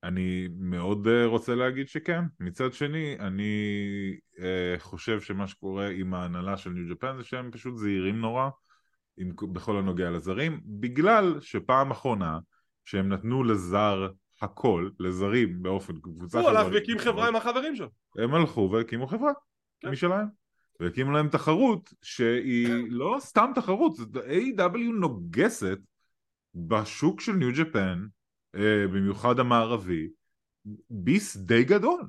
אני 0.03 0.47
מאוד 0.59 1.07
uh, 1.07 1.25
רוצה 1.25 1.55
להגיד 1.55 1.87
שכן. 1.87 2.21
מצד 2.39 2.73
שני, 2.73 3.17
אני 3.19 3.53
uh, 4.35 4.79
חושב 4.79 5.21
שמה 5.21 5.47
שקורה 5.47 5.89
עם 5.89 6.13
ההנהלה 6.13 6.57
של 6.57 6.69
ניו 6.69 6.95
ג'פן 6.95 7.17
זה 7.17 7.23
שהם 7.23 7.51
פשוט 7.51 7.77
זהירים 7.77 8.21
נורא 8.21 8.49
עם, 9.17 9.31
בכל 9.53 9.77
הנוגע 9.77 10.09
לזרים, 10.09 10.61
בגלל 10.65 11.41
שפעם 11.41 11.91
אחרונה 11.91 12.39
שהם 12.85 13.09
נתנו 13.09 13.43
לזר 13.43 14.07
הכל, 14.41 14.89
לזרים 14.99 15.61
באופן 15.61 15.99
קבוצה 15.99 16.39
הוא 16.39 16.49
הלך 16.49 16.67
והקים 16.73 16.99
חברה 16.99 17.27
עם 17.27 17.35
החברים 17.35 17.75
שלו. 17.75 17.89
הם 18.17 18.33
הלכו 18.33 18.69
והקימו 18.71 19.07
חברה 19.07 19.31
כן. 19.79 19.89
משלהם. 19.89 20.46
והקימו 20.79 21.11
להם 21.11 21.29
תחרות 21.29 21.93
שהיא 22.01 22.85
לא 22.89 23.17
סתם 23.19 23.51
תחרות, 23.55 23.97
A.W. 24.13 24.77
נוגסת 24.99 25.79
בשוק 26.55 27.21
של 27.21 27.31
ניו 27.31 27.49
ג'פן, 27.53 28.05
אה, 28.55 28.87
במיוחד 28.87 29.39
המערבי, 29.39 30.09
ביס 30.89 31.37
די 31.37 31.63
גדול, 31.63 32.01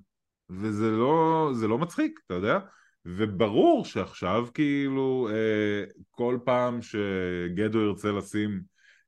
וזה 0.50 0.90
לא, 0.90 1.50
לא 1.68 1.78
מצחיק, 1.78 2.20
אתה 2.26 2.34
יודע? 2.34 2.58
וברור 3.04 3.84
שעכשיו 3.84 4.46
כאילו 4.54 5.28
אה, 5.30 5.84
כל 6.10 6.38
פעם 6.44 6.82
שגדו 6.82 7.80
ירצה 7.80 8.12
לשים 8.12 8.60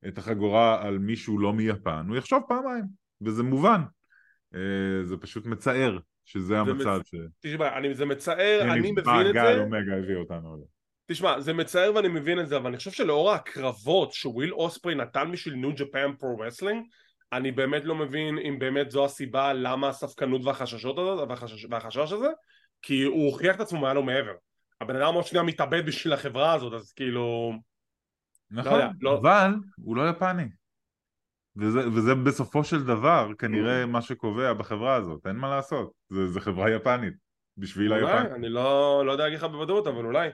את 0.08 0.18
החגורה 0.18 0.86
על 0.86 0.98
מישהו 0.98 1.38
לא 1.38 1.52
מיפן, 1.52 2.06
הוא 2.08 2.16
יחשוב 2.16 2.42
פעמיים, 2.48 2.84
וזה 3.20 3.42
מובן. 3.42 3.80
אה, 4.54 5.04
זה 5.04 5.16
פשוט 5.16 5.46
מצער 5.46 5.98
שזה 6.30 6.58
המצב 6.58 7.00
ש... 7.04 7.14
תשמע, 7.40 7.78
אני, 7.78 7.94
זה 7.94 8.06
מצער, 8.06 8.60
אני 8.62 8.80
מבין 8.80 8.98
את 8.98 9.04
זה. 9.04 9.10
מעגל 9.10 9.60
אומגה 9.60 9.96
הביא 9.96 10.16
אותנו 10.16 10.56
לזה. 10.56 10.64
תשמע, 11.06 11.40
זה 11.40 11.52
מצער 11.52 11.92
ואני 11.94 12.08
מבין 12.08 12.40
את 12.40 12.48
זה, 12.48 12.56
אבל 12.56 12.66
אני 12.66 12.76
חושב 12.76 12.90
שלאור 12.90 13.32
הקרבות 13.32 14.12
שוויל 14.12 14.52
אוספרי 14.52 14.94
נתן 14.94 15.32
בשביל 15.32 15.54
New 15.54 15.70
Japan 15.76 16.12
Pro 16.18 16.38
Wrestling, 16.38 16.84
אני 17.32 17.52
באמת 17.52 17.84
לא 17.84 17.94
מבין 17.94 18.38
אם 18.38 18.58
באמת 18.58 18.90
זו 18.90 19.04
הסיבה 19.04 19.52
למה 19.52 19.88
הספקנות 19.88 20.44
והחששות 20.44 20.98
הזאת, 20.98 21.28
והחשש, 21.28 21.66
והחשש 21.70 22.12
הזה, 22.12 22.28
כי 22.82 23.02
הוא 23.02 23.26
הוכיח 23.26 23.56
את 23.56 23.60
עצמו 23.60 23.80
מעל 23.80 23.98
ומעבר. 23.98 24.34
הבן 24.80 24.96
אדם 24.96 25.14
עוד 25.14 25.24
שנייה 25.24 25.42
מתאבד 25.42 25.86
בשביל 25.86 26.12
החברה 26.12 26.52
הזאת, 26.52 26.72
אז 26.72 26.92
כאילו... 26.92 27.52
נכון, 28.50 28.72
לא 28.72 28.76
יודע, 28.76 28.90
לא... 29.00 29.18
אבל 29.18 29.54
הוא 29.76 29.96
לא 29.96 30.10
יפני. 30.10 30.44
וזה, 31.56 31.88
וזה 31.88 32.14
בסופו 32.14 32.64
של 32.64 32.84
דבר 32.84 33.30
כנראה 33.38 33.84
mm. 33.84 33.86
מה 33.86 34.02
שקובע 34.02 34.52
בחברה 34.52 34.94
הזאת, 34.94 35.26
אין 35.26 35.36
מה 35.36 35.50
לעשות, 35.50 35.92
זה, 36.08 36.26
זה 36.26 36.40
חברה 36.40 36.70
יפנית, 36.70 37.14
בשביל 37.56 37.92
היפן. 37.92 38.32
אני 38.34 38.48
לא, 38.48 39.02
לא 39.06 39.12
יודע 39.12 39.24
להגיד 39.24 39.38
לך 39.38 39.44
בוודאות, 39.44 39.86
אבל 39.86 40.04
אולי. 40.04 40.28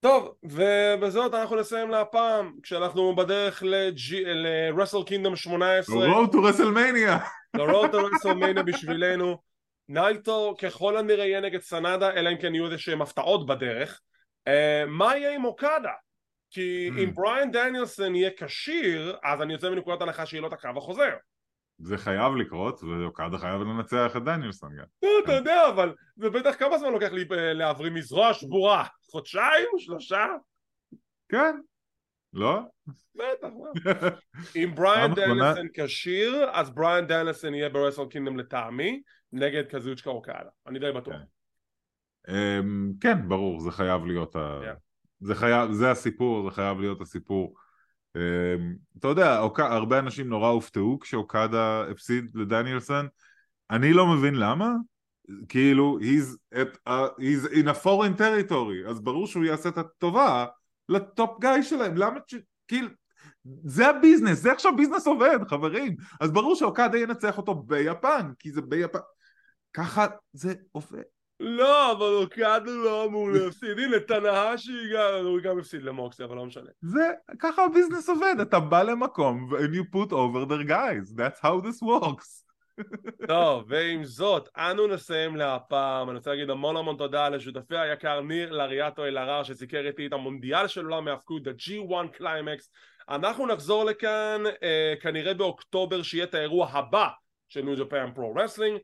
טוב, 0.00 0.34
ובזאת 0.44 1.34
אנחנו 1.34 1.56
נסיים 1.56 1.90
להפעם, 1.90 2.52
כשאנחנו 2.62 3.16
בדרך 3.16 3.62
ל-Wrestle 3.62 5.08
Kingdom 5.08 5.36
18. 5.36 6.06
ל-Road 6.06 6.32
to 6.32 6.36
WrestleMania. 6.36 7.24
ל-Road 7.58 7.92
to 7.92 7.96
WrestleMania 7.96 8.62
בשבילנו. 8.62 9.36
נייטו 9.88 10.54
ככל 10.62 10.96
הנראה 10.96 11.24
יהיה 11.24 11.40
נגד 11.40 11.60
סנאדה, 11.60 12.10
אלא 12.10 12.30
אם 12.30 12.36
כן 12.36 12.54
יהיו 12.54 12.64
איזה 12.64 12.78
שהם 12.78 13.02
הפתעות 13.02 13.46
בדרך. 13.46 14.00
Uh, 14.48 14.52
מה 14.86 15.16
יהיה 15.16 15.34
עם 15.34 15.44
אוקדה? 15.44 15.92
כי 16.56 16.90
mm. 16.90 16.98
אם 16.98 17.14
בריאן 17.14 17.50
דניאלסון 17.50 18.14
יהיה 18.14 18.30
כשיר, 18.36 19.16
אז 19.24 19.42
אני 19.42 19.52
יוצא 19.52 19.70
מנקודת 19.70 20.02
הנחה 20.02 20.26
שיהיה 20.26 20.40
לו 20.40 20.48
את 20.48 20.52
הקרב 20.52 20.76
החוזר. 20.76 21.10
זה 21.78 21.98
חייב 21.98 22.36
לקרות, 22.36 22.82
ואוקדה 22.82 23.38
חייב 23.38 23.60
לנצח 23.60 24.16
את 24.16 24.24
דניאלסון 24.24 24.76
גם. 24.76 24.84
לא, 25.02 25.08
אתה 25.24 25.32
יודע, 25.32 25.68
אבל 25.68 25.94
זה 26.16 26.30
בטח 26.30 26.54
כמה 26.58 26.78
זמן 26.78 26.92
לוקח 26.92 27.12
לי 27.12 27.24
אה, 27.32 27.52
להבריא 27.52 27.90
מזרוע 27.90 28.34
שבורה? 28.34 28.84
חודשיים? 29.10 29.68
שלושה? 29.78 30.26
כן. 31.28 31.56
לא? 32.32 32.60
בטח, 33.14 33.48
אם 34.56 34.74
בריאן 34.74 35.14
דניאלסון 35.14 35.66
כשיר, 35.74 36.50
אז 36.52 36.70
בריאן 36.70 37.06
דניאלסון 37.06 37.54
יהיה 37.54 37.68
ברסל 37.68 38.06
קינדום 38.10 38.38
לטעמי, 38.38 39.02
נגד 39.32 39.66
קזוצ'קה 39.66 40.10
אוקדה. 40.10 40.50
אני 40.66 40.78
די 40.78 40.92
בטוח. 40.92 41.14
כן. 41.14 42.32
אמ, 42.34 42.92
כן, 43.00 43.28
ברור, 43.28 43.60
זה 43.60 43.70
חייב 43.70 44.06
להיות 44.06 44.36
ה... 44.36 44.60
זה 45.20 45.34
חייב, 45.34 45.72
זה 45.72 45.90
הסיפור, 45.90 46.50
זה 46.50 46.54
חייב 46.54 46.80
להיות 46.80 47.00
הסיפור. 47.00 47.54
אמ, 48.16 48.74
אתה 48.98 49.08
יודע, 49.08 49.40
הרבה 49.58 49.98
אנשים 49.98 50.28
נורא 50.28 50.48
הופתעו 50.48 50.98
כשאוקדה 51.00 51.84
הפסיד 51.90 52.30
לדניאלסון. 52.34 53.06
אני 53.70 53.92
לא 53.92 54.06
מבין 54.06 54.34
למה, 54.34 54.72
כאילו, 55.48 55.98
he's, 56.00 56.54
at 56.54 56.88
a, 56.88 57.20
he's 57.20 57.52
in 57.52 57.66
a 57.66 57.84
foreign 57.84 58.20
territory, 58.20 58.88
אז 58.88 59.00
ברור 59.00 59.26
שהוא 59.26 59.44
יעשה 59.44 59.68
את 59.68 59.78
הטובה 59.78 60.46
ל 60.88 61.01
top 61.01 61.40
guy 61.40 61.62
שלהם, 61.62 61.96
למה 61.96 62.20
ש... 62.26 62.34
כאילו, 62.68 62.88
זה 63.64 63.88
הביזנס, 63.88 64.38
זה 64.38 64.52
עכשיו 64.52 64.76
ביזנס 64.76 65.06
עובד, 65.06 65.38
חברים. 65.48 65.96
אז 66.20 66.30
ברור 66.30 66.56
שאוקדה 66.56 66.98
ינצח 66.98 67.38
אותו 67.38 67.54
ביפן, 67.54 68.30
כי 68.38 68.52
זה 68.52 68.62
ביפן. 68.62 68.98
ככה 69.72 70.06
זה 70.32 70.54
עובד. 70.72 71.15
לא, 71.40 71.92
אבל 71.92 72.14
אוקדה 72.22 72.58
לא 72.64 73.04
אמור 73.04 73.30
להפסיד. 73.30 73.78
הנה, 73.78 74.00
טנהאשי 74.00 74.92
גם, 74.94 75.26
הוא 75.26 75.40
גם 75.40 75.58
הפסיד 75.58 75.82
למוקסי, 75.82 76.24
אבל 76.24 76.36
לא 76.36 76.46
משנה. 76.46 76.70
זה, 76.80 77.12
ככה 77.38 77.64
הביזנס 77.64 78.08
עובד, 78.08 78.34
אתה 78.42 78.60
בא 78.60 78.82
למקום 78.82 79.50
and 79.54 79.76
you 79.76 79.96
put 79.96 80.12
over 80.12 80.50
their 80.50 80.68
guys, 80.68 81.12
that's 81.16 81.40
how 81.42 81.60
this 81.66 81.82
works. 81.82 82.46
טוב, 83.28 83.64
ועם 83.68 84.04
זאת, 84.04 84.48
אנו 84.56 84.86
נסיים 84.86 85.36
להפעם. 85.36 86.10
אני 86.10 86.16
רוצה 86.16 86.30
להגיד 86.30 86.50
המון 86.50 86.76
המון 86.76 86.96
תודה 86.96 87.28
לשותפי 87.28 87.76
היקר 87.76 88.20
ניר 88.20 88.52
לריאטו 88.52 89.04
אלהרר 89.04 89.42
שסיקר 89.42 89.86
איתי 89.86 90.06
את 90.06 90.12
המונדיאל 90.12 90.66
של 90.66 90.84
עולם 90.84 91.08
ההיאבקות, 91.08 91.46
ה- 91.46 91.77
G1 91.77 92.08
Climax. 92.12 92.70
אנחנו 93.08 93.46
נחזור 93.46 93.84
לכאן 93.84 94.42
אה, 94.62 94.94
כנראה 95.00 95.34
באוקטובר 95.34 96.02
שיהיה 96.02 96.24
את 96.24 96.34
האירוע 96.34 96.68
הבא 96.72 97.08
של 97.48 97.62
New 97.62 97.76
Japan 97.76 98.10
Pro 98.14 98.34
Wrestling 98.34 98.78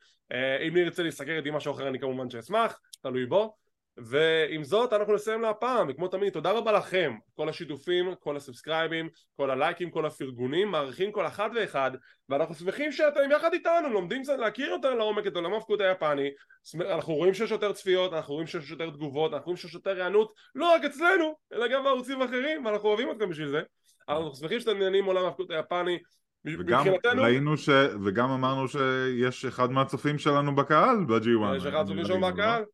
אם 0.69 0.75
ניר 0.75 0.85
ירצה 0.85 1.03
להסתכל 1.03 1.31
איתי 1.31 1.51
משהו 1.51 1.73
אחר 1.73 1.89
אני 1.89 1.99
כמובן 1.99 2.31
שאשמח, 2.31 2.81
תלוי 3.03 3.27
בו. 3.27 3.57
ועם 3.97 4.65
זאת 4.65 4.93
אנחנו 4.93 5.15
נסיים 5.15 5.43
להפעם 5.43 5.87
וכמו 5.89 6.09
תמיד 6.09 6.33
תודה 6.33 6.51
רבה 6.51 6.73
לכם. 6.73 7.15
כל 7.35 7.49
השיתופים, 7.49 8.15
כל 8.21 8.37
הסאבסקרייבים, 8.37 9.09
כל 9.37 9.51
הלייקים, 9.51 9.91
כל 9.91 10.07
הפרגונים, 10.07 10.69
מעריכים 10.69 11.13
כל 11.13 11.27
אחד 11.27 11.51
ואחד 11.55 11.91
ואנחנו 12.29 12.55
שמחים 12.55 12.93
שאתם 12.93 13.31
יחד 13.33 13.53
איתנו 13.53 13.89
לומדים 13.89 14.23
קצת 14.23 14.39
להכיר 14.39 14.69
יותר 14.69 14.95
לעומק 14.95 15.27
את 15.27 15.37
עולם 15.37 15.53
ההפקות 15.53 15.81
היפני. 15.81 16.31
אנחנו 16.81 17.15
רואים 17.15 17.35
שיש 17.35 17.51
יותר 17.51 17.73
צפיות, 17.73 18.13
אנחנו 18.13 18.35
רואים 18.35 18.47
שיש 18.47 18.71
יותר 18.71 18.91
תגובות, 18.91 19.33
אנחנו 19.33 19.45
רואים 19.45 19.57
שיש 19.57 19.75
יותר 19.75 19.97
היענות 19.97 20.33
לא 20.55 20.75
רק 20.75 20.85
אצלנו 20.85 21.35
אלא 21.53 21.69
גם 21.69 21.85
בערוצים 21.85 22.23
אחרים 22.23 22.65
ואנחנו 22.65 22.89
אוהבים 22.89 23.11
אתכם 23.11 23.29
בשביל 23.29 23.49
זה. 23.49 23.63
אנחנו 24.09 24.35
שמחים 24.35 24.61
שאתם 24.61 24.79
נהנים 24.79 25.05
מעולם 25.05 25.25
ההפקות 25.25 25.51
היפני 25.51 25.99
וגם 26.45 26.85
ראינו 27.17 27.57
ש... 27.57 27.69
וגם 28.05 28.31
אמרנו 28.31 28.69
שיש 28.69 29.45
אחד 29.45 29.71
מהצופים 29.71 30.19
שלנו 30.19 30.55
בקהל 30.55 31.05
ב-G1 31.05 31.57
יש 31.57 31.67
אחד 31.67 31.79
מהצופים 31.79 32.05
שלנו 32.05 32.27
בקהל. 32.27 32.65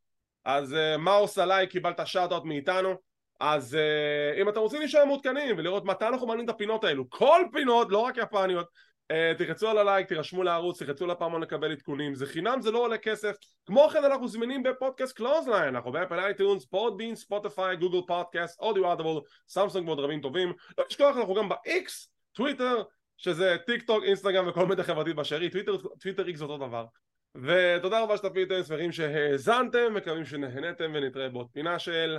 אז 0.45 0.73
uh, 0.73 0.97
מאור 0.99 1.27
סלאי 1.27 1.67
קיבלת 1.67 2.01
shout-out 2.05 2.45
מאיתנו. 2.45 2.95
אז 3.41 3.75
uh, 3.75 4.41
אם 4.41 4.49
אתם 4.49 4.61
רוצים 4.61 4.81
להישאר 4.81 5.05
מעודכנים 5.05 5.59
ולראות 5.59 5.85
מתי 5.85 6.07
אנחנו 6.09 6.27
מעלים 6.27 6.45
את 6.45 6.51
הפינות 6.51 6.85
האלו, 6.85 7.11
כל 7.11 7.43
פינות, 7.53 7.91
לא 7.91 7.99
רק 7.99 8.17
יפניות, 8.17 8.67
uh, 9.13 9.39
תלחצו 9.39 9.69
על 9.69 9.79
הלייק, 9.79 10.09
תירשמו 10.09 10.43
לערוץ, 10.43 10.83
תלחצו 10.83 11.07
לפעמון 11.07 11.43
לקבל 11.43 11.73
עדכונים, 11.73 12.15
זה 12.15 12.27
חינם, 12.27 12.61
זה 12.61 12.71
לא 12.71 12.79
עולה 12.79 12.99
כסף. 12.99 13.37
כמו 13.67 13.89
כן 13.93 14.05
אנחנו 14.05 14.29
זמינים 14.29 14.63
בפודקאסט 14.63 15.17
קלוזליין, 15.17 15.75
אנחנו 15.75 15.93
ב 15.93 15.97
Apple 15.97 16.19
iTunes, 16.19 16.65
Podbean, 16.65 17.17
Spotify, 17.17 17.77
Google 17.77 18.07
Podcast, 18.07 18.61
אודיו 18.61 18.93
אדבול, 18.93 19.21
סמסונג 19.49 19.87
ועוד 19.87 20.01
רבים 20.01 20.21
טובים. 20.21 20.53
לא 20.79 20.85
תשכח, 20.85 21.15
אנחנו 21.17 21.35
גם 21.35 21.49
ב-X, 21.49 21.91
טוויטר, 22.33 22.83
שזה 23.19 23.57
טיק 23.67 23.83
טוק, 23.83 24.05
אינסטגרם 24.05 24.49
וכל 24.49 24.67
מדיה 24.67 24.83
חברתית 24.83 25.13
אפשרית, 25.13 25.51
טוויטר, 25.51 25.77
טוויטר 25.77 26.27
X 26.27 26.37
זה 26.37 26.45
אותו 26.45 26.67
דבר. 26.67 26.87
ותודה 27.35 28.03
רבה 28.03 28.17
שאתם 28.17 28.29
שמחים 28.67 28.93
שהאזנתם, 28.93 29.95
מקווים 29.95 30.25
שנהנתם 30.25 30.91
ונתראה 30.95 31.29
בעוד 31.29 31.47
פינה 31.53 31.79
של 31.79 32.19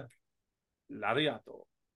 לאריאטו 0.90 1.69